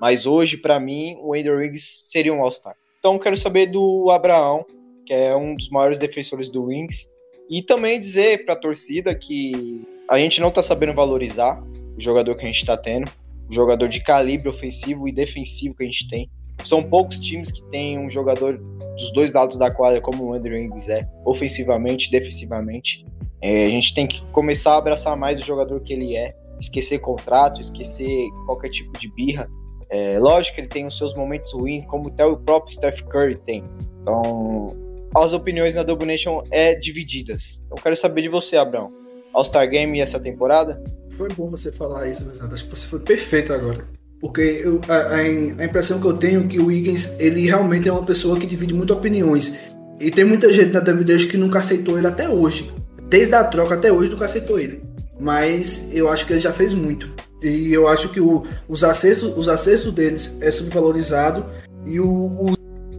Mas 0.00 0.26
hoje, 0.26 0.56
para 0.56 0.80
mim, 0.80 1.16
o 1.20 1.34
Andrew 1.34 1.56
Wiggins 1.56 2.04
seria 2.06 2.32
um 2.32 2.42
All-Star. 2.42 2.76
Então, 2.98 3.18
quero 3.18 3.36
saber 3.36 3.66
do 3.66 4.10
Abraão, 4.10 4.64
que 5.06 5.12
é 5.12 5.34
um 5.36 5.54
dos 5.54 5.68
maiores 5.70 5.98
defensores 5.98 6.48
do 6.48 6.64
Wings, 6.64 7.14
e 7.48 7.62
também 7.62 7.98
dizer 7.98 8.44
para 8.44 8.54
a 8.54 8.60
torcida 8.60 9.14
que 9.14 9.86
a 10.08 10.18
gente 10.18 10.40
não 10.40 10.48
está 10.48 10.62
sabendo 10.62 10.94
valorizar 10.94 11.62
o 11.96 12.00
jogador 12.00 12.34
que 12.36 12.44
a 12.44 12.46
gente 12.46 12.60
está 12.60 12.76
tendo, 12.76 13.10
o 13.48 13.52
jogador 13.52 13.88
de 13.88 14.00
calibre 14.02 14.48
ofensivo 14.48 15.08
e 15.08 15.12
defensivo 15.12 15.74
que 15.74 15.82
a 15.82 15.86
gente 15.86 16.08
tem. 16.08 16.30
São 16.62 16.82
poucos 16.82 17.18
times 17.18 17.50
que 17.50 17.62
têm 17.70 17.98
um 17.98 18.10
jogador 18.10 18.58
dos 18.96 19.12
dois 19.12 19.34
lados 19.34 19.58
da 19.58 19.70
quadra 19.70 20.00
como 20.00 20.24
o 20.24 20.34
Andrew 20.34 20.56
Ingles 20.56 20.88
é, 20.88 21.08
ofensivamente 21.24 22.10
defensivamente. 22.10 23.04
É, 23.40 23.66
a 23.66 23.70
gente 23.70 23.94
tem 23.94 24.06
que 24.06 24.24
começar 24.26 24.74
a 24.74 24.78
abraçar 24.78 25.16
mais 25.16 25.40
o 25.40 25.44
jogador 25.44 25.80
que 25.80 25.92
ele 25.92 26.16
é, 26.16 26.34
esquecer 26.60 27.00
contrato, 27.00 27.60
esquecer 27.60 28.28
qualquer 28.46 28.70
tipo 28.70 28.96
de 28.98 29.12
birra. 29.12 29.48
É, 29.90 30.18
lógico 30.18 30.54
que 30.54 30.60
ele 30.60 30.68
tem 30.68 30.86
os 30.86 30.96
seus 30.96 31.14
momentos 31.14 31.52
ruins, 31.52 31.84
como 31.86 32.08
até 32.08 32.24
o 32.24 32.36
próprio 32.36 32.72
Steph 32.72 33.02
Curry 33.02 33.38
tem. 33.38 33.64
Então, 34.00 34.76
as 35.14 35.32
opiniões 35.32 35.74
na 35.74 35.82
Domination 35.82 36.42
é 36.50 36.74
divididas. 36.74 37.66
Eu 37.70 37.76
quero 37.76 37.96
saber 37.96 38.22
de 38.22 38.28
você, 38.28 38.56
Abraão. 38.56 39.01
All-Star 39.32 39.68
Game 39.68 40.00
essa 40.00 40.20
temporada? 40.20 40.82
Foi 41.16 41.28
bom 41.34 41.50
você 41.50 41.70
falar 41.70 42.08
isso, 42.08 42.24
Lisandro. 42.24 42.54
Acho 42.54 42.64
que 42.64 42.70
você 42.70 42.86
foi 42.86 43.00
perfeito 43.00 43.52
agora. 43.52 43.84
Porque 44.20 44.62
eu, 44.64 44.80
a, 44.88 45.16
a, 45.16 45.64
impressão 45.64 46.00
que 46.00 46.06
eu 46.06 46.16
tenho 46.16 46.44
é 46.44 46.46
que 46.46 46.60
o 46.60 46.66
Wiggins, 46.66 47.18
ele 47.18 47.46
realmente 47.46 47.88
é 47.88 47.92
uma 47.92 48.04
pessoa 48.04 48.38
que 48.38 48.46
divide 48.46 48.72
muitas 48.72 48.96
opiniões. 48.96 49.58
E 49.98 50.10
tem 50.10 50.24
muita 50.24 50.52
gente 50.52 50.72
na 50.72 50.80
WWE 50.80 51.26
que 51.26 51.36
nunca 51.36 51.58
aceitou 51.58 51.98
ele 51.98 52.06
até 52.06 52.28
hoje. 52.28 52.72
Desde 53.08 53.34
a 53.34 53.44
troca 53.44 53.74
até 53.74 53.92
hoje 53.92 54.10
nunca 54.10 54.24
aceitou 54.24 54.58
ele. 54.58 54.82
Mas 55.18 55.90
eu 55.92 56.08
acho 56.08 56.26
que 56.26 56.32
ele 56.32 56.40
já 56.40 56.52
fez 56.52 56.72
muito. 56.72 57.10
E 57.42 57.72
eu 57.72 57.88
acho 57.88 58.10
que 58.10 58.20
o, 58.20 58.44
os, 58.68 58.84
acessos, 58.84 59.36
os 59.36 59.48
acessos 59.48 59.92
deles 59.92 60.38
é 60.40 60.50
supervalorizado 60.50 61.44
e 61.84 61.98
o, 61.98 62.08
o, 62.08 62.54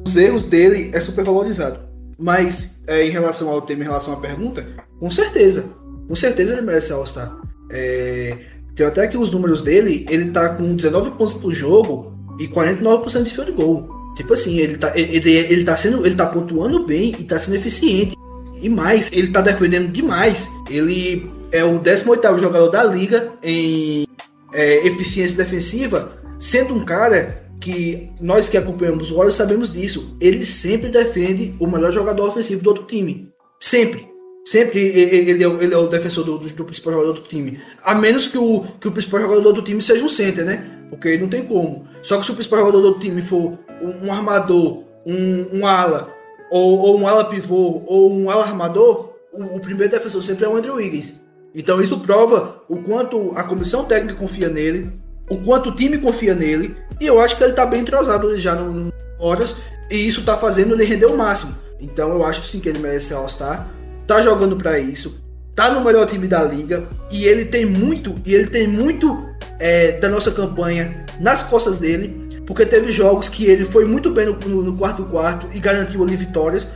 os 0.05 0.15
erros 0.17 0.45
dele 0.45 0.91
é 0.93 0.99
supervalorizado. 0.99 1.79
Mas 2.19 2.81
é, 2.85 3.05
em 3.05 3.09
relação 3.09 3.49
ao 3.49 3.61
tema, 3.61 3.81
em 3.81 3.85
relação 3.85 4.13
à 4.13 4.17
pergunta, 4.17 4.65
com 4.99 5.09
certeza 5.09 5.82
com 6.07 6.15
certeza 6.15 6.53
ele 6.53 6.61
merece 6.61 6.91
All-Star. 6.93 7.35
É, 7.71 8.37
tem 8.75 8.85
até 8.85 9.03
aqui 9.03 9.17
os 9.17 9.31
números 9.31 9.61
dele, 9.61 10.05
ele 10.09 10.31
tá 10.31 10.49
com 10.49 10.75
19 10.75 11.11
pontos 11.11 11.33
por 11.33 11.53
jogo 11.53 12.13
e 12.39 12.47
49% 12.47 13.23
de 13.23 13.29
field 13.29 13.51
goal. 13.51 13.89
Tipo 14.15 14.33
assim, 14.33 14.57
ele 14.59 14.77
tá, 14.77 14.91
ele, 14.95 15.29
ele 15.29 15.63
tá 15.63 15.75
sendo, 15.75 16.05
ele 16.05 16.15
tá 16.15 16.25
pontuando 16.27 16.85
bem 16.85 17.15
e 17.19 17.23
tá 17.23 17.39
sendo 17.39 17.55
eficiente. 17.55 18.15
E 18.61 18.69
mais, 18.69 19.11
ele 19.11 19.31
tá 19.31 19.41
defendendo 19.41 19.91
demais. 19.91 20.49
Ele 20.69 21.29
é 21.51 21.63
o 21.63 21.79
18º 21.79 22.39
jogador 22.39 22.69
da 22.69 22.83
liga 22.83 23.31
em 23.43 24.07
é, 24.53 24.87
eficiência 24.87 25.37
defensiva, 25.37 26.13
sendo 26.39 26.73
um 26.73 26.85
cara 26.85 27.43
que 27.59 28.09
nós 28.19 28.49
que 28.49 28.57
acompanhamos 28.57 29.11
o 29.11 29.15
Warriors 29.15 29.35
sabemos 29.35 29.71
disso. 29.71 30.15
Ele 30.19 30.45
sempre 30.45 30.89
defende 30.89 31.55
o 31.59 31.67
melhor 31.67 31.91
jogador 31.91 32.27
ofensivo 32.27 32.63
do 32.63 32.69
outro 32.69 32.85
time. 32.85 33.31
Sempre. 33.59 34.12
Sempre 34.45 34.79
ele 34.79 35.43
é, 35.43 35.47
ele 35.47 35.73
é 35.73 35.77
o 35.77 35.87
defensor 35.87 36.25
do, 36.25 36.37
do, 36.37 36.65
principal 36.65 36.93
jogador 36.93 37.13
do 37.13 37.21
time. 37.21 37.61
A 37.81 37.95
menos 37.95 38.27
que 38.27 38.37
o, 38.37 38.65
que 38.79 38.87
o 38.87 38.91
principal 38.91 39.21
jogador 39.21 39.53
do 39.53 39.61
time 39.61 39.81
seja 39.81 40.03
um 40.03 40.09
center, 40.09 40.43
né? 40.43 40.65
Porque 40.89 41.17
não 41.17 41.29
tem 41.29 41.45
como. 41.45 41.87
Só 42.01 42.17
que 42.17 42.25
se 42.25 42.31
o 42.31 42.35
principal 42.35 42.59
jogador 42.59 42.81
do 42.81 42.99
time 42.99 43.21
for 43.21 43.57
um, 43.81 44.07
um 44.07 44.11
armador, 44.11 44.83
um, 45.05 45.59
um 45.59 45.65
ala, 45.65 46.13
ou, 46.51 46.77
ou, 46.77 46.99
um 46.99 47.07
ala 47.07 47.25
pivô, 47.25 47.83
ou 47.87 48.13
um 48.13 48.29
ala 48.29 48.43
armador, 48.43 49.15
o, 49.31 49.55
o, 49.55 49.59
primeiro 49.61 49.91
defensor 49.91 50.21
sempre 50.21 50.43
é 50.43 50.49
o 50.49 50.55
Andrew 50.57 50.75
Wiggins. 50.75 51.21
Então 51.55 51.79
isso 51.81 51.99
prova 51.99 52.61
o 52.67 52.77
quanto 52.83 53.31
a 53.35 53.43
comissão 53.43 53.85
técnica 53.85 54.19
confia 54.19 54.49
nele, 54.49 54.91
o 55.29 55.37
quanto 55.37 55.69
o 55.69 55.75
time 55.75 55.97
confia 55.97 56.35
nele, 56.35 56.75
e 56.99 57.05
eu 57.05 57.21
acho 57.21 57.37
que 57.37 57.43
ele 57.43 57.53
tá 57.53 57.65
bem 57.65 57.81
entrosado 57.81 58.37
já 58.37 58.55
no, 58.55 58.71
no 58.71 58.93
horas, 59.17 59.57
e 59.89 59.95
isso 59.95 60.23
tá 60.25 60.35
fazendo 60.35 60.73
ele 60.73 60.83
render 60.83 61.05
o 61.05 61.17
máximo. 61.17 61.55
Então 61.79 62.09
eu 62.09 62.25
acho 62.25 62.43
sim 62.43 62.59
que 62.59 62.67
ele 62.67 62.79
merece 62.79 63.13
All-Star. 63.13 63.67
Tá 64.07 64.21
jogando 64.21 64.57
para 64.57 64.77
isso, 64.79 65.23
tá 65.55 65.71
no 65.71 65.83
melhor 65.83 66.07
time 66.07 66.27
da 66.27 66.43
liga 66.43 66.83
e 67.11 67.25
ele 67.25 67.45
tem 67.45 67.65
muito 67.65 68.15
e 68.25 68.33
ele 68.33 68.47
tem 68.47 68.67
muito 68.67 69.25
é, 69.59 69.93
da 69.93 70.09
nossa 70.09 70.31
campanha 70.31 71.05
nas 71.19 71.43
costas 71.43 71.77
dele, 71.77 72.27
porque 72.45 72.65
teve 72.65 72.91
jogos 72.91 73.29
que 73.29 73.45
ele 73.45 73.63
foi 73.63 73.85
muito 73.85 74.11
bem 74.11 74.25
no, 74.25 74.63
no, 74.63 74.77
quarto 74.77 75.03
quarto 75.05 75.47
e 75.53 75.59
garantiu 75.59 76.03
ali 76.03 76.15
vitórias 76.15 76.73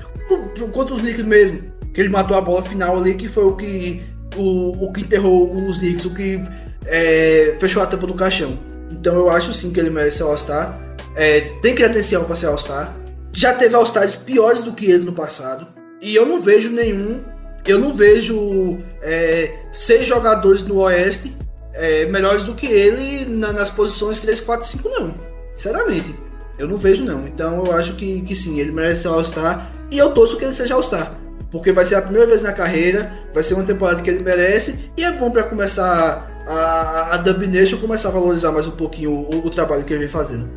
contra 0.71 0.93
os 0.93 1.01
Knicks 1.01 1.25
mesmo, 1.25 1.61
que 1.93 1.99
ele 1.99 2.09
matou 2.09 2.37
a 2.37 2.41
bola 2.41 2.63
final 2.63 2.97
ali 2.97 3.15
que 3.15 3.27
foi 3.27 3.43
o 3.43 3.55
que 3.55 4.01
o, 4.35 4.85
o 4.85 4.91
que 4.93 5.01
enterrou 5.01 5.53
os 5.67 5.79
Knicks, 5.79 6.05
o 6.05 6.13
que 6.13 6.39
é, 6.85 7.55
fechou 7.59 7.83
a 7.83 7.85
tampa 7.85 8.07
do 8.07 8.13
caixão. 8.13 8.57
Então 8.91 9.15
eu 9.15 9.29
acho 9.29 9.51
sim 9.53 9.71
que 9.71 9.79
ele 9.79 9.89
merece 9.89 10.23
All-Star. 10.23 10.79
É, 11.15 11.41
tem 11.61 11.75
credencial 11.75 12.23
para 12.25 12.35
ser 12.35 12.47
All-Star. 12.47 12.95
Já 13.33 13.53
teve 13.53 13.75
All-Stars 13.75 14.15
piores 14.15 14.63
do 14.63 14.73
que 14.73 14.85
ele 14.85 15.03
no 15.03 15.13
passado. 15.13 15.67
E 16.01 16.15
eu 16.15 16.25
não 16.25 16.39
vejo 16.39 16.71
nenhum. 16.71 17.21
Eu 17.65 17.79
não 17.79 17.93
vejo 17.93 18.77
é, 19.01 19.53
seis 19.73 20.05
jogadores 20.05 20.63
no 20.63 20.77
Oeste 20.77 21.35
é, 21.77 22.05
melhores 22.05 22.43
do 22.43 22.55
que 22.55 22.65
ele 22.65 23.25
na, 23.25 23.53
nas 23.53 23.69
posições 23.69 24.19
3, 24.19 24.39
4 24.41 24.67
5, 24.67 24.89
não. 24.89 25.13
Sinceramente. 25.55 26.15
Eu 26.57 26.67
não 26.67 26.77
vejo, 26.77 27.05
não. 27.05 27.27
Então 27.27 27.65
eu 27.65 27.71
acho 27.71 27.95
que, 27.95 28.21
que 28.21 28.33
sim, 28.33 28.59
ele 28.59 28.71
merece 28.71 29.03
ser 29.03 29.09
All-Star. 29.09 29.71
E 29.91 29.97
eu 29.97 30.11
torço 30.11 30.37
que 30.37 30.43
ele 30.43 30.53
seja 30.53 30.73
All-Star. 30.73 31.13
Porque 31.51 31.71
vai 31.71 31.85
ser 31.85 31.95
a 31.95 32.01
primeira 32.01 32.27
vez 32.27 32.41
na 32.41 32.51
carreira, 32.51 33.11
vai 33.33 33.41
ser 33.41 33.53
uma 33.53 33.63
temporada 33.63 34.01
que 34.01 34.09
ele 34.09 34.23
merece. 34.23 34.91
E 34.97 35.03
é 35.03 35.11
bom 35.11 35.31
para 35.31 35.43
começar 35.43 36.27
a, 36.47 37.15
a 37.15 37.17
Nation 37.47 37.77
começar 37.77 38.09
a 38.09 38.11
valorizar 38.11 38.51
mais 38.51 38.67
um 38.67 38.71
pouquinho 38.71 39.11
o, 39.11 39.45
o, 39.45 39.49
trabalho 39.49 39.83
que 39.83 39.93
ele 39.93 39.99
vem 39.99 40.07
fazendo. 40.07 40.49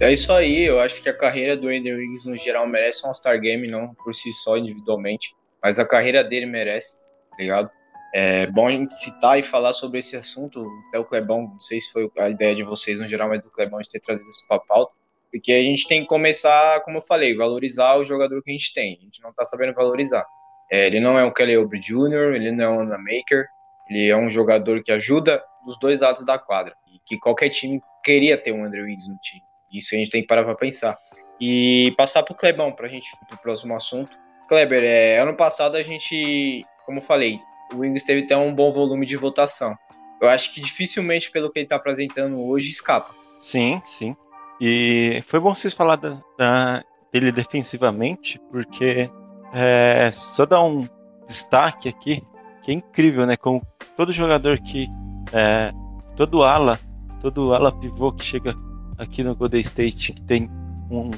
É 0.00 0.12
isso 0.12 0.32
aí, 0.32 0.64
eu 0.64 0.80
acho 0.80 1.02
que 1.02 1.08
a 1.08 1.16
carreira 1.16 1.56
do 1.56 1.68
Andrew 1.68 1.96
Wiggins 1.96 2.24
no 2.26 2.36
geral 2.36 2.66
merece 2.66 3.04
um 3.04 3.08
All-Star 3.08 3.38
Game, 3.40 3.68
não 3.68 3.94
por 3.94 4.14
si 4.14 4.32
só 4.32 4.56
individualmente, 4.56 5.34
mas 5.62 5.78
a 5.78 5.86
carreira 5.86 6.24
dele 6.24 6.46
merece, 6.46 7.06
tá 7.30 7.36
ligado? 7.38 7.70
É 8.14 8.46
bom 8.46 8.66
a 8.66 8.70
gente 8.72 8.92
citar 8.94 9.38
e 9.38 9.42
falar 9.42 9.72
sobre 9.72 10.00
esse 10.00 10.16
assunto, 10.16 10.66
até 10.88 10.98
o 10.98 11.04
Clebão, 11.04 11.42
não 11.42 11.60
sei 11.60 11.80
se 11.80 11.92
foi 11.92 12.10
a 12.18 12.28
ideia 12.28 12.54
de 12.54 12.62
vocês 12.62 12.98
no 12.98 13.06
geral, 13.06 13.28
mas 13.28 13.40
do 13.40 13.50
Clebão 13.50 13.78
de 13.80 13.88
ter 13.88 14.00
trazido 14.00 14.26
esse 14.26 14.48
papo 14.48 14.66
alto, 14.72 14.94
porque 15.30 15.52
a 15.52 15.62
gente 15.62 15.86
tem 15.86 16.00
que 16.02 16.08
começar, 16.08 16.80
como 16.80 16.98
eu 16.98 17.02
falei, 17.02 17.36
valorizar 17.36 17.96
o 17.96 18.04
jogador 18.04 18.42
que 18.42 18.50
a 18.50 18.54
gente 18.54 18.74
tem, 18.74 18.98
a 19.00 19.04
gente 19.04 19.22
não 19.22 19.32
tá 19.32 19.44
sabendo 19.44 19.74
valorizar. 19.74 20.26
É, 20.72 20.86
ele 20.86 21.00
não 21.00 21.18
é 21.18 21.24
um 21.24 21.32
Kelly 21.32 21.56
Oubre 21.56 21.78
Jr., 21.78 22.34
ele 22.34 22.52
não 22.52 22.64
é 22.64 22.68
um 22.68 22.80
Anna 22.80 22.98
Maker, 22.98 23.46
ele 23.88 24.08
é 24.08 24.16
um 24.16 24.30
jogador 24.30 24.82
que 24.82 24.92
ajuda 24.92 25.42
dos 25.64 25.78
dois 25.78 26.00
lados 26.00 26.24
da 26.24 26.38
quadra. 26.38 26.74
E 26.86 26.98
que 27.04 27.18
qualquer 27.18 27.48
time 27.48 27.80
queria 28.04 28.38
ter 28.38 28.52
um 28.52 28.64
Andrew 28.64 28.84
Wiggins 28.84 29.08
no 29.08 29.18
time. 29.18 29.42
Isso 29.72 29.94
a 29.94 29.98
gente 29.98 30.10
tem 30.10 30.22
que 30.22 30.28
parar 30.28 30.44
para 30.44 30.54
pensar. 30.54 30.96
E 31.40 31.94
passar 31.96 32.22
para 32.22 32.32
o 32.32 32.36
Clebão, 32.36 32.72
para 32.72 32.86
a 32.86 32.90
gente 32.90 33.08
para 33.26 33.36
o 33.36 33.40
próximo 33.40 33.74
assunto. 33.74 34.16
Kleber, 34.48 34.82
é, 34.84 35.18
ano 35.18 35.34
passado 35.34 35.76
a 35.76 35.82
gente, 35.82 36.64
como 36.84 37.00
falei, 37.00 37.40
o 37.72 37.78
Wiggins 37.78 38.02
teve 38.02 38.24
até 38.24 38.36
um 38.36 38.54
bom 38.54 38.72
volume 38.72 39.06
de 39.06 39.16
votação. 39.16 39.74
Eu 40.20 40.28
acho 40.28 40.52
que 40.52 40.60
dificilmente, 40.60 41.30
pelo 41.30 41.50
que 41.50 41.60
ele 41.60 41.66
está 41.66 41.76
apresentando 41.76 42.38
hoje, 42.40 42.70
escapa. 42.70 43.14
Sim, 43.38 43.80
sim. 43.84 44.14
E 44.60 45.22
foi 45.26 45.40
bom 45.40 45.54
vocês 45.54 45.72
falar 45.72 45.96
da, 45.96 46.20
da, 46.36 46.84
dele 47.10 47.32
defensivamente, 47.32 48.38
porque 48.50 49.10
é, 49.54 50.10
só 50.12 50.44
dar 50.44 50.62
um 50.62 50.86
destaque 51.26 51.88
aqui 51.88 52.22
que 52.62 52.70
é 52.70 52.74
incrível, 52.74 53.24
né? 53.24 53.36
Como 53.36 53.66
todo 53.96 54.12
jogador 54.12 54.58
que. 54.60 54.86
É, 55.32 55.72
todo 56.16 56.42
ala, 56.42 56.78
todo 57.22 57.54
ala 57.54 57.72
pivô 57.72 58.12
que 58.12 58.24
chega 58.24 58.54
aqui 59.00 59.24
no 59.24 59.34
Golden 59.34 59.62
State, 59.62 60.12
que 60.12 60.22
tem 60.22 60.48
um, 60.90 61.10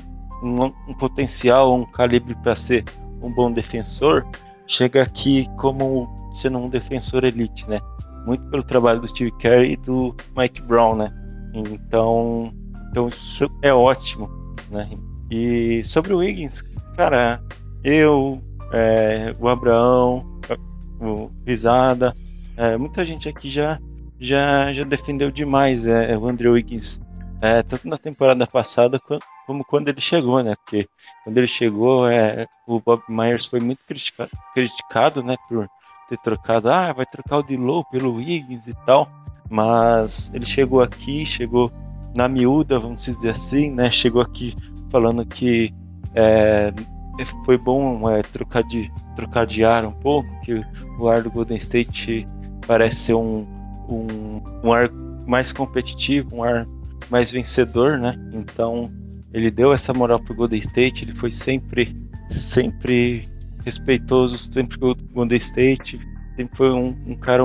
um, 0.42 0.64
um 0.88 0.94
potencial, 0.94 1.74
um 1.74 1.84
calibre 1.84 2.34
para 2.36 2.54
ser 2.54 2.84
um 3.20 3.32
bom 3.32 3.50
defensor, 3.50 4.24
chega 4.66 5.02
aqui 5.02 5.46
como 5.58 6.08
sendo 6.32 6.58
um 6.58 6.68
defensor 6.68 7.24
elite, 7.24 7.68
né? 7.68 7.80
Muito 8.24 8.44
pelo 8.50 8.62
trabalho 8.62 9.00
do 9.00 9.08
Steve 9.08 9.32
Kerr 9.32 9.64
e 9.64 9.76
do 9.76 10.14
Mike 10.36 10.62
Brown, 10.62 10.96
né? 10.96 11.12
Então, 11.54 12.54
então 12.90 13.08
isso 13.08 13.50
é 13.62 13.74
ótimo, 13.74 14.30
né? 14.70 14.88
E 15.30 15.82
sobre 15.84 16.14
o 16.14 16.18
Wiggins, 16.18 16.62
cara, 16.96 17.42
eu, 17.82 18.40
é, 18.72 19.34
o 19.40 19.48
Abraão, 19.48 20.40
o 21.00 21.30
Risada. 21.44 22.14
É, 22.56 22.76
muita 22.76 23.04
gente 23.04 23.28
aqui 23.28 23.48
já, 23.48 23.78
já, 24.20 24.72
já 24.72 24.84
defendeu 24.84 25.30
demais 25.30 25.86
é, 25.86 26.16
o 26.16 26.28
Andrew 26.28 26.52
Wiggins, 26.52 27.00
é, 27.42 27.60
tanto 27.60 27.88
na 27.88 27.98
temporada 27.98 28.46
passada 28.46 29.00
como 29.46 29.64
quando 29.64 29.88
ele 29.88 30.00
chegou, 30.00 30.40
né? 30.44 30.54
Porque 30.54 30.88
quando 31.24 31.36
ele 31.38 31.48
chegou, 31.48 32.08
é, 32.08 32.46
o 32.68 32.78
Bob 32.78 33.02
Myers 33.08 33.46
foi 33.46 33.58
muito 33.58 33.80
criticado, 34.54 35.24
né? 35.24 35.36
Por 35.48 35.68
ter 36.08 36.18
trocado, 36.18 36.70
ah, 36.70 36.92
vai 36.92 37.04
trocar 37.04 37.38
o 37.38 37.42
Dilow 37.42 37.84
pelo 37.86 38.14
Wiggins 38.14 38.68
e 38.68 38.74
tal. 38.86 39.08
Mas 39.50 40.30
ele 40.32 40.46
chegou 40.46 40.80
aqui, 40.80 41.26
chegou 41.26 41.70
na 42.14 42.28
miúda, 42.28 42.78
vamos 42.78 43.04
dizer 43.04 43.30
assim, 43.30 43.72
né? 43.72 43.90
Chegou 43.90 44.22
aqui 44.22 44.54
falando 44.88 45.26
que 45.26 45.74
é, 46.14 46.72
foi 47.44 47.58
bom 47.58 48.08
é, 48.08 48.22
trocar, 48.22 48.62
de, 48.62 48.88
trocar 49.16 49.46
de 49.46 49.64
ar 49.64 49.84
um 49.84 49.92
pouco, 49.92 50.28
que 50.42 50.64
o 50.96 51.08
ar 51.08 51.22
do 51.22 51.30
Golden 51.30 51.56
State 51.56 52.28
parece 52.68 52.96
ser 52.96 53.14
um, 53.14 53.44
um, 53.88 54.40
um 54.62 54.72
ar 54.72 54.88
mais 55.26 55.50
competitivo, 55.50 56.36
um 56.36 56.44
ar 56.44 56.68
mais 57.10 57.30
vencedor, 57.30 57.98
né? 57.98 58.18
Então 58.32 58.90
ele 59.32 59.50
deu 59.50 59.72
essa 59.72 59.92
moral 59.94 60.20
pro 60.20 60.34
Golden 60.34 60.58
State, 60.58 61.04
ele 61.04 61.14
foi 61.14 61.30
sempre, 61.30 61.96
sempre 62.30 63.28
respeitoso, 63.64 64.36
sempre 64.36 64.78
com 64.78 64.90
o 64.90 64.94
Golden 64.94 65.38
State, 65.38 65.98
sempre 66.36 66.56
foi 66.56 66.70
um, 66.70 66.96
um 67.06 67.14
cara 67.14 67.42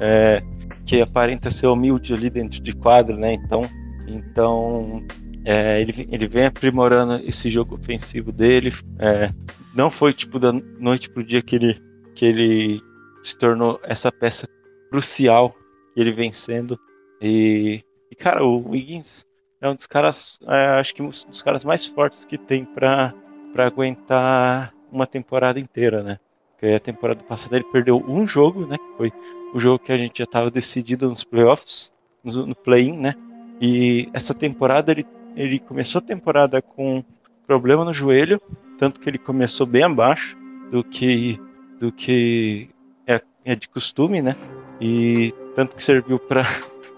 é, 0.00 0.42
que 0.84 1.00
aparenta 1.00 1.50
ser 1.50 1.68
humilde 1.68 2.12
ali 2.12 2.30
dentro 2.30 2.60
de 2.60 2.72
quadro, 2.72 3.16
né? 3.16 3.34
Então, 3.34 3.68
então 4.06 5.04
é, 5.44 5.80
ele, 5.80 6.08
ele 6.10 6.26
vem 6.26 6.46
aprimorando 6.46 7.22
esse 7.24 7.48
jogo 7.48 7.76
ofensivo 7.76 8.32
dele. 8.32 8.72
É, 8.98 9.32
não 9.74 9.90
foi 9.90 10.12
tipo 10.12 10.38
da 10.38 10.52
noite 10.52 11.08
pro 11.08 11.24
dia 11.24 11.42
que 11.42 11.56
ele, 11.56 11.78
que 12.14 12.24
ele 12.24 12.82
se 13.22 13.36
tornou 13.38 13.80
essa 13.84 14.10
peça 14.10 14.48
crucial 14.90 15.54
que 15.94 16.00
ele 16.00 16.12
vem 16.12 16.32
sendo. 16.32 16.78
E, 17.20 17.82
e 18.10 18.14
cara, 18.14 18.44
o 18.44 18.70
Wiggins 18.70 19.24
é 19.60 19.68
um 19.68 19.74
dos 19.74 19.86
caras, 19.86 20.38
é, 20.46 20.66
acho 20.80 20.94
que 20.94 21.02
um 21.02 21.08
dos 21.08 21.42
caras 21.42 21.64
mais 21.64 21.86
fortes 21.86 22.24
que 22.24 22.38
tem 22.38 22.64
para 22.64 23.14
aguentar 23.56 24.74
uma 24.90 25.06
temporada 25.06 25.60
inteira, 25.60 26.02
né? 26.02 26.18
Porque 26.52 26.74
a 26.74 26.80
temporada 26.80 27.22
passada 27.24 27.56
ele 27.56 27.66
perdeu 27.70 28.02
um 28.06 28.26
jogo, 28.26 28.66
né? 28.66 28.76
Foi 28.96 29.12
o 29.54 29.60
jogo 29.60 29.78
que 29.78 29.92
a 29.92 29.98
gente 29.98 30.18
já 30.18 30.24
estava 30.24 30.50
decidido 30.50 31.08
nos 31.08 31.24
playoffs, 31.24 31.92
no, 32.24 32.46
no 32.46 32.54
play-in, 32.54 32.98
né? 32.98 33.14
E 33.60 34.08
essa 34.12 34.34
temporada 34.34 34.92
ele 34.92 35.06
ele 35.36 35.58
começou 35.58 36.00
a 36.00 36.02
temporada 36.02 36.60
com 36.60 37.04
problema 37.46 37.84
no 37.84 37.94
joelho, 37.94 38.40
tanto 38.78 39.00
que 39.00 39.08
ele 39.08 39.18
começou 39.18 39.66
bem 39.66 39.82
abaixo 39.82 40.36
do 40.70 40.82
que 40.82 41.40
do 41.78 41.90
que 41.90 42.68
é, 43.06 43.20
é 43.44 43.54
de 43.54 43.68
costume, 43.68 44.20
né? 44.20 44.36
E 44.80 45.34
tanto 45.54 45.74
que 45.74 45.82
serviu 45.82 46.18
para 46.18 46.42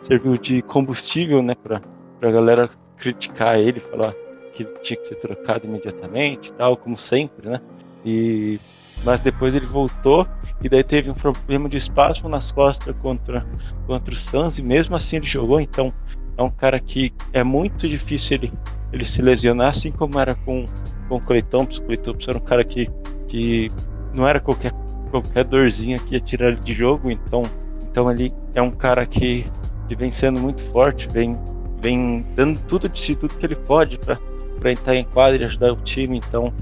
serviu 0.03 0.37
de 0.37 0.61
combustível, 0.63 1.43
né, 1.43 1.55
para 1.55 1.81
a 2.21 2.31
galera 2.31 2.71
criticar 2.97 3.59
ele, 3.59 3.81
falar 3.81 4.15
que 4.53 4.65
tinha 4.83 4.99
que 4.99 5.09
ser 5.09 5.17
trocado 5.17 5.67
imediatamente, 5.67 6.51
e 6.51 6.53
tal, 6.53 6.77
como 6.77 6.99
sempre, 6.99 7.49
né? 7.49 7.61
E 8.05 8.61
mas 9.05 9.21
depois 9.21 9.55
ele 9.55 9.67
voltou 9.67 10.27
e 10.63 10.69
daí 10.69 10.85
teve 10.85 11.11
um 11.11 11.15
problema 11.15 11.69
de 11.69 11.77
espasmo 11.77 12.29
nas 12.29 12.53
costas 12.53 12.95
contra 13.01 13.45
contra 13.87 14.13
o 14.13 14.17
Suns 14.17 14.59
e 14.59 14.63
mesmo 14.63 14.95
assim 14.95 15.17
ele 15.17 15.27
jogou, 15.27 15.61
então 15.61 15.93
é 16.37 16.43
um 16.43 16.51
cara 16.51 16.79
que 16.81 17.13
é 17.33 17.45
muito 17.45 17.89
difícil 17.89 18.37
ele, 18.37 18.53
ele 18.93 19.05
se 19.05 19.23
lesionar, 19.23 19.71
assim 19.71 19.93
como 19.93 20.19
era 20.19 20.35
com, 20.35 20.67
com 21.09 21.17
o 21.17 21.21
Clay 21.21 21.43
Thompson. 21.43 21.83
O 21.83 21.87
Clay 21.87 21.99
Thompson 21.99 22.31
era 22.31 22.39
um 22.39 22.45
cara 22.45 22.65
que, 22.65 22.91
que 23.29 23.71
não 24.15 24.27
era 24.27 24.41
qualquer, 24.41 24.73
qualquer 25.11 25.45
dorzinha 25.45 25.99
que 25.99 26.15
ia 26.15 26.21
tirar 26.21 26.49
ele 26.49 26.61
de 26.61 26.73
jogo, 26.73 27.11
então, 27.11 27.43
então 27.83 28.11
ele 28.11 28.33
é 28.55 28.63
um 28.63 28.71
cara 28.71 29.07
que, 29.07 29.47
que 29.89 29.95
vem 29.95 30.11
sendo 30.11 30.41
muito 30.41 30.63
forte, 30.65 31.09
vem, 31.09 31.39
vem 31.81 32.25
dando 32.35 32.61
tudo 32.63 32.89
de 32.89 33.01
si, 33.01 33.15
tudo 33.15 33.35
que 33.35 33.45
ele 33.45 33.57
pode 33.57 33.99
para 33.99 34.73
entrar 34.73 34.95
em 34.95 35.05
quadra 35.05 35.43
e 35.43 35.45
ajudar 35.45 35.73
o 35.73 35.77
time, 35.77 36.19
então, 36.19 36.53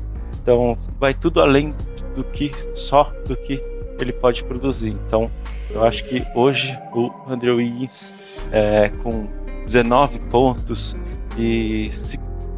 então 0.43 0.77
vai 0.99 1.15
tudo 1.15 1.41
além 1.41 1.75
do 2.15 2.25
que 2.25 2.51
só 2.75 3.13
do 3.27 3.37
que 3.37 3.61
ele 3.99 4.13
pode 4.13 4.43
produzir. 4.45 4.97
Então, 5.07 5.31
eu 5.71 5.85
acho 5.85 6.05
que 6.05 6.25
hoje 6.35 6.79
o 6.93 7.11
Andrew 7.29 7.57
Wiggins, 7.57 8.15
é, 8.51 8.89
com 9.03 9.29
19 9.67 10.19
pontos 10.31 10.97
e 11.39 11.91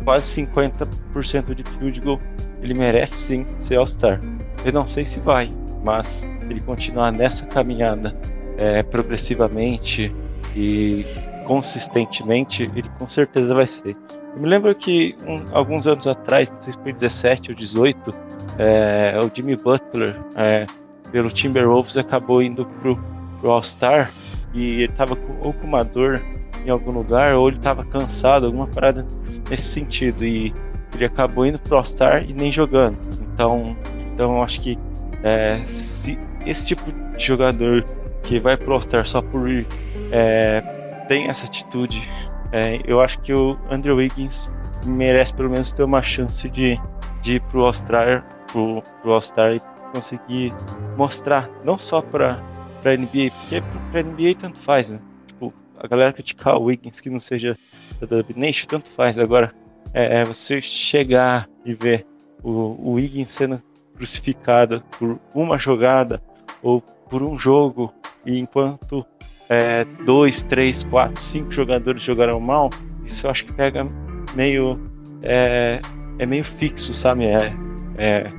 quase 0.05 0.43
50% 0.43 1.55
de 1.55 1.65
field 1.65 2.01
goal, 2.01 2.21
ele 2.63 2.75
merece 2.75 3.15
sim 3.15 3.47
ser 3.61 3.77
All-Star. 3.77 4.21
Eu 4.65 4.73
não 4.73 4.87
sei 4.87 5.05
se 5.05 5.21
vai, 5.21 5.53
mas 5.85 6.07
se 6.07 6.29
ele 6.49 6.61
continuar 6.61 7.13
nessa 7.13 7.45
caminhada 7.47 8.17
é, 8.57 8.83
progressivamente 8.83 10.15
e 10.57 11.07
consistentemente, 11.45 12.71
ele 12.75 12.89
com 12.99 13.09
certeza 13.09 13.55
vai 13.55 13.67
ser. 13.67 13.97
Eu 14.35 14.41
me 14.41 14.49
lembro 14.49 14.75
que 14.75 15.17
um, 15.27 15.43
alguns 15.53 15.87
anos 15.87 16.07
atrás, 16.07 16.51
não 16.51 16.61
sei 16.61 16.73
se 16.73 16.79
foi 16.79 16.93
17 16.93 17.51
ou 17.51 17.57
18, 17.57 18.15
é, 18.59 19.15
o 19.21 19.31
Jimmy 19.35 19.57
Butler 19.57 20.21
é, 20.35 20.67
pelo 21.11 21.31
Timberwolves 21.31 21.97
acabou 21.97 22.43
indo 22.43 22.65
pro, 22.81 22.99
pro 23.41 23.51
All-Star 23.51 24.11
e 24.55 24.83
ele 24.83 24.93
tava 24.93 25.17
com, 25.17 25.47
ou 25.47 25.53
com 25.53 25.67
uma 25.67 25.85
dor 25.85 26.23
em 26.65 26.71
algum 26.71 26.93
lugar 26.93 27.35
ou 27.35 27.49
ele 27.49 27.59
tava 27.59 27.85
cansado, 27.85 28.47
alguma 28.47 28.67
parada 28.67 29.07
nesse 29.51 29.65
sentido 29.65 30.25
e 30.25 30.55
ele 30.95 31.05
acabou 31.05 31.45
indo 31.47 31.59
pro 31.59 31.77
All-Star 31.77 32.25
e 32.29 32.33
nem 32.33 32.51
jogando. 32.51 32.99
Então, 33.35 33.77
então 34.13 34.43
acho 34.43 34.61
que 34.61 34.79
é, 35.23 35.63
se 35.67 36.19
esse 36.47 36.69
tipo 36.69 36.91
de 37.17 37.25
jogador 37.25 37.85
que 38.23 38.41
vai 38.41 38.57
pro 38.57 38.75
All-Star 38.75 39.07
só 39.07 39.21
por 39.21 39.49
ir 39.49 39.67
é, 40.11 40.61
tem 41.09 41.29
essa 41.29 41.47
atitude, 41.47 42.09
é, 42.53 42.81
eu 42.87 43.01
acho 43.01 43.19
que 43.21 43.33
o 43.33 43.59
Andrew 43.71 43.97
Wiggins 43.97 44.51
merece 44.85 45.33
pelo 45.35 45.51
menos 45.51 45.73
ter 45.73 45.83
uma 45.83 46.03
chance 46.03 46.49
de, 46.49 46.79
de 47.21 47.37
ir 47.37 47.41
pro 47.43 47.65
All-Star 47.65 48.25
pro, 48.51 48.83
pro 49.03 49.13
All-Star 49.13 49.55
e 49.55 49.61
conseguir 49.93 50.53
mostrar, 50.97 51.51
não 51.65 51.77
só 51.77 52.01
para 52.01 52.43
para 52.83 52.97
NBA, 52.97 53.31
porque 53.31 53.63
para 53.93 54.03
NBA 54.03 54.35
tanto 54.39 54.59
faz, 54.59 54.91
né? 54.91 54.99
Tipo, 55.27 55.55
a 55.79 55.87
galera 55.87 56.13
criticar 56.13 56.57
o 56.57 56.65
Wiggins 56.65 57.01
que 57.01 57.09
não 57.09 57.21
seja 57.21 57.57
da 58.01 58.07
Dub 58.07 58.37
Nation, 58.37 58.67
tanto 58.67 58.91
faz. 58.91 59.19
Agora, 59.19 59.55
é, 59.95 60.21
é, 60.21 60.25
você 60.25 60.61
chegar 60.61 61.49
e 61.65 61.75
ver 61.75 62.05
o, 62.43 62.51
o 62.51 62.93
Wiggins 62.95 63.29
sendo 63.29 63.63
crucificado 63.97 64.83
por 64.99 65.21
uma 65.33 65.59
jogada 65.59 66.21
ou 66.61 66.83
por 67.13 67.23
um 67.23 67.39
jogo, 67.39 67.93
e 68.25 68.39
enquanto 68.39 69.05
é, 69.47 69.85
dois, 70.07 70.43
três, 70.43 70.83
quatro, 70.83 71.21
cinco 71.21 71.53
jogadores 71.53 72.03
jogaram 72.03 72.41
mal, 72.41 72.71
isso 73.05 73.27
eu 73.27 73.31
acho 73.31 73.45
que 73.45 73.53
pega 73.53 73.87
meio. 74.35 74.81
É, 75.23 75.79
é 76.19 76.25
meio 76.25 76.43
fixo, 76.43 76.95
sabe? 76.95 77.27
É, 77.27 77.55
é, 77.99 78.33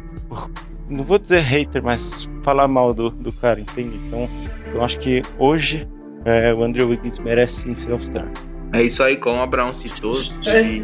não 0.89 1.03
vou 1.03 1.19
dizer 1.19 1.41
hater, 1.41 1.83
mas 1.83 2.27
falar 2.41 2.67
mal 2.67 2.95
do, 2.95 3.11
do 3.11 3.31
cara, 3.31 3.59
entende? 3.59 3.95
Então, 4.07 4.27
eu 4.73 4.83
acho 4.83 4.97
que 4.97 5.21
hoje 5.37 5.87
é, 6.25 6.51
o 6.51 6.63
Andrew 6.63 6.89
Wiggins 6.89 7.19
merece 7.19 7.61
sim 7.61 7.73
ser 7.75 7.91
All-Star. 7.91 8.27
É 8.73 8.81
isso 8.81 9.03
aí, 9.03 9.17
como 9.17 9.37
o 9.37 9.41
Abraão 9.41 9.71
citou, 9.71 10.13
É. 10.47 10.81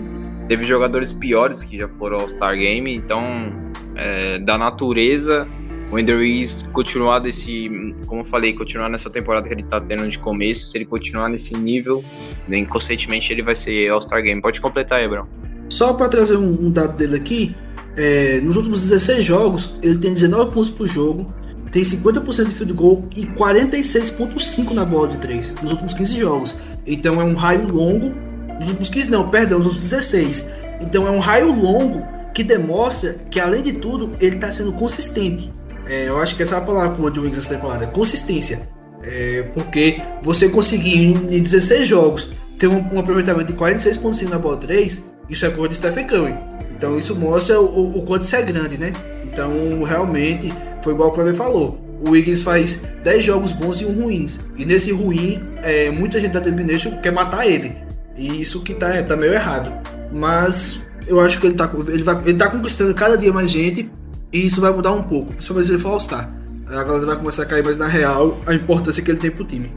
teve 0.48 0.64
jogadores 0.64 1.12
piores 1.12 1.64
que 1.64 1.76
já 1.80 1.88
foram 1.88 2.20
All-Star 2.20 2.56
Game, 2.56 2.94
então, 2.96 3.52
é, 3.96 4.38
da 4.38 4.60
natureza, 4.60 5.48
o 5.92 5.98
Andrew 5.98 6.20
Wiggins 6.20 6.64
continuar 6.72 7.20
desse, 7.20 7.70
como 8.06 8.22
eu 8.22 8.26
falei, 8.26 8.54
continuar 8.54 8.90
nessa 8.90 9.10
temporada 9.10 9.48
que 9.48 9.54
ele 9.54 9.64
tá 9.64 9.82
tendo 9.82 10.08
de 10.08 10.20
começo, 10.20 10.68
se 10.68 10.78
ele 10.78 10.86
continuar 10.86 11.30
nesse 11.30 11.58
nível, 11.58 12.04
né, 12.48 12.60
inconscientemente 12.60 13.34
ele 13.34 13.42
vai 13.42 13.56
ser 13.56 13.90
All-Star 13.90 14.22
Game. 14.22 14.42
Pode 14.42 14.62
completar 14.62 15.04
Abraão. 15.04 15.28
Só 15.68 15.94
para 15.94 16.08
trazer 16.10 16.38
um, 16.38 16.68
um 16.68 16.72
dado 16.72 16.96
dele 16.96 17.16
aqui, 17.16 17.56
é, 17.98 18.40
nos 18.42 18.56
últimos 18.56 18.82
16 18.82 19.26
jogos, 19.26 19.76
ele 19.82 19.98
tem 19.98 20.14
19 20.14 20.52
pontos 20.52 20.70
por 20.70 20.88
jogo, 20.88 21.34
tem 21.72 21.84
50% 21.84 22.48
de 22.48 22.56
field 22.56 22.74
goal 22.74 23.08
e 23.16 23.26
46,5% 23.26 24.72
na 24.72 24.86
bola 24.86 25.10
de 25.10 25.18
3 25.18 25.56
nos 25.62 25.72
últimos 25.72 25.94
15 25.94 26.20
jogos. 26.20 26.56
Então 26.86 27.20
é 27.20 27.24
um 27.24 27.34
raio 27.36 27.68
longo, 27.72 28.14
nos 28.58 28.68
últimos 28.70 28.90
15 28.90 29.12
não, 29.12 29.30
perdão, 29.30 29.60
nos 29.60 29.68
últimos 29.68 29.90
16. 29.90 30.50
Então 30.82 31.08
é 31.08 31.12
um 31.12 31.20
raio 31.20 31.54
longo 31.54 32.04
que 32.34 32.44
demonstra 32.44 33.16
que, 33.30 33.40
além 33.40 33.62
de 33.62 33.74
tudo, 33.74 34.16
ele 34.20 34.36
está 34.36 34.52
sendo 34.52 34.72
consistente. 34.74 35.52
É, 35.90 36.08
eu 36.08 36.20
acho 36.20 36.36
que 36.36 36.44
essa 36.44 36.56
é 36.56 36.58
a 36.60 36.62
palavra 36.62 36.92
para 36.92 37.02
o 37.02 37.24
Wings 37.24 37.38
essa 37.38 37.56
temporada, 37.56 37.88
consistência. 37.88 38.70
É, 39.02 39.44
porque 39.54 40.00
você 40.22 40.48
conseguir 40.50 40.98
em 40.98 41.38
em 41.38 41.42
16 41.42 41.88
jogos 41.88 42.32
ter 42.60 42.68
um, 42.68 42.94
um 42.94 43.00
aproveitamento 43.00 43.52
de 43.52 43.58
46,5% 43.58 44.30
na 44.30 44.38
bola 44.38 44.58
3, 44.58 45.04
isso 45.30 45.46
é 45.46 45.50
coisa 45.50 45.70
de 45.70 45.76
Stephen 45.76 46.06
Curry. 46.06 46.36
Então 46.72 47.00
isso 47.00 47.16
mostra 47.16 47.60
o, 47.60 47.98
o 47.98 48.06
quanto 48.06 48.24
isso 48.24 48.36
é 48.36 48.42
grande, 48.42 48.78
né? 48.78 48.94
Então 49.24 49.84
realmente 49.84 50.54
foi 50.84 50.94
igual 50.94 51.10
o 51.10 51.12
Cleber 51.12 51.34
falou. 51.34 51.80
O 52.02 52.12
Wiggins 52.12 52.44
faz 52.44 52.86
10 53.04 53.24
jogos 53.24 53.52
bons 53.52 53.82
e 53.82 53.86
um 53.86 54.04
ruins. 54.04 54.40
E 54.56 54.66
nesse 54.66 54.92
ruim, 54.92 55.42
é, 55.64 55.90
muita 55.90 56.20
gente 56.20 56.32
da 56.32 56.40
Domination 56.40 56.98
quer 57.02 57.12
matar 57.12 57.46
ele. 57.46 57.76
E 58.16 58.42
isso 58.42 58.64
que 58.64 58.74
tá, 58.74 59.02
tá 59.04 59.18
meio 59.18 59.34
errado. 59.34 59.72
Mas 60.12 60.82
eu 61.08 61.20
acho 61.20 61.40
que 61.40 61.48
ele 61.48 61.56
tá, 61.56 61.70
ele, 61.88 62.04
vai, 62.04 62.22
ele 62.26 62.38
tá 62.38 62.48
conquistando 62.48 62.94
cada 62.94 63.18
dia 63.18 63.34
mais 63.34 63.50
gente. 63.52 63.90
E 64.32 64.46
isso 64.46 64.62
vai 64.62 64.72
mudar 64.72 64.94
um 64.94 65.04
pouco. 65.04 65.34
Principalmente 65.34 65.68
se 65.68 65.74
ele 65.74 65.80
for 65.80 65.90
All-Star. 65.90 66.30
A 66.68 66.84
galera 66.84 67.06
vai 67.06 67.18
começar 67.18 67.44
a 67.44 67.46
cair 67.48 67.64
mais 67.64 67.78
na 67.80 67.88
real 67.88 68.38
a 68.46 68.54
importância 68.54 69.04
que 69.04 69.10
ele 69.10 69.20
tem 69.20 69.32
pro 69.32 69.44
time. 69.44 69.72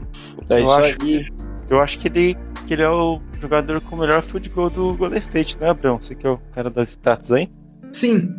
É 0.49 0.59
Eu 0.59 0.63
isso 0.63 0.73
acho 0.73 0.97
aí. 1.01 1.27
Eu 1.69 1.79
acho 1.79 1.97
que 1.97 2.07
ele, 2.07 2.37
que 2.67 2.73
ele 2.73 2.83
é 2.83 2.89
o 2.89 3.19
jogador 3.41 3.81
com 3.81 3.95
o 3.95 3.99
melhor 3.99 4.21
field 4.21 4.47
goal 4.49 4.69
do 4.69 4.93
Golden 4.95 5.17
State, 5.17 5.57
né, 5.59 5.69
Abrão? 5.69 5.99
Você 5.99 6.13
que 6.13 6.27
é 6.27 6.29
o 6.29 6.37
cara 6.53 6.69
das 6.69 6.89
stats 6.89 7.31
aí? 7.31 7.49
Sim, 7.91 8.29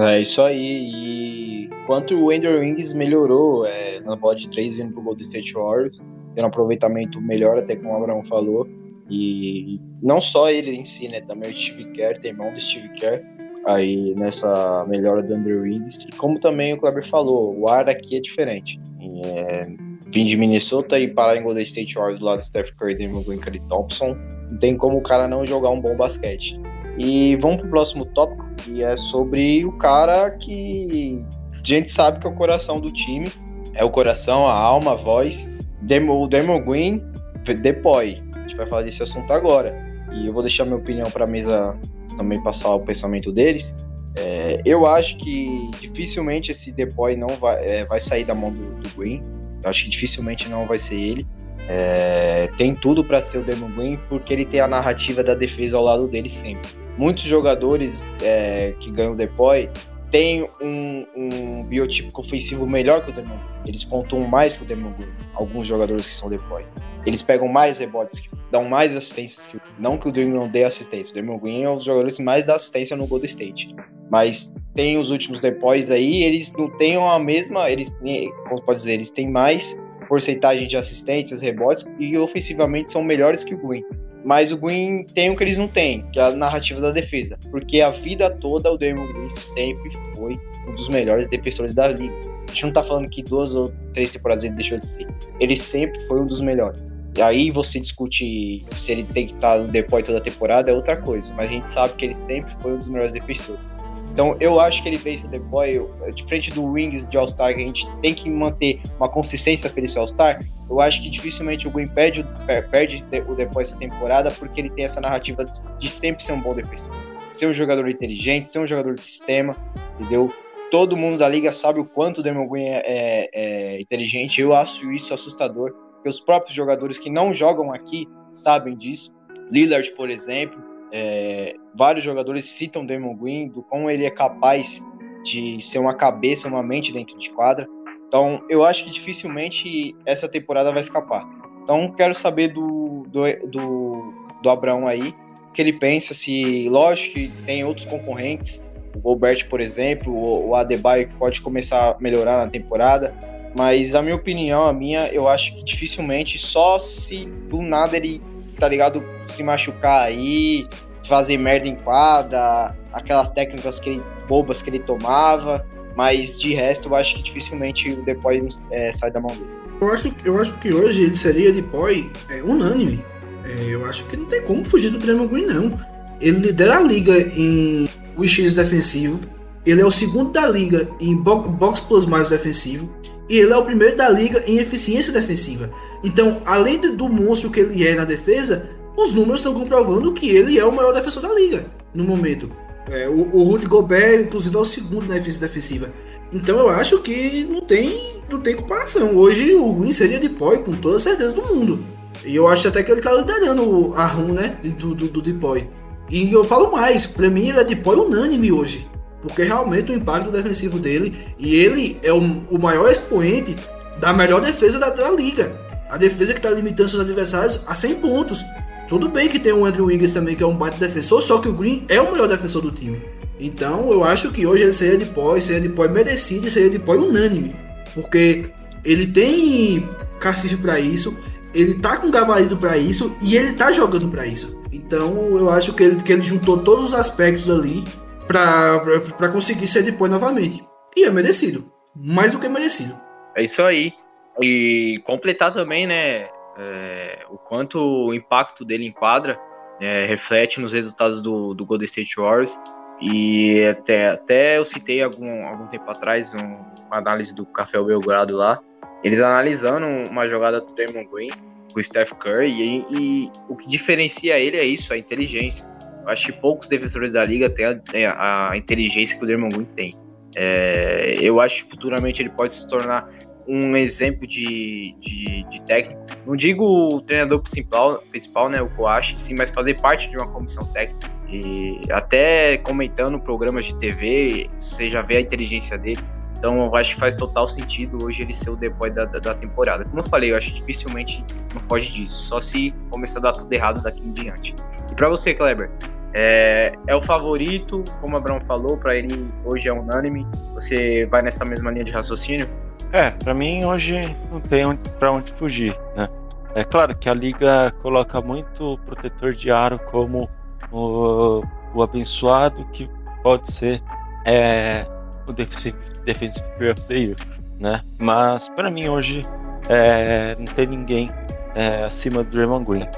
É 0.00 0.20
isso 0.20 0.40
aí. 0.40 0.90
E 0.90 1.70
quanto 1.86 2.14
o 2.14 2.30
Andrew 2.30 2.60
Wings 2.60 2.94
melhorou 2.94 3.66
é, 3.66 4.00
na 4.00 4.16
bola 4.16 4.36
de 4.36 4.48
3 4.48 4.76
vindo 4.76 4.92
pro 4.92 5.02
Golden 5.02 5.22
State 5.22 5.52
Warriors, 5.52 5.98
tendo 6.34 6.44
um 6.44 6.48
aproveitamento 6.48 7.20
melhor, 7.20 7.58
até 7.58 7.76
como 7.76 7.92
o 7.92 7.96
Abraão 7.96 8.24
falou. 8.24 8.66
E 9.10 9.80
não 10.02 10.20
só 10.20 10.50
ele 10.50 10.70
em 10.70 10.84
si, 10.84 11.08
né? 11.08 11.20
Também 11.20 11.50
o 11.50 11.56
Steve 11.56 11.92
Kerr, 11.92 12.20
tem 12.20 12.32
mão 12.32 12.52
do 12.52 12.60
Steve 12.60 12.88
Kerr 12.90 13.22
aí 13.68 14.14
nessa 14.16 14.84
melhora 14.88 15.22
do 15.22 15.34
Andrew 15.34 15.62
Wings. 15.62 16.08
E 16.08 16.12
como 16.12 16.40
também 16.40 16.72
o 16.72 16.78
Kleber 16.78 17.06
falou, 17.06 17.54
o 17.56 17.68
ar 17.68 17.88
aqui 17.88 18.16
é 18.16 18.20
diferente. 18.20 18.80
É, 19.22 19.68
vim 20.10 20.24
de 20.24 20.36
Minnesota 20.36 20.98
e 20.98 21.06
parar 21.06 21.36
em 21.36 21.42
Golden 21.42 21.62
State 21.62 21.94
Warriors 21.94 22.18
do 22.18 22.26
lado 22.26 22.38
do 22.38 22.44
Steph 22.44 22.70
Curry, 22.72 22.96
Damon 22.96 23.22
Green, 23.22 23.38
Curry 23.38 23.60
Thompson. 23.68 24.16
Não 24.50 24.58
tem 24.58 24.76
como 24.76 24.96
o 24.96 25.02
cara 25.02 25.28
não 25.28 25.44
jogar 25.44 25.68
um 25.68 25.80
bom 25.80 25.94
basquete. 25.94 26.58
E 26.96 27.36
vamos 27.36 27.60
pro 27.60 27.70
próximo 27.70 28.06
tópico, 28.06 28.44
que 28.56 28.82
é 28.82 28.96
sobre 28.96 29.64
o 29.66 29.72
cara 29.72 30.30
que 30.30 31.24
a 31.52 31.60
gente 31.62 31.90
sabe 31.90 32.18
que 32.18 32.26
é 32.26 32.30
o 32.30 32.34
coração 32.34 32.80
do 32.80 32.90
time. 32.90 33.30
É 33.74 33.84
o 33.84 33.90
coração, 33.90 34.48
a 34.48 34.54
alma, 34.54 34.92
a 34.92 34.96
voz. 34.96 35.54
Demo, 35.82 36.22
o 36.22 36.26
Demon 36.26 36.64
Green, 36.64 37.02
Depoy. 37.44 38.22
A 38.34 38.40
gente 38.40 38.56
vai 38.56 38.66
falar 38.66 38.82
desse 38.82 39.02
assunto 39.02 39.30
agora. 39.30 39.76
E 40.12 40.26
eu 40.26 40.32
vou 40.32 40.42
deixar 40.42 40.64
minha 40.64 40.78
opinião 40.78 41.10
para 41.10 41.26
mesa 41.26 41.78
também 42.18 42.42
passar 42.42 42.74
o 42.74 42.80
pensamento 42.80 43.32
deles. 43.32 43.80
É, 44.16 44.60
eu 44.66 44.84
acho 44.84 45.16
que 45.18 45.70
dificilmente 45.80 46.50
esse 46.50 46.72
Depoy 46.72 47.16
não 47.16 47.38
vai, 47.38 47.56
é, 47.64 47.84
vai 47.84 48.00
sair 48.00 48.24
da 48.24 48.34
mão 48.34 48.52
do, 48.52 48.74
do 48.82 48.94
Green. 48.96 49.22
Eu 49.62 49.70
acho 49.70 49.84
que 49.84 49.90
dificilmente 49.90 50.48
não 50.48 50.66
vai 50.66 50.76
ser 50.76 50.96
ele. 50.96 51.26
É, 51.68 52.48
tem 52.56 52.74
tudo 52.74 53.04
para 53.04 53.20
ser 53.20 53.38
o 53.38 53.44
Demon 53.44 53.70
Green 53.70 53.98
porque 54.08 54.32
ele 54.32 54.44
tem 54.44 54.60
a 54.60 54.66
narrativa 54.66 55.22
da 55.22 55.34
defesa 55.34 55.76
ao 55.76 55.84
lado 55.84 56.08
dele 56.08 56.28
sempre. 56.28 56.68
Muitos 56.96 57.24
jogadores 57.24 58.04
é, 58.20 58.74
que 58.80 58.90
ganham 58.90 59.12
o 59.12 59.16
Depoy 59.16 59.68
têm 60.10 60.48
um, 60.60 61.06
um 61.16 61.64
biotipo 61.64 62.18
ofensivo 62.20 62.66
melhor 62.66 63.04
que 63.04 63.10
o 63.10 63.12
Demon. 63.12 63.38
Eles 63.66 63.84
pontuam 63.84 64.26
mais 64.26 64.56
que 64.56 64.62
o 64.62 64.66
Demon. 64.66 64.92
Alguns 65.34 65.66
jogadores 65.66 66.08
que 66.08 66.14
são 66.14 66.28
Depoy. 66.28 66.64
Eles 67.06 67.22
pegam 67.22 67.48
mais 67.48 67.78
rebotes, 67.78 68.22
dão 68.50 68.64
mais 68.64 68.96
assistências 68.96 69.46
que 69.46 69.60
Não 69.78 69.96
que 69.96 70.08
o 70.08 70.12
Green 70.12 70.30
não 70.30 70.48
dê 70.48 70.64
assistência. 70.64 71.12
O 71.12 71.14
Demon 71.14 71.38
Green 71.38 71.62
é 71.62 71.70
um 71.70 71.76
dos 71.76 71.84
jogadores 71.84 72.16
que 72.16 72.22
mais 72.22 72.46
dá 72.46 72.54
assistência 72.54 72.96
no 72.96 73.06
Golden 73.06 73.26
State. 73.26 73.74
Mas 74.10 74.56
tem 74.74 74.98
os 74.98 75.10
últimos 75.10 75.40
Depoys 75.40 75.90
aí, 75.90 76.22
eles 76.22 76.56
não 76.56 76.70
têm 76.78 76.96
a 76.96 77.18
mesma. 77.18 77.70
Eles 77.70 77.94
têm, 77.96 78.32
como 78.48 78.62
pode 78.62 78.78
dizer, 78.78 78.94
eles 78.94 79.10
têm 79.10 79.30
mais 79.30 79.80
porcentagem 80.08 80.66
de 80.66 80.76
assistências, 80.76 81.42
rebotes 81.42 81.92
e 81.98 82.16
ofensivamente 82.16 82.90
são 82.90 83.02
melhores 83.02 83.44
que 83.44 83.54
o 83.54 83.58
Green. 83.58 83.84
Mas 84.24 84.52
o 84.52 84.56
Green 84.56 85.04
tem 85.04 85.30
o 85.30 85.36
que 85.36 85.44
eles 85.44 85.56
não 85.56 85.68
têm, 85.68 86.04
que 86.12 86.18
é 86.18 86.22
a 86.22 86.30
narrativa 86.30 86.80
da 86.80 86.90
defesa. 86.90 87.38
Porque 87.50 87.80
a 87.80 87.90
vida 87.90 88.30
toda 88.30 88.70
o 88.70 88.76
Draymond 88.76 89.12
Green 89.12 89.28
sempre 89.28 89.90
foi 90.14 90.38
um 90.68 90.74
dos 90.74 90.88
melhores 90.88 91.28
defensores 91.28 91.74
da 91.74 91.88
liga. 91.88 92.14
A 92.46 92.50
gente 92.50 92.64
não 92.64 92.72
tá 92.72 92.82
falando 92.82 93.08
que 93.08 93.22
duas 93.22 93.54
ou 93.54 93.72
três 93.92 94.10
temporadas 94.10 94.42
ele 94.42 94.54
deixou 94.54 94.78
de 94.78 94.86
ser. 94.86 95.06
Ele 95.38 95.54
sempre 95.54 96.00
foi 96.06 96.20
um 96.20 96.26
dos 96.26 96.40
melhores. 96.40 96.96
E 97.14 97.22
aí 97.22 97.50
você 97.50 97.78
discute 97.78 98.64
se 98.74 98.92
ele 98.92 99.04
tem 99.04 99.26
que 99.26 99.34
estar 99.34 99.58
no 99.58 99.68
depois 99.68 100.04
toda 100.04 100.18
a 100.18 100.20
temporada, 100.20 100.70
é 100.70 100.74
outra 100.74 100.96
coisa. 100.96 101.32
Mas 101.34 101.50
a 101.50 101.52
gente 101.52 101.68
sabe 101.68 101.94
que 101.94 102.06
ele 102.06 102.14
sempre 102.14 102.54
foi 102.62 102.72
um 102.72 102.78
dos 102.78 102.88
melhores 102.88 103.12
defensores. 103.12 103.76
Então 104.18 104.36
eu 104.40 104.58
acho 104.58 104.82
que 104.82 104.88
ele 104.88 104.98
fez 104.98 105.22
o 105.22 105.28
Depoy, 105.28 105.80
de 106.12 106.24
frente 106.24 106.50
do 106.50 106.64
Wings 106.64 107.08
de 107.08 107.16
All-Star, 107.16 107.54
que 107.54 107.62
a 107.62 107.64
gente 107.64 107.88
tem 108.00 108.12
que 108.12 108.28
manter 108.28 108.80
uma 108.96 109.08
consistência 109.08 109.70
para 109.70 109.84
esse 109.84 109.96
All-Star. 109.96 110.44
Eu 110.68 110.80
acho 110.80 111.00
que 111.00 111.08
dificilmente 111.08 111.68
o 111.68 111.70
Green 111.70 111.86
perde, 111.86 112.26
perde 112.68 113.04
o 113.28 113.36
Depoy 113.36 113.62
essa 113.62 113.78
temporada, 113.78 114.32
porque 114.32 114.60
ele 114.60 114.70
tem 114.70 114.84
essa 114.84 115.00
narrativa 115.00 115.44
de 115.78 115.88
sempre 115.88 116.24
ser 116.24 116.32
um 116.32 116.40
bom 116.40 116.52
defensor. 116.52 116.92
Ser 117.28 117.46
um 117.46 117.54
jogador 117.54 117.88
inteligente, 117.88 118.48
ser 118.48 118.58
um 118.58 118.66
jogador 118.66 118.96
de 118.96 119.02
sistema, 119.02 119.56
entendeu? 119.94 120.34
Todo 120.68 120.96
mundo 120.96 121.16
da 121.16 121.28
liga 121.28 121.52
sabe 121.52 121.78
o 121.78 121.84
quanto 121.84 122.18
o 122.18 122.22
Demon 122.22 122.48
Green 122.48 122.70
é, 122.70 122.82
é, 122.84 123.30
é 123.76 123.80
inteligente. 123.80 124.40
Eu 124.40 124.52
acho 124.52 124.90
isso 124.90 125.14
assustador, 125.14 125.72
porque 125.92 126.08
os 126.08 126.18
próprios 126.18 126.56
jogadores 126.56 126.98
que 126.98 127.08
não 127.08 127.32
jogam 127.32 127.72
aqui 127.72 128.08
sabem 128.32 128.76
disso. 128.76 129.14
Lillard, 129.52 129.88
por 129.92 130.10
exemplo, 130.10 130.60
é, 130.92 131.54
vários 131.78 132.04
jogadores 132.04 132.46
citam 132.46 132.84
Damon 132.84 133.14
Green, 133.14 133.48
do 133.48 133.62
como 133.62 133.88
ele 133.88 134.04
é 134.04 134.10
capaz 134.10 134.82
de 135.22 135.60
ser 135.60 135.78
uma 135.78 135.94
cabeça, 135.94 136.48
uma 136.48 136.62
mente 136.62 136.92
dentro 136.92 137.16
de 137.16 137.30
quadra. 137.30 137.68
Então, 138.08 138.42
eu 138.50 138.64
acho 138.64 138.84
que 138.84 138.90
dificilmente 138.90 139.94
essa 140.04 140.28
temporada 140.28 140.72
vai 140.72 140.80
escapar. 140.80 141.24
Então, 141.62 141.92
quero 141.92 142.14
saber 142.16 142.48
do, 142.48 143.04
do, 143.08 143.22
do, 143.46 144.14
do 144.42 144.50
Abraão 144.50 144.88
aí, 144.88 145.14
o 145.48 145.52
que 145.52 145.62
ele 145.62 145.72
pensa, 145.72 146.14
se, 146.14 146.68
lógico 146.68 147.14
que 147.14 147.28
tem 147.46 147.64
outros 147.64 147.86
concorrentes, 147.86 148.68
o 148.96 148.98
Gobert, 148.98 149.48
por 149.48 149.60
exemplo, 149.60 150.12
o, 150.12 150.48
o 150.48 150.54
Adebayo 150.56 151.06
que 151.06 151.14
pode 151.14 151.40
começar 151.40 151.90
a 151.90 151.96
melhorar 152.00 152.38
na 152.38 152.50
temporada. 152.50 153.14
Mas 153.54 153.92
na 153.92 154.02
minha 154.02 154.16
opinião, 154.16 154.66
a 154.66 154.72
minha, 154.72 155.08
eu 155.08 155.28
acho 155.28 155.54
que 155.56 155.64
dificilmente, 155.64 156.38
só 156.38 156.78
se 156.78 157.26
do 157.48 157.62
nada 157.62 157.96
ele, 157.96 158.20
tá 158.58 158.66
ligado, 158.66 159.04
se 159.20 159.42
machucar 159.42 160.06
aí, 160.06 160.66
fazer 161.04 161.36
merda 161.36 161.68
em 161.68 161.76
quadra, 161.76 162.74
aquelas 162.92 163.30
técnicas 163.30 163.78
que 163.80 163.90
ele, 163.90 164.02
bobas 164.28 164.62
que 164.62 164.70
ele 164.70 164.78
tomava. 164.78 165.64
Mas 165.96 166.38
de 166.38 166.54
resto, 166.54 166.88
eu 166.88 166.94
acho 166.94 167.16
que 167.16 167.22
dificilmente 167.22 167.90
o 167.92 168.02
Depoy 168.02 168.46
é, 168.70 168.92
sai 168.92 169.10
da 169.10 169.20
mão 169.20 169.32
dele. 169.32 169.48
Eu 169.80 169.92
acho, 169.92 170.14
eu 170.24 170.40
acho 170.40 170.58
que 170.58 170.72
hoje 170.72 171.02
ele 171.02 171.16
seria 171.16 171.52
Depoy 171.52 172.10
é, 172.30 172.42
unânime. 172.42 173.04
É, 173.44 173.64
eu 173.68 173.84
acho 173.86 174.04
que 174.04 174.16
não 174.16 174.26
tem 174.26 174.42
como 174.42 174.64
fugir 174.64 174.90
do 174.90 174.98
Draymond 174.98 175.28
Green, 175.28 175.46
não. 175.46 175.80
Ele 176.20 176.38
lidera 176.38 176.78
a 176.78 176.80
liga 176.80 177.16
em 177.18 177.88
Wishes 178.16 178.54
defensivo. 178.54 179.20
Ele 179.64 179.80
é 179.80 179.84
o 179.84 179.90
segundo 179.90 180.32
da 180.32 180.46
liga 180.46 180.88
em 181.00 181.16
box 181.16 181.80
plus 181.80 182.06
mais 182.06 182.30
defensivo. 182.30 182.92
E 183.28 183.38
ele 183.38 183.52
é 183.52 183.56
o 183.56 183.64
primeiro 183.64 183.96
da 183.96 184.08
liga 184.08 184.42
em 184.46 184.58
eficiência 184.58 185.12
defensiva. 185.12 185.70
Então, 186.02 186.40
além 186.44 186.80
do 186.80 187.08
monstro 187.08 187.50
que 187.50 187.60
ele 187.60 187.86
é 187.86 187.94
na 187.94 188.04
defesa, 188.04 188.68
os 188.98 189.12
números 189.12 189.40
estão 189.40 189.54
comprovando 189.54 190.12
que 190.12 190.28
ele 190.28 190.58
é 190.58 190.64
o 190.64 190.72
maior 190.72 190.92
defensor 190.92 191.22
da 191.22 191.32
liga 191.32 191.64
no 191.94 192.04
momento. 192.04 192.50
É, 192.90 193.08
o, 193.08 193.36
o 193.36 193.42
Rudy 193.44 193.66
Gobert, 193.66 194.22
inclusive, 194.22 194.56
é 194.56 194.58
o 194.58 194.64
segundo 194.64 195.08
na 195.08 195.16
eficiência 195.16 195.46
defensiva. 195.46 195.90
Então 196.32 196.58
eu 196.58 196.68
acho 196.68 196.98
que 196.98 197.46
não 197.50 197.60
tem, 197.60 198.22
não 198.28 198.40
tem 198.40 198.56
comparação. 198.56 199.16
Hoje 199.16 199.54
o 199.54 199.72
Green 199.74 199.92
seria 199.92 200.18
de 200.18 200.28
Poi 200.28 200.58
com 200.58 200.74
toda 200.74 200.98
certeza 200.98 201.34
do 201.34 201.42
mundo. 201.42 201.84
E 202.24 202.34
eu 202.34 202.48
acho 202.48 202.68
até 202.68 202.82
que 202.82 202.90
ele 202.90 203.00
tá 203.00 203.12
liderando 203.12 203.94
a 203.94 204.06
run, 204.06 204.32
né? 204.32 204.58
Do, 204.78 204.94
do, 204.94 205.08
do 205.08 205.22
Depoy. 205.22 205.66
E 206.10 206.32
eu 206.32 206.44
falo 206.44 206.72
mais, 206.72 207.06
pra 207.06 207.30
mim 207.30 207.48
ele 207.48 207.58
é 207.58 207.64
Depoy 207.64 207.96
unânime 207.96 208.52
hoje. 208.52 208.86
Porque 209.22 209.42
realmente 209.42 209.90
o 209.90 209.94
impacto 209.94 210.30
defensivo 210.30 210.78
dele. 210.78 211.16
E 211.38 211.54
ele 211.54 211.98
é 212.02 212.12
o, 212.12 212.18
o 212.18 212.58
maior 212.58 212.90
expoente 212.90 213.56
da 213.98 214.12
melhor 214.12 214.40
defesa 214.40 214.78
da, 214.78 214.90
da 214.90 215.10
liga. 215.10 215.52
A 215.88 215.96
defesa 215.96 216.34
que 216.34 216.40
tá 216.40 216.50
limitando 216.50 216.88
seus 216.88 217.02
adversários 217.02 217.60
a 217.66 217.74
100 217.74 217.94
pontos. 217.96 218.44
Tudo 218.88 219.08
bem 219.08 219.28
que 219.28 219.38
tem 219.38 219.52
o 219.52 219.66
Andrew 219.66 219.84
Wiggins 219.84 220.12
também, 220.12 220.34
que 220.34 220.42
é 220.42 220.46
um 220.46 220.56
baita 220.56 220.78
defensor, 220.78 221.20
só 221.20 221.38
que 221.38 221.48
o 221.48 221.52
Green 221.52 221.84
é 221.88 222.00
o 222.00 222.10
melhor 222.10 222.26
defensor 222.26 222.62
do 222.62 222.72
time. 222.72 223.00
Então 223.38 223.90
eu 223.92 224.02
acho 224.02 224.32
que 224.32 224.46
hoje 224.46 224.62
ele 224.62 224.72
seria 224.72 224.96
de 224.96 225.06
pós, 225.06 225.44
seria 225.44 225.60
de 225.60 225.68
pós 225.68 225.90
merecido 225.90 226.46
e 226.46 226.50
seria 226.50 226.70
de 226.70 226.78
pós 226.78 226.98
unânime. 226.98 227.54
Porque 227.94 228.46
ele 228.84 229.06
tem 229.06 229.88
cacife 230.18 230.56
para 230.56 230.80
isso, 230.80 231.16
ele 231.54 231.74
tá 231.74 231.98
com 231.98 232.10
gabarito 232.10 232.56
para 232.56 232.78
isso 232.78 233.14
e 233.22 233.36
ele 233.36 233.52
tá 233.52 233.70
jogando 233.70 234.08
para 234.08 234.26
isso. 234.26 234.58
Então 234.72 235.36
eu 235.36 235.50
acho 235.50 235.74
que 235.74 235.82
ele, 235.82 236.02
que 236.02 236.12
ele 236.12 236.22
juntou 236.22 236.58
todos 236.58 236.86
os 236.86 236.94
aspectos 236.94 237.48
ali 237.50 237.84
para 238.26 239.28
conseguir 239.30 239.66
ser 239.66 239.82
de 239.82 239.92
pós 239.92 240.10
novamente. 240.10 240.64
E 240.96 241.04
é 241.04 241.10
merecido. 241.10 241.64
Mais 241.94 242.32
do 242.32 242.38
que 242.38 242.48
merecido. 242.48 242.94
É 243.36 243.44
isso 243.44 243.62
aí. 243.62 243.92
E 244.40 245.00
completar 245.04 245.52
também, 245.52 245.86
né? 245.86 246.28
É, 246.58 247.24
o 247.30 247.38
quanto 247.38 247.80
o 247.80 248.12
impacto 248.12 248.64
dele 248.64 248.86
em 248.86 248.92
quadra 248.92 249.38
é, 249.80 250.04
reflete 250.06 250.60
nos 250.60 250.72
resultados 250.72 251.20
do, 251.20 251.54
do 251.54 251.64
Golden 251.64 251.86
State 251.86 252.16
Warriors. 252.16 252.60
E 253.00 253.64
até, 253.64 254.08
até 254.08 254.58
eu 254.58 254.64
citei 254.64 255.02
algum, 255.02 255.46
algum 255.46 255.68
tempo 255.68 255.88
atrás 255.88 256.34
um, 256.34 256.56
uma 256.86 256.96
análise 256.96 257.34
do 257.34 257.46
Café 257.46 257.80
Belgrado 257.80 258.36
lá, 258.36 258.60
eles 259.04 259.20
analisando 259.20 259.86
uma 259.86 260.26
jogada 260.26 260.60
do 260.60 260.72
Draymond 260.72 261.08
Green 261.12 261.30
com 261.72 261.78
o 261.78 261.82
Steph 261.82 262.12
Curry 262.14 262.50
e, 262.50 262.84
e, 262.90 263.30
o 263.48 263.54
que 263.54 263.68
diferencia 263.68 264.38
ele 264.38 264.56
é 264.56 264.64
isso, 264.64 264.92
a 264.92 264.98
inteligência. 264.98 265.70
Eu 266.02 266.08
acho 266.08 266.26
que 266.26 266.32
poucos 266.32 266.66
defensores 266.66 267.12
da 267.12 267.24
liga 267.24 267.48
têm 267.48 268.06
a, 268.06 268.50
a 268.50 268.56
inteligência 268.56 269.16
que 269.16 269.22
o 269.22 269.26
Draymond 269.26 269.54
Green 269.54 269.68
tem. 269.76 269.94
É, 270.34 271.18
eu 271.20 271.40
acho 271.40 271.64
que 271.64 271.70
futuramente 271.70 272.20
ele 272.20 272.30
pode 272.30 272.52
se 272.52 272.68
tornar 272.68 273.08
um 273.48 273.74
exemplo 273.74 274.26
de, 274.26 274.94
de, 275.00 275.42
de, 275.44 275.62
técnico. 275.62 276.04
Não 276.26 276.36
digo 276.36 276.64
o 276.64 277.00
treinador 277.00 277.40
principal, 277.40 278.02
principal 278.10 278.48
né, 278.50 278.60
o 278.60 278.68
coach, 278.70 279.18
sim, 279.18 279.34
mas 279.34 279.50
fazer 279.50 279.80
parte 279.80 280.10
de 280.10 280.18
uma 280.18 280.28
comissão 280.28 280.66
técnica. 280.66 281.08
E 281.30 281.80
até 281.90 282.58
comentando 282.58 283.18
programas 283.18 283.64
de 283.64 283.76
TV, 283.76 284.50
você 284.58 284.90
já 284.90 285.00
vê 285.00 285.16
a 285.16 285.20
inteligência 285.20 285.78
dele. 285.78 286.00
Então 286.36 286.66
eu 286.66 286.76
acho 286.76 286.94
que 286.94 287.00
faz 287.00 287.16
total 287.16 287.46
sentido 287.46 288.04
hoje 288.04 288.22
ele 288.22 288.32
ser 288.32 288.50
o 288.50 288.56
depois 288.56 288.94
da, 288.94 289.06
da, 289.06 289.18
da, 289.18 289.34
temporada. 289.34 289.84
Como 289.84 289.98
eu 289.98 290.04
falei, 290.04 290.30
eu 290.30 290.36
acho 290.36 290.52
que 290.52 290.60
dificilmente 290.60 291.24
não 291.52 291.60
foge 291.60 291.92
disso, 291.92 292.28
só 292.28 292.40
se 292.40 292.72
começar 292.90 293.18
a 293.20 293.22
dar 293.22 293.32
tudo 293.32 293.52
errado 293.52 293.82
daqui 293.82 294.06
em 294.06 294.12
diante. 294.12 294.54
E 294.90 294.94
para 294.94 295.08
você, 295.08 295.34
Kleber, 295.34 295.70
é, 296.14 296.72
é, 296.86 296.94
o 296.94 297.02
favorito, 297.02 297.82
como 298.00 298.14
o 298.14 298.18
Abraão 298.18 298.40
falou, 298.40 298.76
para 298.76 298.94
ele 298.94 299.28
hoje 299.44 299.68
é 299.68 299.72
unânime. 299.72 300.26
Você 300.54 301.06
vai 301.06 301.22
nessa 301.22 301.44
mesma 301.44 301.70
linha 301.70 301.84
de 301.84 301.92
raciocínio? 301.92 302.48
É, 302.92 303.10
para 303.10 303.34
mim 303.34 303.64
hoje 303.64 304.16
não 304.30 304.40
tem 304.40 304.64
pra 304.98 305.12
onde 305.12 305.32
fugir, 305.32 305.78
né? 305.96 306.08
É 306.54 306.64
claro 306.64 306.96
que 306.96 307.08
a 307.08 307.14
liga 307.14 307.70
coloca 307.82 308.20
muito 308.20 308.78
protetor 308.86 309.32
de 309.32 309.50
aro 309.50 309.78
como 309.90 310.28
o, 310.72 311.42
o 311.74 311.82
abençoado 311.82 312.64
que 312.72 312.90
pode 313.22 313.52
ser 313.52 313.82
é, 314.24 314.86
o 315.26 315.32
Defensive, 315.32 315.76
defensive 316.04 316.48
Player 316.56 316.72
of 316.72 316.82
the 316.88 316.94
Year, 316.94 317.16
né? 317.60 317.80
Mas 317.98 318.48
para 318.48 318.70
mim 318.70 318.88
hoje 318.88 319.24
é, 319.68 320.34
não 320.38 320.46
tem 320.46 320.66
ninguém 320.66 321.10
é, 321.54 321.84
acima 321.84 322.24
do 322.24 322.30
Draymond 322.30 322.64
Green. 322.64 322.88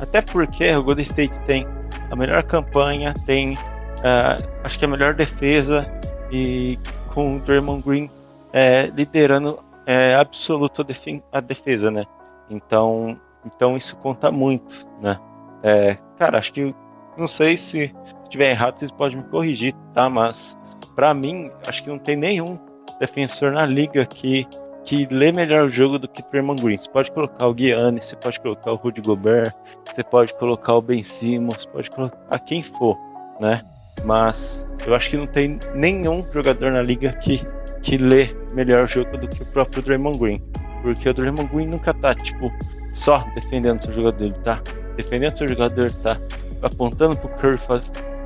Até 0.00 0.20
porque 0.20 0.74
o 0.74 0.82
Golden 0.82 1.02
State 1.02 1.38
tem 1.40 1.66
a 2.10 2.16
melhor 2.16 2.42
campanha, 2.42 3.14
tem 3.24 3.54
uh, 3.54 4.48
acho 4.64 4.78
que 4.78 4.84
a 4.84 4.88
melhor 4.88 5.14
defesa 5.14 5.90
e 6.30 6.78
com 7.08 7.36
o 7.36 7.40
Draymond 7.40 7.82
Green 7.82 8.10
é, 8.52 8.86
liderando 8.86 9.62
é, 9.86 10.14
absoluto 10.14 10.82
a, 10.82 10.84
defen 10.84 11.22
a, 11.32 11.40
defesa, 11.40 11.90
né? 11.90 12.04
Então, 12.48 13.18
então 13.44 13.76
isso 13.76 13.96
conta 13.96 14.30
muito, 14.30 14.86
né? 15.00 15.18
É, 15.62 15.96
cara, 16.18 16.38
acho 16.38 16.52
que 16.52 16.74
não 17.16 17.28
sei 17.28 17.56
se 17.56 17.94
estiver 18.22 18.50
errado, 18.50 18.78
vocês 18.78 18.90
podem 18.90 19.18
me 19.18 19.24
corrigir, 19.24 19.74
tá? 19.94 20.08
Mas 20.08 20.56
para 20.94 21.12
mim, 21.14 21.50
acho 21.66 21.82
que 21.82 21.88
não 21.88 21.98
tem 21.98 22.16
nenhum 22.16 22.58
defensor 22.98 23.52
na 23.52 23.66
liga 23.66 24.04
que 24.06 24.46
que 24.84 25.06
lê 25.10 25.30
melhor 25.30 25.64
o 25.64 25.70
jogo 25.70 25.98
do 25.98 26.08
que 26.08 26.22
Draymond 26.30 26.62
Green. 26.62 26.78
Você 26.78 26.90
pode 26.90 27.12
colocar 27.12 27.46
o 27.46 27.54
Guiane, 27.54 28.00
você 28.00 28.16
pode 28.16 28.40
colocar 28.40 28.72
o 28.72 28.76
Rudy 28.76 29.00
Gobert, 29.00 29.54
você 29.84 30.02
pode 30.02 30.34
colocar 30.34 30.74
o 30.74 30.82
Ben 30.82 31.02
Simmons, 31.02 31.66
pode 31.66 31.90
colocar 31.90 32.38
quem 32.40 32.62
for, 32.62 32.98
né? 33.40 33.62
Mas 34.04 34.66
eu 34.86 34.94
acho 34.94 35.10
que 35.10 35.16
não 35.16 35.26
tem 35.26 35.58
nenhum 35.74 36.24
jogador 36.32 36.72
na 36.72 36.82
liga 36.82 37.12
que 37.12 37.46
que 37.82 37.96
lê 37.96 38.34
melhor 38.54 38.84
o 38.84 38.88
jogo 38.88 39.16
do 39.16 39.28
que 39.28 39.42
o 39.42 39.46
próprio 39.46 39.82
Draymond 39.82 40.18
Green. 40.18 40.42
Porque 40.82 41.08
o 41.08 41.14
Draymond 41.14 41.48
Green 41.52 41.66
nunca 41.66 41.92
tá, 41.92 42.14
tipo, 42.14 42.52
só 42.92 43.24
defendendo 43.34 43.82
seu 43.82 43.92
jogador, 43.92 44.24
ele 44.24 44.34
tá 44.34 44.62
defendendo 44.96 45.36
seu 45.36 45.48
jogador, 45.48 45.90
tá 45.92 46.16
apontando 46.62 47.16
pro 47.16 47.28
Curry 47.28 47.58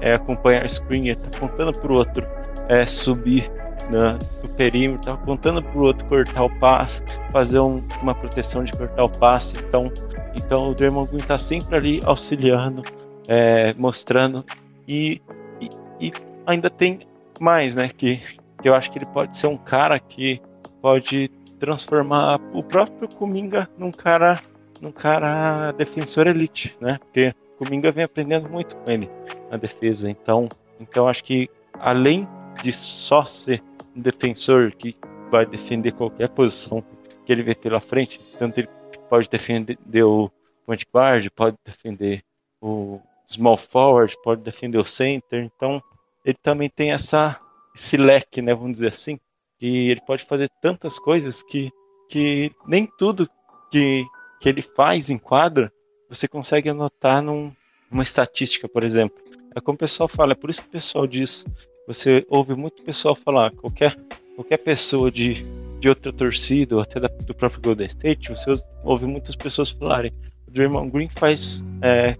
é, 0.00 0.14
acompanhar 0.14 0.64
o 0.64 0.68
screen, 0.68 1.08
ele 1.08 1.16
tá 1.16 1.36
apontando 1.36 1.72
pro 1.72 1.94
outro 1.94 2.26
é, 2.68 2.84
subir 2.86 3.50
na, 3.90 4.18
no 4.42 4.48
perímetro, 4.50 5.06
tá 5.06 5.12
apontando 5.14 5.62
pro 5.62 5.82
outro 5.82 6.04
cortar 6.06 6.44
o 6.44 6.50
passe, 6.58 7.02
fazer 7.32 7.58
um, 7.60 7.82
uma 8.02 8.14
proteção 8.14 8.64
de 8.64 8.72
cortar 8.72 9.04
o 9.04 9.08
passe. 9.08 9.56
Então, 9.58 9.92
então 10.34 10.70
o 10.70 10.74
Draymond 10.74 11.10
Green 11.10 11.22
tá 11.22 11.38
sempre 11.38 11.76
ali 11.76 12.02
auxiliando, 12.04 12.82
é, 13.28 13.74
mostrando 13.74 14.44
e, 14.86 15.20
e, 15.60 15.70
e 16.00 16.12
ainda 16.46 16.68
tem 16.68 17.00
mais, 17.40 17.76
né? 17.76 17.88
Que, 17.88 18.20
que 18.64 18.68
eu 18.70 18.74
acho 18.74 18.90
que 18.90 18.96
ele 18.96 19.04
pode 19.04 19.36
ser 19.36 19.46
um 19.46 19.58
cara 19.58 20.00
que 20.00 20.40
pode 20.80 21.28
transformar 21.60 22.40
o 22.54 22.62
próprio 22.62 23.06
Kuminga 23.06 23.68
num 23.76 23.92
cara 23.92 24.42
num 24.80 24.90
cara 24.90 25.70
defensor 25.72 26.26
elite, 26.26 26.74
né? 26.80 26.98
Porque 26.98 27.34
o 27.54 27.58
Kuminga 27.58 27.92
vem 27.92 28.04
aprendendo 28.04 28.48
muito 28.48 28.74
com 28.76 28.90
ele 28.90 29.10
na 29.50 29.58
defesa. 29.58 30.08
Então, 30.08 30.48
então 30.80 31.06
acho 31.06 31.22
que 31.24 31.50
além 31.74 32.26
de 32.62 32.72
só 32.72 33.26
ser 33.26 33.62
um 33.94 34.00
defensor 34.00 34.72
que 34.72 34.96
vai 35.30 35.44
defender 35.44 35.92
qualquer 35.92 36.30
posição 36.30 36.82
que 37.26 37.32
ele 37.32 37.42
vê 37.42 37.54
pela 37.54 37.82
frente, 37.82 38.18
tanto 38.38 38.60
ele 38.60 38.68
pode 39.10 39.28
defender 39.28 39.76
o 40.04 40.30
point 40.64 40.86
guard, 40.90 41.28
pode 41.36 41.58
defender 41.62 42.24
o 42.62 42.98
small 43.26 43.58
forward, 43.58 44.16
pode 44.24 44.40
defender 44.40 44.78
o 44.78 44.86
center. 44.86 45.50
Então, 45.54 45.82
ele 46.24 46.38
também 46.42 46.70
tem 46.70 46.92
essa 46.92 47.38
esse 47.74 47.96
leque, 47.96 48.40
né, 48.40 48.54
vamos 48.54 48.74
dizer 48.74 48.88
assim, 48.88 49.18
que 49.58 49.90
ele 49.90 50.00
pode 50.00 50.24
fazer 50.24 50.48
tantas 50.62 50.98
coisas 50.98 51.42
que, 51.42 51.70
que 52.08 52.52
nem 52.66 52.88
tudo 52.98 53.28
que, 53.70 54.04
que 54.40 54.48
ele 54.48 54.62
faz 54.62 55.10
em 55.10 55.18
quadra 55.18 55.72
você 56.08 56.28
consegue 56.28 56.68
anotar 56.68 57.22
num, 57.22 57.52
numa 57.90 58.02
estatística, 58.02 58.68
por 58.68 58.84
exemplo. 58.84 59.16
É 59.54 59.60
como 59.60 59.74
o 59.74 59.78
pessoal 59.78 60.08
fala, 60.08 60.32
é 60.32 60.36
por 60.36 60.50
isso 60.50 60.62
que 60.62 60.68
o 60.68 60.72
pessoal 60.72 61.06
diz, 61.06 61.44
você 61.86 62.24
ouve 62.28 62.54
muito 62.54 62.82
pessoal 62.82 63.14
falar, 63.14 63.50
qualquer, 63.52 63.96
qualquer 64.36 64.58
pessoa 64.58 65.10
de, 65.10 65.44
de 65.80 65.88
outra 65.88 66.12
torcida, 66.12 66.76
ou 66.76 66.80
até 66.80 67.00
da, 67.00 67.08
do 67.08 67.34
próprio 67.34 67.62
Golden 67.62 67.86
State, 67.86 68.30
você 68.30 68.54
ouve 68.84 69.06
muitas 69.06 69.34
pessoas 69.36 69.70
falarem, 69.70 70.12
o 70.46 70.50
Draymond 70.50 70.90
Green 70.90 71.08
faz 71.08 71.64
é, 71.82 72.16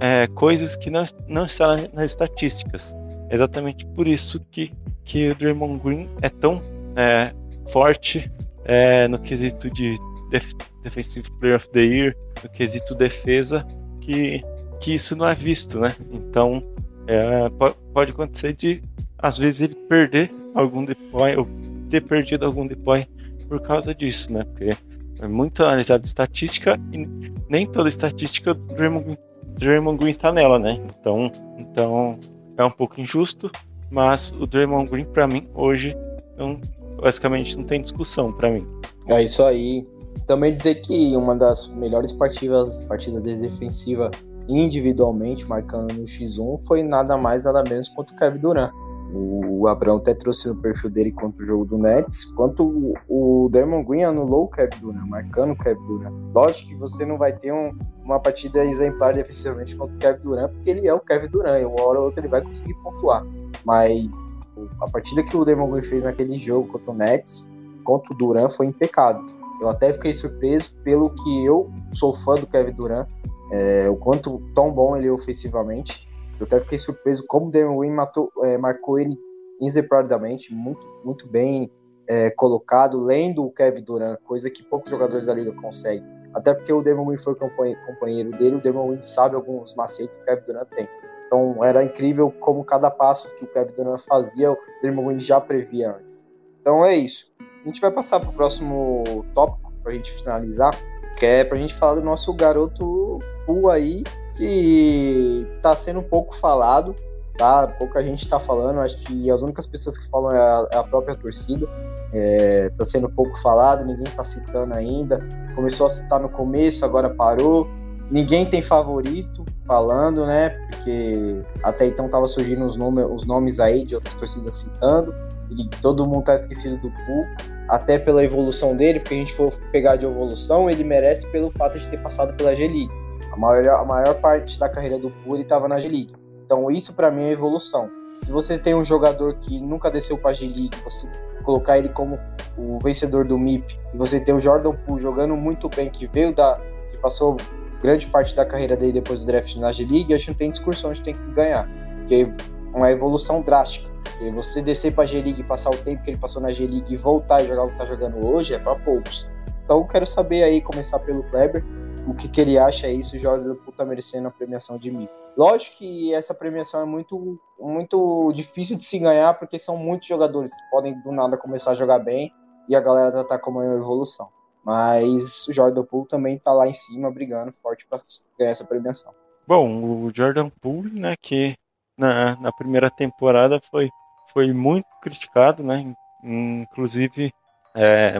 é, 0.00 0.26
coisas 0.28 0.76
que 0.76 0.90
não, 0.90 1.04
não 1.28 1.46
estão 1.46 1.76
nas 1.92 2.06
estatísticas. 2.06 2.94
Exatamente 3.32 3.86
por 3.86 4.06
isso 4.06 4.38
que, 4.50 4.72
que 5.04 5.30
o 5.30 5.34
Draymond 5.34 5.82
Green 5.82 6.08
é 6.20 6.28
tão 6.28 6.62
é, 6.94 7.32
forte 7.68 8.30
é, 8.64 9.08
no 9.08 9.18
quesito 9.18 9.70
de 9.70 9.96
def 10.30 10.52
Defensive 10.82 11.30
Player 11.38 11.56
of 11.56 11.68
the 11.70 11.80
Year, 11.80 12.16
no 12.42 12.50
quesito 12.50 12.94
defesa, 12.94 13.64
que, 14.00 14.42
que 14.80 14.94
isso 14.94 15.14
não 15.14 15.28
é 15.28 15.34
visto, 15.34 15.78
né? 15.78 15.94
Então 16.10 16.62
é, 17.06 17.48
pode 17.92 18.10
acontecer 18.10 18.52
de 18.52 18.82
às 19.16 19.38
vezes 19.38 19.60
ele 19.60 19.76
perder 19.88 20.32
algum 20.54 20.84
deploy 20.84 21.36
ou 21.36 21.46
ter 21.88 22.00
perdido 22.00 22.44
algum 22.44 22.66
deploy 22.66 23.06
por 23.48 23.60
causa 23.60 23.94
disso, 23.94 24.32
né? 24.32 24.44
Porque 24.44 24.76
é 25.20 25.28
muito 25.28 25.62
analisado 25.62 26.04
estatística 26.04 26.78
e 26.92 27.06
nem 27.48 27.64
toda 27.64 27.88
estatística 27.88 28.54
do 28.54 28.74
Draymond, 28.74 29.16
Draymond 29.58 29.98
Green 29.98 30.14
tá 30.14 30.32
nela, 30.32 30.58
né? 30.58 30.80
Então, 30.98 31.30
então 31.58 32.18
é 32.62 32.66
um 32.66 32.70
pouco 32.70 33.00
injusto, 33.00 33.50
mas 33.90 34.32
o 34.40 34.46
Draymond 34.46 34.90
Green 34.90 35.04
para 35.04 35.26
mim 35.26 35.48
hoje 35.54 35.96
não, 36.36 36.60
basicamente 37.00 37.56
não 37.56 37.64
tem 37.64 37.80
discussão 37.82 38.32
para 38.32 38.50
mim. 38.50 38.66
É 39.08 39.22
isso 39.22 39.42
aí. 39.42 39.86
Também 40.26 40.52
dizer 40.52 40.76
que 40.76 41.16
uma 41.16 41.34
das 41.34 41.68
melhores 41.74 42.12
partidas, 42.12 42.82
partidas 42.82 43.22
de 43.22 43.36
defensiva 43.36 44.10
individualmente, 44.48 45.46
marcando 45.46 45.92
no 45.92 46.02
X1, 46.02 46.62
foi 46.64 46.82
nada 46.82 47.16
mais 47.16 47.44
nada 47.44 47.62
menos 47.62 47.88
contra 47.88 48.14
o 48.14 48.18
Kevin 48.18 48.38
Durant. 48.38 48.72
O 49.14 49.68
Abrão 49.68 49.96
até 49.96 50.14
trouxe 50.14 50.48
no 50.48 50.56
perfil 50.56 50.88
dele 50.88 51.12
contra 51.12 51.44
o 51.44 51.46
jogo 51.46 51.64
do 51.64 51.78
Nets, 51.78 52.24
quanto 52.34 52.64
o, 52.64 53.44
o 53.44 53.48
Dermon 53.50 53.84
Green 53.84 54.04
anulou 54.04 54.44
o 54.44 54.48
Kevin 54.48 54.80
Durant, 54.80 55.06
marcando 55.06 55.52
o 55.52 55.56
Kevin 55.56 55.86
Durant. 55.86 56.14
Lógico 56.34 56.68
que 56.68 56.74
você 56.76 57.04
não 57.04 57.18
vai 57.18 57.32
ter 57.32 57.52
um, 57.52 57.76
uma 58.02 58.18
partida 58.18 58.64
exemplar 58.64 59.12
defensivamente 59.12 59.76
contra 59.76 59.94
o 59.94 59.98
Kevin 59.98 60.22
Durant, 60.22 60.52
porque 60.52 60.70
ele 60.70 60.88
é 60.88 60.94
o 60.94 61.00
Kevin 61.00 61.28
Durant, 61.28 61.60
e 61.60 61.64
uma 61.64 61.82
hora 61.82 61.98
ou 61.98 62.06
outra 62.06 62.20
ele 62.20 62.28
vai 62.28 62.42
conseguir 62.42 62.74
pontuar. 62.82 63.24
Mas 63.64 64.40
a 64.80 64.90
partida 64.90 65.22
que 65.22 65.36
o 65.36 65.44
Dermon 65.44 65.70
Green 65.70 65.82
fez 65.82 66.02
naquele 66.02 66.36
jogo 66.36 66.68
contra 66.68 66.90
o 66.90 66.94
Nets, 66.94 67.54
contra 67.84 68.14
o 68.14 68.16
Durant, 68.16 68.50
foi 68.50 68.66
impecável. 68.66 69.24
Eu 69.60 69.68
até 69.68 69.92
fiquei 69.92 70.12
surpreso 70.12 70.76
pelo 70.78 71.10
que 71.10 71.44
eu 71.44 71.70
sou 71.92 72.12
fã 72.12 72.34
do 72.34 72.46
Kevin 72.46 72.72
Durant, 72.72 73.08
é, 73.52 73.88
o 73.88 73.96
quanto 73.96 74.40
tão 74.54 74.72
bom 74.72 74.96
ele 74.96 75.06
é 75.06 75.12
ofensivamente. 75.12 76.08
Eu 76.42 76.46
até 76.46 76.60
fiquei 76.60 76.76
surpreso 76.76 77.24
como 77.28 77.46
o 77.46 77.50
Damon 77.52 77.78
Green 77.78 77.92
matou, 77.92 78.28
é, 78.42 78.58
marcou 78.58 78.98
ele 78.98 79.16
inseparadamente, 79.60 80.52
muito, 80.52 80.84
muito 81.04 81.28
bem 81.28 81.70
é, 82.10 82.32
colocado, 82.32 82.98
lendo 82.98 83.44
o 83.44 83.50
Kevin 83.52 83.84
Durant, 83.84 84.18
coisa 84.24 84.50
que 84.50 84.60
poucos 84.64 84.90
jogadores 84.90 85.26
da 85.26 85.34
liga 85.34 85.52
conseguem. 85.52 86.04
Até 86.34 86.52
porque 86.52 86.72
o 86.72 86.82
Damon 86.82 87.06
Green 87.06 87.18
foi 87.18 87.36
companheiro 87.36 88.36
dele, 88.36 88.56
o 88.56 88.60
Damon 88.60 88.88
Green 88.88 89.00
sabe 89.00 89.36
alguns 89.36 89.76
macetes 89.76 90.18
que 90.18 90.24
o 90.24 90.26
Kevin 90.26 90.46
Durant 90.48 90.68
tem. 90.70 90.88
Então 91.26 91.64
era 91.64 91.84
incrível 91.84 92.32
como 92.40 92.64
cada 92.64 92.90
passo 92.90 93.32
que 93.36 93.44
o 93.44 93.46
Kevin 93.46 93.74
Durant 93.76 94.00
fazia, 94.00 94.50
o 94.50 94.58
Damon 94.82 95.06
Green 95.06 95.20
já 95.20 95.40
previa 95.40 95.92
antes. 95.92 96.28
Então 96.60 96.84
é 96.84 96.96
isso. 96.96 97.30
A 97.38 97.66
gente 97.68 97.80
vai 97.80 97.92
passar 97.92 98.18
para 98.18 98.30
o 98.30 98.32
próximo 98.32 99.24
tópico, 99.32 99.72
para 99.80 99.92
a 99.92 99.94
gente 99.94 100.10
finalizar, 100.10 100.76
que 101.16 101.24
é 101.24 101.44
para 101.44 101.56
a 101.56 101.60
gente 101.60 101.72
falar 101.72 101.94
do 101.94 102.02
nosso 102.02 102.34
garoto 102.34 103.20
Poole 103.46 103.70
aí, 103.70 104.02
que 104.34 105.46
está 105.56 105.74
sendo 105.76 106.02
pouco 106.02 106.34
falado, 106.34 106.94
tá? 107.36 107.66
Pouca 107.78 108.02
gente 108.02 108.24
está 108.24 108.38
falando, 108.38 108.80
acho 108.80 108.96
que 108.98 109.30
as 109.30 109.42
únicas 109.42 109.66
pessoas 109.66 109.98
que 109.98 110.08
falam 110.08 110.32
é 110.32 110.40
a, 110.40 110.68
é 110.72 110.76
a 110.76 110.82
própria 110.82 111.14
torcida. 111.14 111.66
Está 112.12 112.82
é, 112.82 112.84
sendo 112.84 113.08
pouco 113.08 113.36
falado, 113.38 113.84
ninguém 113.84 114.06
está 114.06 114.22
citando 114.22 114.74
ainda. 114.74 115.20
Começou 115.54 115.86
a 115.86 115.90
citar 115.90 116.20
no 116.20 116.28
começo, 116.28 116.84
agora 116.84 117.08
parou. 117.10 117.66
Ninguém 118.10 118.44
tem 118.44 118.60
favorito 118.60 119.44
falando, 119.66 120.26
né? 120.26 120.50
Porque 120.70 121.42
até 121.62 121.86
então 121.86 122.08
tava 122.10 122.26
surgindo 122.26 122.66
os, 122.66 122.76
nome, 122.76 123.02
os 123.04 123.24
nomes 123.24 123.58
aí 123.58 123.84
de 123.84 123.94
outras 123.94 124.14
torcidas 124.14 124.56
citando. 124.56 125.14
E 125.50 125.68
todo 125.80 126.06
mundo 126.06 126.24
tá 126.24 126.34
esquecido 126.34 126.76
do 126.76 126.90
Pool, 126.90 127.24
até 127.68 127.98
pela 127.98 128.24
evolução 128.24 128.76
dele, 128.76 129.00
porque 129.00 129.14
a 129.14 129.18
gente 129.18 129.32
for 129.32 129.52
pegar 129.70 129.96
de 129.96 130.06
evolução, 130.06 130.68
ele 130.70 130.84
merece 130.84 131.30
pelo 131.30 131.50
fato 131.50 131.78
de 131.78 131.86
ter 131.88 131.98
passado 132.02 132.34
pela 132.34 132.54
G-League. 132.54 132.90
A 133.32 133.36
maior, 133.36 133.80
a 133.80 133.84
maior 133.84 134.20
parte 134.20 134.58
da 134.58 134.68
carreira 134.68 134.98
do 134.98 135.10
Poole 135.10 135.42
estava 135.42 135.66
na 135.66 135.78
G-League. 135.78 136.14
Então 136.44 136.70
isso 136.70 136.94
para 136.94 137.10
mim 137.10 137.24
é 137.24 137.30
evolução. 137.30 137.90
Se 138.20 138.30
você 138.30 138.58
tem 138.58 138.74
um 138.74 138.84
jogador 138.84 139.34
que 139.38 139.58
nunca 139.58 139.90
desceu 139.90 140.18
para 140.18 140.30
a 140.30 140.34
G-League, 140.34 140.70
você 140.84 141.10
colocar 141.42 141.78
ele 141.78 141.88
como 141.88 142.18
o 142.56 142.78
vencedor 142.78 143.24
do 143.24 143.38
MIP, 143.38 143.80
e 143.92 143.96
você 143.96 144.20
tem 144.20 144.34
o 144.34 144.40
Jordan 144.40 144.74
Poole 144.86 145.00
jogando 145.00 145.34
muito 145.34 145.68
bem, 145.68 145.90
que 145.90 146.06
veio 146.06 146.34
da. 146.34 146.60
que 146.88 146.96
passou 146.98 147.36
grande 147.82 148.06
parte 148.06 148.36
da 148.36 148.46
carreira 148.46 148.76
dele 148.76 148.92
depois 148.92 149.24
do 149.24 149.26
draft 149.26 149.56
na 149.56 149.72
G-League, 149.72 150.14
acho 150.14 150.26
que 150.26 150.30
não 150.30 150.36
tem 150.36 150.50
discussão 150.50 150.92
de 150.92 151.02
tem 151.02 151.14
que 151.14 151.32
ganhar. 151.32 151.68
Porque 151.98 152.30
é 152.72 152.76
uma 152.76 152.90
evolução 152.92 153.42
drástica. 153.42 153.90
Porque 154.04 154.30
você 154.30 154.62
descer 154.62 154.94
para 154.94 155.04
a 155.04 155.06
G-League 155.06 155.42
passar 155.42 155.70
o 155.70 155.78
tempo 155.78 156.02
que 156.02 156.10
ele 156.10 156.18
passou 156.18 156.40
na 156.40 156.52
G-League 156.52 156.92
e 156.92 156.96
voltar 156.96 157.42
e 157.42 157.46
jogar 157.46 157.64
o 157.64 157.66
que 157.68 157.72
está 157.72 157.86
jogando 157.86 158.24
hoje 158.24 158.54
é 158.54 158.58
para 158.58 158.76
poucos. 158.76 159.28
Então 159.64 159.78
eu 159.78 159.84
quero 159.84 160.06
saber 160.06 160.44
aí, 160.44 160.60
começar 160.60 160.98
pelo 161.00 161.24
Kleber, 161.24 161.64
o 162.06 162.14
que, 162.14 162.28
que 162.28 162.40
ele 162.40 162.58
acha 162.58 162.86
aí 162.86 163.02
se 163.02 163.16
o 163.16 163.56
Poole 163.56 163.76
tá 163.76 163.84
merecendo 163.84 164.28
a 164.28 164.30
premiação 164.30 164.78
de 164.78 164.90
mim. 164.90 165.08
Lógico 165.36 165.78
que 165.78 166.12
essa 166.12 166.34
premiação 166.34 166.82
é 166.82 166.84
muito, 166.84 167.38
muito 167.58 168.32
difícil 168.34 168.76
de 168.76 168.84
se 168.84 168.98
ganhar, 168.98 169.34
porque 169.34 169.58
são 169.58 169.76
muitos 169.76 170.08
jogadores 170.08 170.54
que 170.54 170.62
podem 170.70 171.00
do 171.02 171.12
nada 171.12 171.36
começar 171.36 171.70
a 171.70 171.74
jogar 171.74 171.98
bem 171.98 172.30
e 172.68 172.76
a 172.76 172.80
galera 172.80 173.10
tratar 173.10 173.38
como 173.38 173.60
uma 173.60 173.74
evolução. 173.74 174.28
Mas 174.64 175.48
o 175.48 175.52
Jordan 175.52 175.84
Poole 175.84 176.06
também 176.06 176.38
tá 176.38 176.52
lá 176.52 176.68
em 176.68 176.72
cima, 176.72 177.10
brigando 177.10 177.52
forte 177.52 177.86
para 177.86 177.98
ganhar 178.38 178.50
essa 178.50 178.64
premiação. 178.64 179.12
Bom, 179.46 180.04
o 180.04 180.10
Jordan 180.14 180.50
Poole, 180.60 180.92
né, 180.92 181.16
que 181.20 181.56
na, 181.98 182.36
na 182.36 182.52
primeira 182.52 182.90
temporada 182.90 183.60
foi, 183.70 183.90
foi 184.32 184.52
muito 184.52 184.86
criticado, 185.02 185.64
né, 185.64 185.94
inclusive 186.22 187.32
é, 187.74 188.18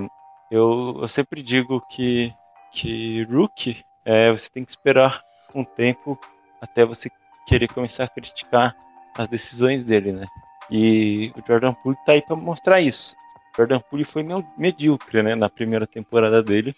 eu, 0.50 0.98
eu 1.00 1.08
sempre 1.08 1.42
digo 1.42 1.80
que 1.88 2.32
que 2.72 3.22
Rookie, 3.24 3.84
é, 4.04 4.32
você 4.32 4.50
tem 4.50 4.64
que 4.64 4.70
esperar 4.70 5.22
um 5.54 5.64
tempo 5.64 6.18
até 6.60 6.84
você 6.84 7.10
querer 7.46 7.68
começar 7.68 8.04
a 8.04 8.08
criticar 8.08 8.74
as 9.14 9.28
decisões 9.28 9.84
dele, 9.84 10.12
né? 10.12 10.26
E 10.70 11.32
o 11.36 11.46
Jordan 11.46 11.72
Poole 11.74 11.96
tá 12.06 12.12
aí 12.12 12.22
para 12.22 12.36
mostrar 12.36 12.80
isso. 12.80 13.14
O 13.52 13.56
Jordan 13.56 13.80
Poole 13.80 14.04
foi 14.04 14.24
medíocre, 14.56 15.22
né? 15.22 15.34
Na 15.34 15.50
primeira 15.50 15.86
temporada 15.86 16.42
dele, 16.42 16.74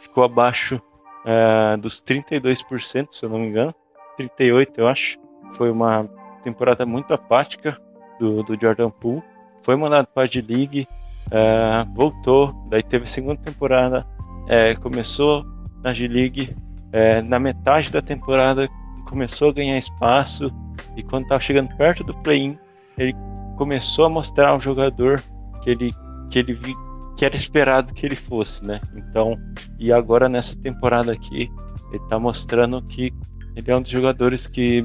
ficou 0.00 0.24
abaixo 0.24 0.80
é, 1.24 1.76
dos 1.76 2.02
32%, 2.02 3.08
se 3.12 3.24
eu 3.24 3.30
não 3.30 3.38
me 3.38 3.46
engano, 3.46 3.74
38 4.16 4.80
eu 4.80 4.88
acho. 4.88 5.18
Foi 5.54 5.70
uma 5.70 6.08
temporada 6.42 6.84
muito 6.84 7.14
apática 7.14 7.80
do, 8.18 8.42
do 8.42 8.60
Jordan 8.60 8.90
Poole. 8.90 9.22
Foi 9.62 9.76
mandado 9.76 10.06
para 10.08 10.24
a 10.24 10.26
G-League, 10.26 10.86
é, 11.30 11.86
voltou, 11.94 12.52
daí 12.68 12.82
teve 12.82 13.04
a 13.04 13.08
segunda 13.08 13.40
temporada 13.40 14.06
é, 14.48 14.74
começou 14.74 15.46
na 15.84 15.92
G-League, 15.92 16.56
é, 16.90 17.20
na 17.22 17.38
metade 17.38 17.92
da 17.92 18.00
temporada 18.00 18.68
começou 19.06 19.50
a 19.50 19.52
ganhar 19.52 19.78
espaço 19.78 20.50
e 20.96 21.02
quando 21.02 21.24
estava 21.24 21.40
chegando 21.40 21.74
perto 21.76 22.02
do 22.02 22.14
play-in, 22.22 22.58
ele 22.96 23.14
começou 23.56 24.06
a 24.06 24.08
mostrar 24.08 24.50
ao 24.50 24.60
jogador 24.60 25.22
que 25.62 25.70
ele 25.70 25.92
que 26.30 26.38
ele 26.38 26.52
vi, 26.52 26.74
que 27.16 27.24
era 27.24 27.34
esperado 27.36 27.94
que 27.94 28.04
ele 28.04 28.16
fosse, 28.16 28.62
né? 28.64 28.80
Então, 28.94 29.34
e 29.78 29.92
agora 29.92 30.28
nessa 30.28 30.54
temporada 30.56 31.12
aqui, 31.12 31.50
ele 31.90 32.02
está 32.02 32.18
mostrando 32.18 32.82
que 32.82 33.12
ele 33.56 33.70
é 33.70 33.76
um 33.76 33.80
dos 33.80 33.90
jogadores 33.90 34.46
que 34.46 34.84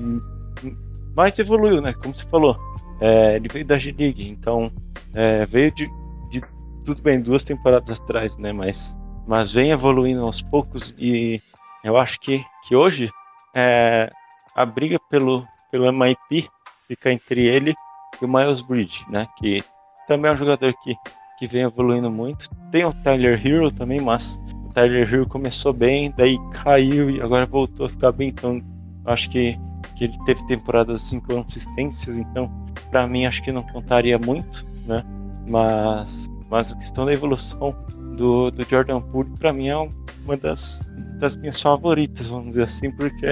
mais 1.16 1.38
evoluiu, 1.38 1.82
né? 1.82 1.94
Como 1.94 2.16
você 2.16 2.26
falou, 2.28 2.58
é, 3.02 3.36
ele 3.36 3.50
veio 3.50 3.66
da 3.66 3.78
G-League, 3.78 4.26
então 4.28 4.72
é, 5.14 5.46
veio 5.46 5.72
de, 5.74 5.90
de, 6.32 6.42
tudo 6.86 7.02
bem 7.02 7.22
duas 7.22 7.44
temporadas 7.44 8.00
atrás, 8.00 8.38
né? 8.38 8.54
Mas 8.54 8.98
mas 9.28 9.52
vem 9.52 9.72
evoluindo 9.72 10.24
aos 10.24 10.42
poucos 10.42 10.94
e 10.98 11.42
eu 11.84 11.98
acho 11.98 12.20
que, 12.20 12.44
que 12.68 12.76
hoje 12.76 13.10
é, 13.54 14.12
a 14.56 14.66
briga 14.66 15.00
pelo, 15.10 15.46
pelo 15.72 15.92
MIP 15.92 16.50
fica 16.88 17.12
entre 17.12 17.46
ele 17.46 17.76
e 18.22 18.26
o 18.26 18.28
Miles 18.28 18.62
Bridge, 18.62 19.02
né? 19.10 19.28
Que 19.38 19.64
também 20.08 20.32
é 20.32 20.34
um 20.34 20.38
jogador 20.38 20.74
que, 20.84 20.96
que 21.38 21.48
vem 21.48 21.64
evoluindo 21.64 22.10
muito. 22.10 22.50
Tem 22.72 22.86
o 22.86 22.94
Tyler 22.94 23.42
Hero 23.46 23.72
também, 23.72 24.00
mas 24.00 24.40
o 24.66 24.74
Tyler 24.74 25.12
Hero 25.12 25.28
começou 25.28 25.74
bem, 25.74 26.14
daí 26.16 26.38
caiu 26.52 27.10
e 27.10 27.22
agora 27.22 27.46
voltou 27.46 27.86
a 27.86 27.90
ficar 27.90 28.12
bem. 28.12 28.30
Então 28.30 28.62
acho 29.06 29.30
que, 29.30 29.58
que 29.96 30.06
ele 30.06 30.18
teve 30.26 30.46
temporadas 30.48 31.04
assim 31.04 31.20
com 31.20 31.42
consistências, 31.42 32.18
então 32.18 32.52
para 32.90 33.08
mim 33.08 33.26
acho 33.26 33.42
que 33.44 33.52
não 33.52 33.64
contaria 33.64 34.18
muito, 34.20 34.66
né? 34.86 35.04
Mas, 35.48 36.30
mas 36.50 36.72
a 36.72 36.78
questão 36.78 37.06
da 37.06 37.14
evolução 37.14 37.76
do, 38.16 38.52
do 38.52 38.64
Jordan 38.64 39.02
Poole, 39.02 39.30
para 39.40 39.54
mim 39.54 39.68
é 39.68 39.78
uma 39.78 40.38
das, 40.38 40.80
das 41.20 41.36
minhas 41.36 41.62
favoritas, 41.62 42.28
vamos 42.28 42.50
dizer 42.50 42.64
assim, 42.64 42.92
porque 42.92 43.28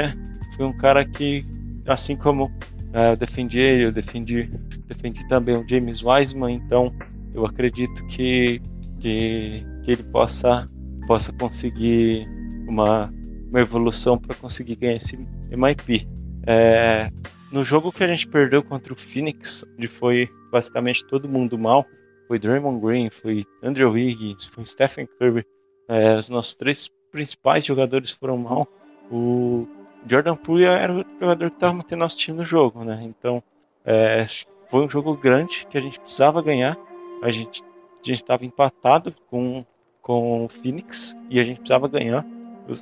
foi 0.55 0.65
um 0.65 0.77
cara 0.77 1.05
que, 1.05 1.45
assim 1.88 2.15
como 2.15 2.45
uh, 2.45 3.11
eu 3.11 3.17
defendi 3.17 3.59
ele, 3.59 3.86
eu 3.86 3.91
defendi, 3.91 4.49
defendi 4.88 5.27
também 5.27 5.55
o 5.55 5.67
James 5.67 6.03
Wiseman, 6.03 6.53
então 6.53 6.93
eu 7.34 7.45
acredito 7.45 8.05
que, 8.07 8.61
que, 8.99 9.65
que 9.84 9.91
ele 9.91 10.03
possa, 10.03 10.69
possa 11.07 11.32
conseguir 11.34 12.27
uma, 12.67 13.11
uma 13.49 13.59
evolução 13.59 14.17
para 14.17 14.36
conseguir 14.36 14.75
ganhar 14.75 14.95
esse 14.95 15.17
MIP. 15.49 16.07
É, 16.45 17.09
no 17.51 17.63
jogo 17.63 17.91
que 17.91 18.03
a 18.03 18.07
gente 18.07 18.27
perdeu 18.27 18.63
contra 18.63 18.93
o 18.93 18.95
Phoenix, 18.95 19.65
onde 19.77 19.88
foi 19.88 20.29
basicamente 20.51 21.05
todo 21.05 21.29
mundo 21.29 21.57
mal, 21.57 21.86
foi 22.32 22.39
Draymond 22.39 22.79
Green, 22.79 23.09
foi 23.09 23.43
Andrew 23.61 23.91
Wiggins, 23.91 24.45
foi 24.45 24.65
Stephen 24.65 25.05
Curry, 25.19 25.45
é, 25.89 26.17
os 26.17 26.29
nossos 26.29 26.53
três 26.53 26.89
principais 27.11 27.65
jogadores 27.65 28.09
foram 28.09 28.38
mal. 28.38 28.65
O 29.11 29.67
Jordan 30.07 30.38
Poole 30.38 30.63
era 30.63 30.93
o 30.93 31.05
jogador 31.19 31.49
que 31.49 31.57
estava 31.57 31.73
mantendo 31.73 31.99
nosso 31.99 32.15
time 32.15 32.38
no 32.38 32.45
jogo, 32.45 32.86
né? 32.86 33.01
Então 33.03 33.43
é, 33.84 34.25
foi 34.69 34.86
um 34.86 34.89
jogo 34.89 35.13
grande 35.17 35.67
que 35.69 35.77
a 35.77 35.82
gente 35.82 35.99
precisava 35.99 36.41
ganhar. 36.41 36.77
A 37.21 37.29
gente 37.32 37.61
a 37.61 38.07
gente 38.07 38.23
estava 38.23 38.45
empatado 38.45 39.13
com 39.29 39.65
com 40.01 40.45
o 40.45 40.47
Phoenix 40.47 41.13
e 41.29 41.38
a 41.38 41.43
gente 41.43 41.57
precisava 41.57 41.89
ganhar. 41.89 42.25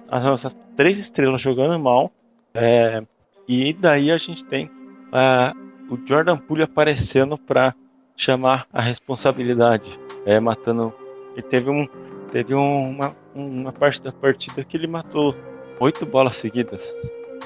as 0.09 0.23
nossas 0.23 0.55
três 0.77 0.99
estrelas 0.99 1.41
jogando 1.41 1.79
mal. 1.79 2.11
É, 2.53 3.01
e 3.47 3.73
daí 3.73 4.11
a 4.11 4.17
gente 4.19 4.45
tem 4.45 4.69
é, 5.11 5.53
o 5.91 5.97
Jordan 6.05 6.37
Poole 6.37 6.61
aparecendo 6.61 7.35
para 7.35 7.73
chamar 8.19 8.67
a 8.73 8.81
responsabilidade, 8.81 9.97
é, 10.25 10.39
matando. 10.41 10.93
Ele 11.33 11.41
teve 11.43 11.69
um 11.69 11.87
teve 12.31 12.53
uma, 12.53 13.15
uma 13.33 13.71
parte 13.71 14.01
da 14.01 14.11
partida 14.11 14.63
que 14.63 14.77
ele 14.77 14.85
matou 14.85 15.33
oito 15.79 16.05
bolas 16.05 16.35
seguidas, 16.35 16.93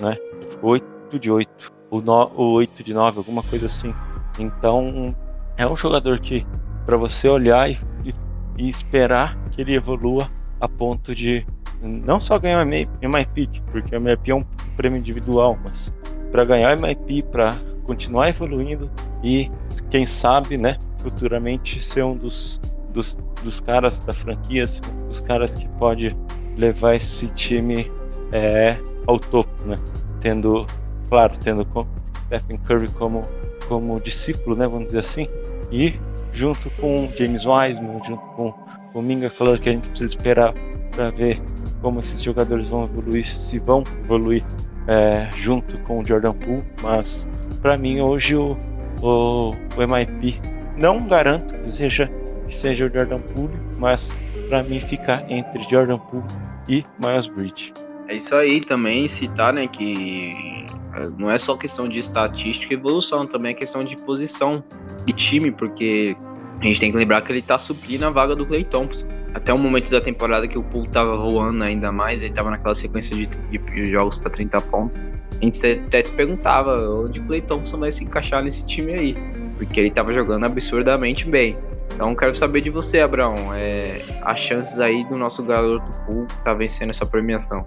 né? 0.02 0.18
Ele 0.34 0.50
ficou 0.50 0.72
oito 0.72 1.20
de 1.20 1.32
oito, 1.32 1.72
ou, 1.90 2.02
no, 2.02 2.32
oito 2.56 2.84
de 2.84 2.94
nove, 2.94 3.20
alguma 3.20 3.44
coisa 3.44 3.68
assim. 3.68 3.94
Então 4.40 5.16
é 5.56 5.66
um 5.68 5.78
jogador 5.78 6.20
que 6.20 6.46
para 6.88 6.98
você 6.98 7.30
olhar 7.30 7.70
e, 7.70 7.78
e, 8.04 8.14
e, 8.58 8.68
esperar 8.68 9.38
que 9.52 9.62
ele 9.62 9.76
evolua 9.76 10.28
a 10.60 10.68
ponto 10.68 11.14
de 11.14 11.46
não 11.82 12.20
só 12.20 12.40
ganhar 12.40 12.66
MIP, 12.66 13.62
porque 13.72 13.96
o 13.96 14.02
MIP 14.02 14.32
é 14.32 14.36
um 14.36 14.44
prêmio 14.76 14.98
individual, 14.98 15.58
mas 15.64 15.94
para 16.32 16.44
ganhar 16.44 16.76
MIP, 16.76 17.24
para 17.24 17.56
continuar 17.86 18.30
evoluindo 18.30 18.90
e 19.24 19.50
quem 19.90 20.06
sabe, 20.06 20.58
né, 20.58 20.78
futuramente 21.00 21.82
ser 21.82 22.04
um 22.04 22.16
dos, 22.16 22.60
dos, 22.90 23.18
dos 23.44 23.60
caras 23.60 24.00
da 24.00 24.14
franquia, 24.14 24.66
dos 25.08 25.22
caras 25.22 25.56
que 25.56 25.68
pode 25.80 26.16
levar 26.58 26.96
esse 26.96 27.28
time 27.30 27.90
é, 28.32 28.78
ao 29.08 29.18
topo, 29.18 29.52
né? 29.66 29.80
Tendo, 30.20 30.66
claro, 31.10 31.38
tendo 31.38 31.66
Stephen 32.26 32.58
Curry 32.58 32.90
como 32.92 33.24
como 33.68 34.00
discípulo, 34.00 34.56
né, 34.56 34.68
vamos 34.68 34.88
dizer 34.88 35.00
assim, 35.00 35.28
e 35.72 35.96
junto 36.32 36.70
com 36.72 37.10
James 37.18 37.46
Wiseman, 37.46 38.02
junto 38.06 38.24
com 38.36 38.54
o 38.94 39.02
Minga, 39.02 39.30
claro 39.30 39.60
que 39.60 39.70
a 39.70 39.72
gente 39.72 39.90
precisa 39.90 40.10
esperar 40.10 40.54
para 40.92 41.10
ver 41.12 41.42
como 41.82 42.00
esses 42.00 42.22
jogadores 42.22 42.70
vão 42.70 42.84
evoluir, 42.86 43.26
se 43.26 43.60
vão 43.60 43.84
evoluir 44.04 44.44
é, 44.88 45.30
junto 45.38 45.78
com 45.80 46.00
o 46.00 46.06
Jordan 46.06 46.34
Poole, 46.34 46.64
mas 46.82 47.28
para 47.62 47.78
mim 47.78 48.02
hoje 48.02 48.36
o, 48.36 48.58
o, 49.04 49.52
o 49.52 49.88
MIP 49.88 50.40
não 50.78 51.08
garanto 51.08 51.54
que 51.60 51.70
seja 51.70 52.12
que 52.48 52.56
seja 52.56 52.86
o 52.86 52.90
Jordan 52.90 53.20
Poole, 53.20 53.54
mas 53.78 54.16
para 54.48 54.64
mim 54.64 54.80
fica 54.80 55.26
entre 55.30 55.64
Jordan 55.64 55.98
Poole 55.98 56.26
e 56.68 56.86
Miles 57.00 57.28
Bridge. 57.28 57.74
É 58.08 58.16
isso 58.16 58.36
aí 58.36 58.60
também 58.60 59.08
citar, 59.08 59.54
né, 59.54 59.68
que 59.68 60.68
é, 60.94 61.08
não 61.18 61.32
é 61.32 61.38
só 61.38 61.56
questão 61.56 61.88
de 61.88 62.00
estatística 62.00 62.74
e 62.74 62.78
evolução, 62.78 63.26
também 63.26 63.52
é 63.52 63.54
questão 63.54 63.84
de 63.84 63.96
posição 63.98 64.64
de 65.06 65.14
time, 65.14 65.52
porque 65.52 66.16
a 66.60 66.64
gente 66.66 66.80
tem 66.80 66.92
que 66.92 66.98
lembrar 66.98 67.22
que 67.22 67.32
ele 67.32 67.42
tá 67.42 67.58
suprindo 67.58 68.06
a 68.06 68.10
vaga 68.10 68.36
do 68.36 68.46
Clay 68.46 68.64
Thompson. 68.64 69.08
Até 69.34 69.54
o 69.54 69.58
momento 69.58 69.90
da 69.90 70.00
temporada 70.00 70.48
que 70.48 70.58
o 70.58 70.64
Poole 70.64 70.88
tava 70.88 71.18
voando 71.18 71.64
ainda 71.64 71.92
mais, 71.92 72.22
ele 72.22 72.34
tava 72.34 72.52
naquela 72.52 72.76
sequência 72.76 73.16
de, 73.16 73.28
de 73.28 73.86
jogos 73.88 74.16
para 74.16 74.30
30 74.30 74.62
pontos. 74.62 75.06
A 75.42 75.44
gente 75.44 75.66
até 75.66 76.02
se 76.02 76.12
perguntava 76.12 76.76
onde 76.90 77.20
o 77.20 77.24
Clay 77.26 77.42
Thompson 77.42 77.80
vai 77.80 77.92
se 77.92 78.04
encaixar 78.04 78.44
nesse 78.44 78.64
time 78.64 78.94
aí, 78.94 79.18
porque 79.58 79.80
ele 79.80 79.90
tava 79.90 80.14
jogando 80.14 80.46
absurdamente 80.46 81.28
bem. 81.28 81.58
Então 81.94 82.16
quero 82.16 82.34
saber 82.36 82.62
de 82.62 82.70
você, 82.70 83.00
Abraão, 83.00 83.54
é, 83.54 84.02
as 84.22 84.40
chances 84.40 84.80
aí 84.80 85.04
do 85.06 85.18
nosso 85.18 85.44
garoto 85.44 85.86
Poole 86.06 86.28
tá 86.44 86.54
vencendo 86.54 86.92
essa 86.92 87.06
premiação. 87.06 87.66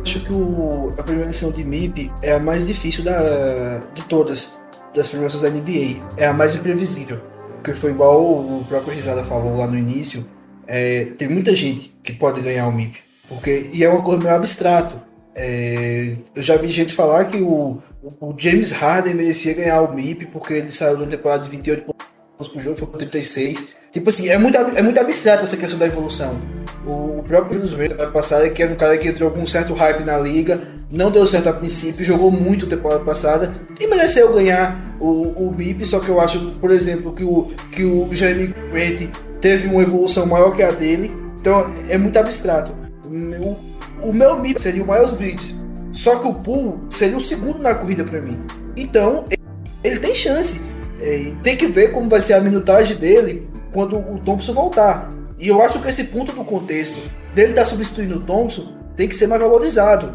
Acho 0.00 0.20
que 0.20 0.32
o, 0.32 0.92
a 0.96 1.02
premiação 1.02 1.50
de 1.50 1.64
MIP 1.64 2.12
é 2.22 2.34
a 2.34 2.38
mais 2.38 2.66
difícil 2.66 3.02
da, 3.02 3.78
de 3.92 4.02
todas, 4.02 4.62
das 4.94 5.08
premiações 5.08 5.42
da 5.42 5.50
NBA. 5.50 6.00
É 6.16 6.26
a 6.26 6.32
mais 6.32 6.54
imprevisível. 6.54 7.20
Porque 7.56 7.74
foi 7.74 7.90
igual 7.90 8.22
o 8.22 8.64
próprio 8.68 8.94
Risada 8.94 9.24
falou 9.24 9.56
lá 9.56 9.66
no 9.66 9.76
início. 9.76 10.24
É, 10.68 11.06
tem 11.16 11.26
muita 11.26 11.54
gente 11.54 11.90
que 12.02 12.12
pode 12.12 12.42
ganhar 12.42 12.68
o 12.68 12.72
MIP. 12.72 12.98
Porque, 13.26 13.70
e 13.72 13.82
é 13.82 13.88
uma 13.88 14.02
coisa 14.02 14.22
meio 14.22 14.34
abstrato. 14.34 15.00
É, 15.34 16.14
eu 16.34 16.42
já 16.42 16.56
vi 16.56 16.68
gente 16.68 16.94
falar 16.94 17.24
que 17.24 17.38
o, 17.38 17.78
o, 18.20 18.34
James 18.36 18.72
Harden 18.72 19.14
merecia 19.14 19.54
ganhar 19.54 19.80
o 19.82 19.94
MIP 19.94 20.26
porque 20.26 20.52
ele 20.52 20.70
saiu 20.70 20.96
de 20.96 21.02
uma 21.04 21.10
temporada 21.10 21.44
de 21.44 21.50
28 21.50 21.84
pontos 21.84 22.52
por 22.52 22.60
jogo, 22.60 22.76
foi 22.76 22.88
para 22.88 22.98
36. 22.98 23.76
Tipo 23.92 24.10
assim, 24.10 24.28
é 24.28 24.36
muito, 24.36 24.56
é 24.56 24.82
muito 24.82 25.00
abstrato 25.00 25.44
essa 25.44 25.56
questão 25.56 25.78
da 25.78 25.86
evolução. 25.86 26.38
O, 26.84 27.22
próprio 27.22 27.54
Julius 27.54 27.72
Randle 27.74 28.02
ano 28.02 28.12
passado, 28.12 28.50
que 28.50 28.62
era 28.62 28.72
um 28.72 28.76
cara 28.76 28.98
que 28.98 29.08
entrou 29.08 29.30
com 29.30 29.40
um 29.40 29.46
certo 29.46 29.74
hype 29.74 30.04
na 30.04 30.18
liga, 30.18 30.60
não 30.90 31.10
deu 31.10 31.24
certo 31.26 31.48
a 31.48 31.52
princípio, 31.52 32.04
jogou 32.04 32.30
muito 32.30 32.66
temporada 32.66 33.04
passada 33.04 33.52
e 33.78 33.86
mereceu 33.86 34.32
ganhar 34.32 34.96
o, 34.98 35.48
o 35.48 35.54
MIP, 35.56 35.84
só 35.84 36.00
que 36.00 36.08
eu 36.08 36.20
acho, 36.20 36.52
por 36.52 36.70
exemplo, 36.70 37.14
que 37.14 37.24
o, 37.24 37.52
que 37.70 37.84
o 37.84 38.12
Jeremy 38.12 38.54
Grant 38.72 39.08
teve 39.40 39.68
uma 39.68 39.82
evolução 39.82 40.26
maior 40.26 40.54
que 40.54 40.62
a 40.62 40.70
dele, 40.70 41.10
então 41.40 41.72
é 41.88 41.96
muito 41.96 42.18
abstrato. 42.18 42.72
O, 43.04 44.08
o 44.08 44.12
meu 44.12 44.38
MIP 44.38 44.60
seria 44.60 44.82
o 44.82 44.86
Miles 44.86 45.12
Bridges, 45.12 45.54
só 45.92 46.16
que 46.16 46.28
o 46.28 46.34
Pool 46.34 46.80
seria 46.90 47.16
o 47.16 47.20
segundo 47.20 47.58
na 47.58 47.74
corrida 47.74 48.04
para 48.04 48.20
mim. 48.20 48.38
Então, 48.76 49.24
ele, 49.30 49.42
ele 49.82 50.00
tem 50.00 50.14
chance. 50.14 50.60
É, 51.00 51.32
tem 51.42 51.56
que 51.56 51.66
ver 51.66 51.92
como 51.92 52.08
vai 52.08 52.20
ser 52.20 52.34
a 52.34 52.40
minutagem 52.40 52.96
dele 52.96 53.48
quando 53.72 53.96
o 53.96 54.20
Thompson 54.24 54.52
voltar. 54.52 55.12
E 55.38 55.48
eu 55.48 55.62
acho 55.62 55.80
que 55.80 55.88
esse 55.88 56.04
ponto 56.04 56.32
do 56.32 56.44
contexto 56.44 57.00
dele 57.34 57.50
estar 57.50 57.62
tá 57.62 57.66
substituindo 57.66 58.16
o 58.16 58.20
Thompson 58.20 58.72
tem 58.96 59.08
que 59.08 59.14
ser 59.14 59.28
mais 59.28 59.40
valorizado 59.40 60.12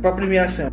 para 0.00 0.12
premiação. 0.12 0.70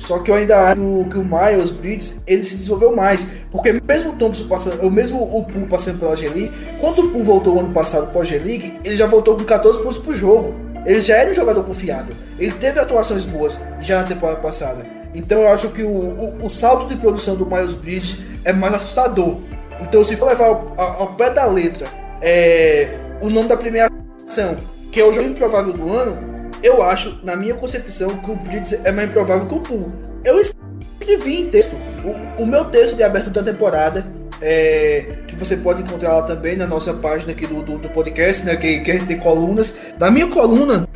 Só 0.00 0.18
que 0.18 0.30
eu 0.30 0.34
ainda 0.34 0.70
acho 0.70 0.80
que 1.10 1.18
o 1.18 1.24
Miles 1.24 1.70
Bridges 1.70 2.22
ele 2.26 2.42
se 2.42 2.56
desenvolveu 2.56 2.96
mais. 2.96 3.28
Porque 3.50 3.80
mesmo 3.86 4.12
o 4.12 4.16
Thompson 4.16 4.48
passando, 4.48 4.80
o 4.80 4.90
mesmo 4.90 5.22
o 5.22 5.44
Poole 5.44 5.66
passando 5.66 5.98
pela 5.98 6.16
G-League, 6.16 6.50
quando 6.80 7.00
o 7.00 7.10
Poole 7.10 7.22
voltou 7.22 7.60
ano 7.60 7.70
passado 7.70 8.10
para 8.10 8.22
a 8.22 8.24
G-League, 8.24 8.78
ele 8.82 8.96
já 8.96 9.06
voltou 9.06 9.36
com 9.36 9.44
14 9.44 9.82
pontos 9.82 9.98
por 9.98 10.14
jogo. 10.14 10.54
Ele 10.86 11.00
já 11.00 11.18
era 11.18 11.30
um 11.30 11.34
jogador 11.34 11.62
confiável. 11.62 12.14
Ele 12.38 12.52
teve 12.52 12.80
atuações 12.80 13.24
boas 13.24 13.60
já 13.78 14.00
na 14.00 14.08
temporada 14.08 14.40
passada. 14.40 14.86
Então 15.14 15.42
eu 15.42 15.48
acho 15.48 15.68
que 15.68 15.82
o, 15.82 15.88
o, 15.88 16.44
o 16.46 16.48
salto 16.48 16.88
de 16.88 16.96
produção 16.96 17.36
do 17.36 17.44
Miles 17.44 17.74
Bridges 17.74 18.16
é 18.42 18.54
mais 18.54 18.72
assustador. 18.72 19.36
Então 19.82 20.02
se 20.02 20.16
for 20.16 20.28
levar 20.28 20.46
ao, 20.46 20.74
ao 20.78 21.14
pé 21.14 21.28
da 21.28 21.44
letra 21.44 21.86
é, 22.22 22.96
o 23.20 23.28
nome 23.28 23.48
da 23.48 23.56
premiação, 23.56 24.56
que 24.90 24.98
é 24.98 25.04
o 25.04 25.12
jogo 25.12 25.28
improvável 25.28 25.74
do 25.74 25.92
ano, 25.92 26.29
eu 26.62 26.82
acho, 26.82 27.20
na 27.22 27.36
minha 27.36 27.54
concepção, 27.54 28.18
que 28.18 28.30
o 28.30 28.36
Blitz 28.36 28.72
é 28.72 28.92
mais 28.92 29.08
improvável 29.08 29.46
que 29.46 29.54
o 29.54 29.60
Pool. 29.60 29.92
Eu 30.24 30.38
escrevi 30.38 31.40
em 31.40 31.50
texto. 31.50 31.76
O, 32.04 32.42
o 32.42 32.46
meu 32.46 32.64
texto 32.66 32.96
de 32.96 33.02
abertura 33.02 33.42
da 33.42 33.52
temporada, 33.52 34.06
é, 34.40 35.18
que 35.26 35.34
você 35.36 35.56
pode 35.56 35.82
encontrar 35.82 36.14
lá 36.14 36.22
também 36.22 36.56
na 36.56 36.66
nossa 36.66 36.94
página 36.94 37.32
aqui 37.32 37.46
do, 37.46 37.62
do, 37.62 37.78
do 37.78 37.88
podcast, 37.90 38.44
né? 38.44 38.56
Que, 38.56 38.80
que 38.80 38.90
a 38.90 38.94
gente 38.94 39.06
tem 39.06 39.18
colunas. 39.18 39.76
Na 39.98 40.10
minha 40.10 40.26
coluna, 40.26 40.88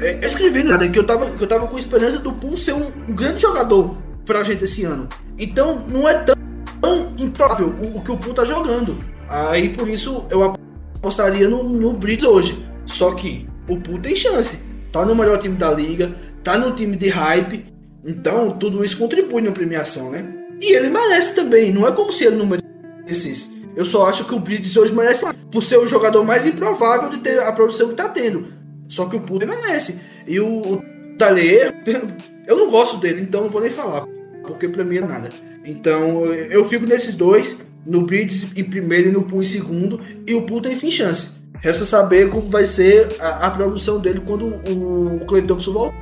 é, 0.00 0.16
eu 0.20 0.26
escrevi 0.26 0.62
nada, 0.62 0.88
que 0.88 0.98
eu 0.98 1.04
tava, 1.04 1.30
que 1.30 1.42
eu 1.42 1.48
tava 1.48 1.66
com 1.66 1.78
esperança 1.78 2.18
do 2.18 2.32
Pool 2.32 2.56
ser 2.56 2.74
um, 2.74 2.90
um 3.08 3.14
grande 3.14 3.40
jogador 3.40 3.96
pra 4.24 4.42
gente 4.42 4.64
esse 4.64 4.84
ano. 4.84 5.08
Então 5.38 5.80
não 5.88 6.08
é 6.08 6.14
tão, 6.14 6.36
tão 6.80 7.12
improvável 7.18 7.68
o, 7.68 7.98
o 7.98 8.00
que 8.02 8.10
o 8.10 8.16
Pool 8.16 8.34
tá 8.34 8.44
jogando. 8.44 8.98
Aí 9.28 9.68
por 9.68 9.88
isso 9.88 10.24
eu 10.30 10.42
apostaria 10.42 11.48
no, 11.48 11.62
no 11.62 11.92
Briggs 11.92 12.26
hoje. 12.26 12.66
Só 12.86 13.12
que 13.12 13.48
o 13.68 13.80
Pool 13.80 14.00
tem 14.00 14.14
chance. 14.14 14.71
Tá 14.92 15.06
no 15.06 15.16
melhor 15.16 15.38
time 15.38 15.56
da 15.56 15.72
liga, 15.72 16.14
tá 16.44 16.58
no 16.58 16.76
time 16.76 16.96
de 16.96 17.08
hype. 17.08 17.64
Então 18.04 18.50
tudo 18.52 18.84
isso 18.84 18.98
contribui 18.98 19.40
na 19.40 19.50
premiação, 19.50 20.10
né? 20.10 20.24
E 20.60 20.74
ele 20.74 20.90
merece 20.90 21.34
também. 21.34 21.72
Não 21.72 21.86
é 21.86 21.92
como 21.92 22.12
se 22.12 22.24
ele 22.24 22.36
não 22.36 22.46
merecesse. 22.46 23.62
Eu 23.74 23.84
só 23.84 24.06
acho 24.06 24.26
que 24.26 24.34
o 24.34 24.38
Briggs 24.38 24.78
hoje 24.78 24.94
merece 24.94 25.24
mais, 25.24 25.36
por 25.50 25.62
ser 25.62 25.78
o 25.78 25.86
jogador 25.86 26.24
mais 26.24 26.46
improvável 26.46 27.08
de 27.08 27.18
ter 27.18 27.40
a 27.40 27.50
produção 27.52 27.88
que 27.88 27.94
tá 27.94 28.08
tendo. 28.08 28.46
Só 28.86 29.06
que 29.06 29.16
o 29.16 29.20
Poole 29.20 29.46
merece. 29.46 30.00
E 30.26 30.38
o, 30.38 30.46
o 30.46 30.82
eu 32.46 32.56
não 32.56 32.70
gosto 32.70 32.98
dele, 32.98 33.22
então 33.22 33.42
não 33.42 33.50
vou 33.50 33.62
nem 33.62 33.70
falar. 33.70 34.06
Porque 34.42 34.68
pra 34.68 34.84
mim 34.84 34.98
é 34.98 35.00
nada. 35.00 35.32
Então 35.64 36.26
eu 36.26 36.64
fico 36.64 36.84
nesses 36.84 37.14
dois 37.14 37.64
no 37.86 38.02
Blitz 38.02 38.56
em 38.56 38.64
primeiro 38.64 39.08
e 39.08 39.12
no 39.12 39.22
Pool 39.22 39.42
em 39.42 39.44
segundo, 39.44 40.00
e 40.26 40.34
o 40.34 40.42
Pool 40.42 40.60
tem 40.60 40.74
sim 40.74 40.90
chance. 40.90 41.41
Resta 41.62 41.84
saber 41.84 42.28
como 42.28 42.50
vai 42.50 42.66
ser 42.66 43.16
a, 43.20 43.46
a 43.46 43.50
produção 43.50 44.00
dele 44.00 44.20
quando 44.20 44.46
o, 44.46 45.22
o 45.22 45.26
Clay 45.26 45.42
Thompson 45.42 45.72
voltar. 45.72 45.96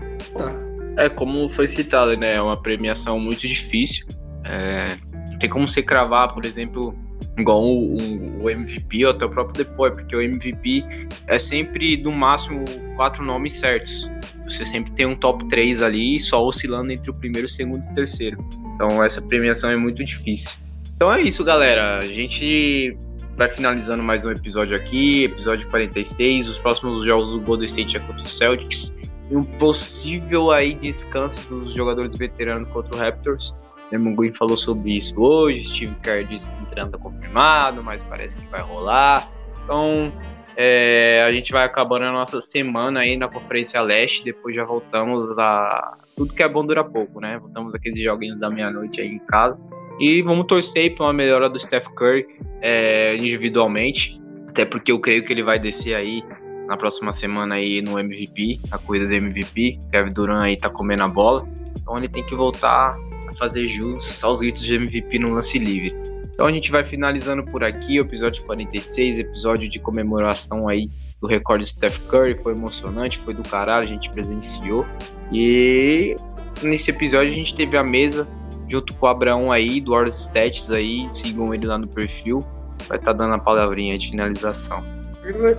É, 0.96 1.08
como 1.08 1.48
foi 1.50 1.66
citado, 1.66 2.16
né? 2.16 2.36
É 2.36 2.42
uma 2.42 2.56
premiação 2.56 3.20
muito 3.20 3.46
difícil. 3.46 4.06
É, 4.44 4.96
tem 5.38 5.50
como 5.50 5.68
você 5.68 5.82
cravar, 5.82 6.32
por 6.32 6.46
exemplo, 6.46 6.94
igual 7.38 7.62
o, 7.62 7.96
o, 7.96 8.42
o, 8.44 8.50
MVP 8.50 9.04
ou 9.04 9.10
até 9.10 9.26
o 9.26 9.28
próprio 9.28 9.64
Depois, 9.64 9.92
porque 9.92 10.16
o 10.16 10.22
MVP 10.22 10.82
é 11.26 11.38
sempre, 11.38 11.96
no 11.98 12.10
máximo, 12.10 12.64
quatro 12.96 13.22
nomes 13.22 13.52
certos. 13.52 14.10
Você 14.48 14.64
sempre 14.64 14.92
tem 14.92 15.04
um 15.04 15.14
top 15.14 15.46
3 15.48 15.82
ali, 15.82 16.18
só 16.18 16.42
oscilando 16.42 16.90
entre 16.90 17.10
o 17.10 17.14
primeiro, 17.14 17.46
o 17.46 17.50
segundo 17.50 17.84
e 17.86 17.92
o 17.92 17.94
terceiro. 17.94 18.42
Então 18.74 19.04
essa 19.04 19.26
premiação 19.28 19.70
é 19.70 19.76
muito 19.76 20.02
difícil. 20.02 20.66
Então 20.96 21.12
é 21.12 21.20
isso, 21.20 21.44
galera. 21.44 21.98
A 21.98 22.06
gente 22.06 22.96
vai 23.40 23.48
finalizando 23.48 24.02
mais 24.02 24.22
um 24.22 24.30
episódio 24.30 24.76
aqui, 24.76 25.24
episódio 25.24 25.66
46. 25.70 26.46
Os 26.46 26.58
próximos 26.58 27.06
jogos 27.06 27.32
do 27.32 27.40
Golden 27.40 27.64
State 27.64 27.96
é 27.96 28.00
contra 28.00 28.22
o 28.22 28.28
Celtics 28.28 29.00
e 29.30 29.34
um 29.34 29.42
possível 29.42 30.50
aí 30.50 30.74
descanso 30.74 31.42
dos 31.48 31.72
jogadores 31.72 32.14
veteranos 32.16 32.68
contra 32.68 32.94
o 32.94 32.98
Raptors. 32.98 33.56
O 33.90 33.98
Munguin 33.98 34.30
falou 34.34 34.58
sobre 34.58 34.94
isso 34.94 35.22
hoje. 35.22 35.64
Steve 35.64 35.94
Kerr 36.02 36.26
disse 36.26 36.54
que 36.54 36.62
o 36.64 36.66
treino 36.66 36.90
está 36.90 36.98
confirmado, 36.98 37.82
mas 37.82 38.02
parece 38.02 38.42
que 38.42 38.48
vai 38.48 38.60
rolar. 38.60 39.32
Então 39.64 40.12
é, 40.54 41.24
a 41.26 41.32
gente 41.32 41.50
vai 41.50 41.64
acabando 41.64 42.04
a 42.04 42.12
nossa 42.12 42.42
semana 42.42 43.00
aí 43.00 43.16
na 43.16 43.26
Conferência 43.26 43.80
Leste. 43.80 44.22
Depois 44.22 44.54
já 44.54 44.66
voltamos 44.66 45.38
a. 45.38 45.96
Tudo 46.14 46.34
que 46.34 46.42
é 46.42 46.48
bom 46.48 46.62
dura 46.62 46.84
pouco, 46.84 47.18
né? 47.18 47.38
Voltamos 47.38 47.74
aqueles 47.74 48.02
joguinhos 48.02 48.38
da 48.38 48.50
meia-noite 48.50 49.00
aí 49.00 49.08
em 49.08 49.18
casa. 49.18 49.58
E 50.00 50.22
vamos 50.22 50.46
torcer 50.46 50.94
para 50.94 51.04
uma 51.04 51.12
melhora 51.12 51.50
do 51.50 51.60
Steph 51.60 51.88
Curry 51.88 52.26
é, 52.62 53.14
individualmente. 53.16 54.18
Até 54.48 54.64
porque 54.64 54.90
eu 54.90 54.98
creio 54.98 55.22
que 55.22 55.30
ele 55.30 55.42
vai 55.42 55.58
descer 55.58 55.94
aí 55.94 56.24
na 56.66 56.74
próxima 56.74 57.12
semana 57.12 57.56
aí 57.56 57.82
no 57.82 57.98
MVP, 57.98 58.60
a 58.70 58.78
corrida 58.78 59.06
do 59.06 59.12
MVP. 59.12 59.78
Kevin 59.92 60.12
Durant 60.12 60.44
aí 60.44 60.56
tá 60.56 60.70
comendo 60.70 61.02
a 61.02 61.08
bola. 61.08 61.46
Então 61.76 61.98
ele 61.98 62.08
tem 62.08 62.24
que 62.24 62.34
voltar 62.34 62.96
a 63.28 63.34
fazer 63.34 63.66
jus 63.66 64.24
aos 64.24 64.40
gritos 64.40 64.62
de 64.62 64.74
MVP 64.74 65.18
no 65.18 65.34
lance 65.34 65.58
livre. 65.58 65.92
Então 66.32 66.46
a 66.46 66.52
gente 66.52 66.70
vai 66.70 66.82
finalizando 66.82 67.44
por 67.44 67.62
aqui 67.62 68.00
o 68.00 68.02
episódio 68.02 68.42
46, 68.46 69.18
episódio 69.18 69.68
de 69.68 69.78
comemoração 69.78 70.66
aí 70.66 70.88
do 71.20 71.26
recorde 71.26 71.66
Steph 71.66 71.98
Curry. 72.08 72.38
Foi 72.38 72.54
emocionante, 72.54 73.18
foi 73.18 73.34
do 73.34 73.42
caralho, 73.42 73.86
a 73.86 73.90
gente 73.90 74.08
presenciou. 74.08 74.86
E 75.30 76.16
nesse 76.62 76.90
episódio 76.90 77.30
a 77.30 77.36
gente 77.36 77.54
teve 77.54 77.76
a 77.76 77.84
mesa 77.84 78.26
junto 78.70 78.94
com 78.94 79.06
o 79.06 79.08
Abraão 79.08 79.50
aí, 79.50 79.80
do 79.80 79.92
Wars 79.92 80.14
Stats 80.14 80.70
aí. 80.70 81.06
Sigam 81.10 81.52
ele 81.52 81.66
lá 81.66 81.76
no 81.76 81.88
perfil. 81.88 82.44
Vai 82.88 82.98
estar 82.98 83.12
tá 83.12 83.24
dando 83.24 83.34
a 83.34 83.38
palavrinha 83.38 83.98
de 83.98 84.10
finalização. 84.10 84.82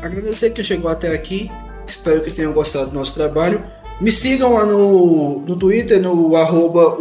Agradecer 0.01 0.51
que 0.51 0.63
chegou 0.63 0.89
até 0.89 1.13
aqui. 1.13 1.51
Espero 1.85 2.21
que 2.21 2.31
tenham 2.31 2.53
gostado 2.53 2.89
do 2.89 2.95
nosso 2.95 3.13
trabalho. 3.13 3.63
Me 3.99 4.11
sigam 4.11 4.53
lá 4.53 4.65
no, 4.65 5.41
no 5.41 5.55
Twitter, 5.55 6.01
no 6.01 6.35
arroba 6.35 6.97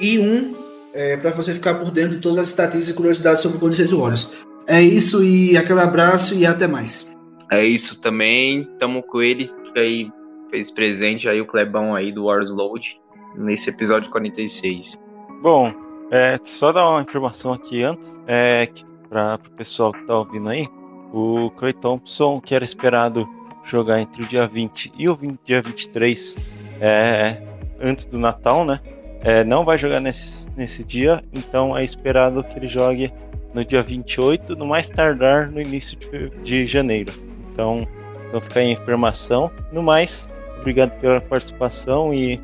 I1, 0.00 0.54
é, 0.92 1.16
para 1.16 1.30
você 1.30 1.54
ficar 1.54 1.74
por 1.74 1.90
dentro 1.90 2.16
de 2.16 2.18
todas 2.18 2.38
as 2.38 2.48
estatísticas 2.48 2.90
e 2.90 2.94
curiosidades 2.94 3.40
sobre 3.40 3.56
o 3.56 3.60
Golden 3.60 3.78
State 3.78 3.98
Warriors. 3.98 4.32
É 4.66 4.82
isso 4.82 5.22
e 5.22 5.56
aquele 5.56 5.80
abraço 5.80 6.34
e 6.34 6.44
até 6.44 6.66
mais. 6.66 7.16
É 7.50 7.64
isso 7.64 8.00
também. 8.00 8.68
Tamo 8.78 9.02
com 9.02 9.22
ele, 9.22 9.48
que 9.72 9.78
aí 9.78 10.10
fez 10.50 10.70
presente 10.70 11.28
aí 11.28 11.40
o 11.40 11.46
Clebão 11.46 11.94
aí 11.94 12.12
do 12.12 12.24
Warriors 12.24 12.50
Load 12.50 13.00
nesse 13.36 13.70
episódio 13.70 14.10
46. 14.10 14.96
Bom, 15.42 15.72
é, 16.10 16.38
só 16.44 16.72
dar 16.72 16.88
uma 16.88 17.02
informação 17.02 17.52
aqui 17.52 17.82
antes, 17.82 18.20
é, 18.26 18.68
para 19.08 19.38
o 19.46 19.50
pessoal 19.52 19.92
que 19.92 20.00
está 20.00 20.16
ouvindo 20.18 20.48
aí. 20.48 20.68
O 21.12 21.50
Clay 21.52 21.72
Thompson, 21.72 22.40
que 22.40 22.54
era 22.54 22.64
esperado 22.64 23.28
jogar 23.64 24.00
entre 24.00 24.22
o 24.22 24.26
dia 24.26 24.46
20 24.46 24.92
e 24.98 25.08
o 25.08 25.14
20, 25.14 25.40
dia 25.44 25.62
23, 25.62 26.36
é, 26.80 27.42
antes 27.80 28.06
do 28.06 28.18
Natal, 28.18 28.64
né? 28.64 28.80
É, 29.20 29.42
não 29.42 29.64
vai 29.64 29.78
jogar 29.78 30.00
nesse, 30.00 30.50
nesse 30.50 30.84
dia, 30.84 31.24
então 31.32 31.76
é 31.76 31.82
esperado 31.82 32.44
que 32.44 32.58
ele 32.58 32.68
jogue 32.68 33.12
no 33.54 33.64
dia 33.64 33.82
28, 33.82 34.54
no 34.56 34.66
mais 34.66 34.90
tardar 34.90 35.50
no 35.50 35.60
início 35.60 35.96
de, 35.96 36.30
de 36.42 36.66
janeiro. 36.66 37.12
Então, 37.52 37.86
então 38.28 38.40
fica 38.40 38.60
aí 38.60 38.68
a 38.68 38.72
informação. 38.72 39.50
No 39.72 39.82
mais, 39.82 40.28
obrigado 40.58 40.90
pela 40.98 41.20
participação 41.20 42.12
e 42.12 42.38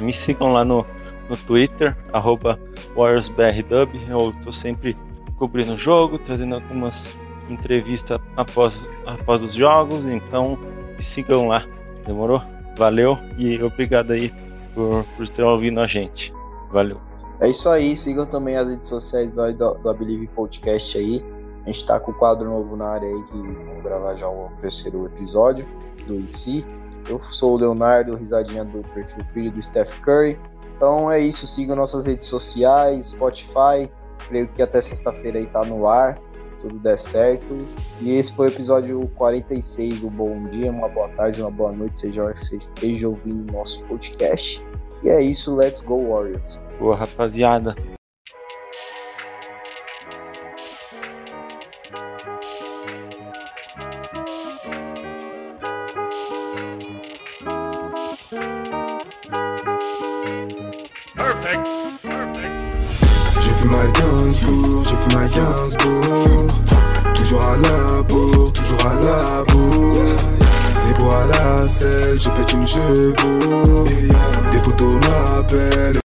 me 0.00 0.12
sigam 0.12 0.52
lá 0.52 0.64
no, 0.64 0.86
no 1.28 1.36
Twitter, 1.36 1.96
WarriorsBRDub. 2.96 3.98
Eu 4.08 4.30
estou 4.30 4.52
sempre 4.52 4.96
cobrindo 5.36 5.74
o 5.74 5.78
jogo, 5.78 6.18
trazendo 6.18 6.56
algumas 6.56 7.12
entrevista 7.48 8.20
após, 8.36 8.84
após 9.06 9.42
os 9.42 9.54
jogos, 9.54 10.04
então 10.04 10.58
sigam 11.00 11.48
lá, 11.48 11.64
demorou? 12.04 12.42
Valeu 12.76 13.18
e 13.38 13.62
obrigado 13.62 14.12
aí 14.12 14.32
por, 14.74 15.04
por 15.16 15.28
ter 15.28 15.42
ouvido 15.42 15.80
a 15.80 15.86
gente. 15.86 16.32
Valeu. 16.70 17.00
É 17.40 17.48
isso 17.48 17.68
aí, 17.68 17.96
sigam 17.96 18.26
também 18.26 18.56
as 18.56 18.68
redes 18.68 18.88
sociais 18.88 19.32
do, 19.32 19.52
do, 19.52 19.74
do 19.74 19.94
Believe 19.94 20.26
Podcast 20.28 20.96
aí. 20.98 21.24
A 21.64 21.70
gente 21.70 21.84
tá 21.84 21.98
com 21.98 22.12
o 22.12 22.14
quadro 22.14 22.48
novo 22.48 22.76
na 22.76 22.88
área 22.88 23.08
aí 23.08 23.22
que 23.24 23.36
vamos 23.36 23.82
gravar 23.82 24.14
já 24.14 24.28
o 24.28 24.50
terceiro 24.60 25.06
episódio 25.06 25.66
do 26.06 26.14
IC. 26.20 26.64
Eu 27.08 27.20
sou 27.20 27.54
o 27.54 27.56
Leonardo, 27.56 28.16
risadinha 28.16 28.64
do 28.64 28.82
perfil 28.94 29.24
filho 29.24 29.50
do 29.50 29.62
Steph 29.62 29.94
Curry. 30.00 30.38
Então 30.76 31.10
é 31.10 31.20
isso, 31.20 31.46
sigam 31.46 31.76
nossas 31.76 32.06
redes 32.06 32.24
sociais, 32.24 33.06
Spotify. 33.06 33.90
Creio 34.28 34.48
que 34.48 34.60
até 34.60 34.80
sexta-feira 34.80 35.38
aí 35.38 35.46
tá 35.46 35.64
no 35.64 35.86
ar 35.86 36.20
se 36.46 36.58
tudo 36.58 36.78
der 36.78 36.96
certo. 36.96 37.66
E 38.00 38.12
esse 38.12 38.34
foi 38.34 38.48
o 38.48 38.50
episódio 38.50 39.08
46. 39.16 40.04
Um 40.04 40.10
bom 40.10 40.44
dia, 40.48 40.70
uma 40.70 40.88
boa 40.88 41.08
tarde, 41.10 41.42
uma 41.42 41.50
boa 41.50 41.72
noite, 41.72 41.98
seja 41.98 42.22
a 42.22 42.24
hora 42.26 42.34
que 42.34 42.40
você 42.40 42.56
esteja 42.56 43.08
ouvindo 43.08 43.50
o 43.50 43.52
nosso 43.52 43.82
podcast. 43.84 44.64
E 45.02 45.08
é 45.08 45.20
isso, 45.20 45.54
let's 45.54 45.80
go 45.80 46.08
Warriors. 46.08 46.58
Boa, 46.78 46.96
rapaziada. 46.96 47.74
Toujours 67.14 67.42
à 67.42 67.56
la 67.56 68.02
bourre, 68.02 68.52
toujours 68.52 68.86
à 68.86 68.94
la 68.94 69.44
bourre. 69.44 69.96
Pour 70.98 71.14
à 71.14 71.26
la 71.26 71.68
selle, 71.68 72.18
je 72.20 72.30
pète 72.30 72.52
une 72.52 72.66
chevaux 72.66 73.84
Des 74.50 74.58
photos 74.58 74.94
m'appellent 74.94 76.00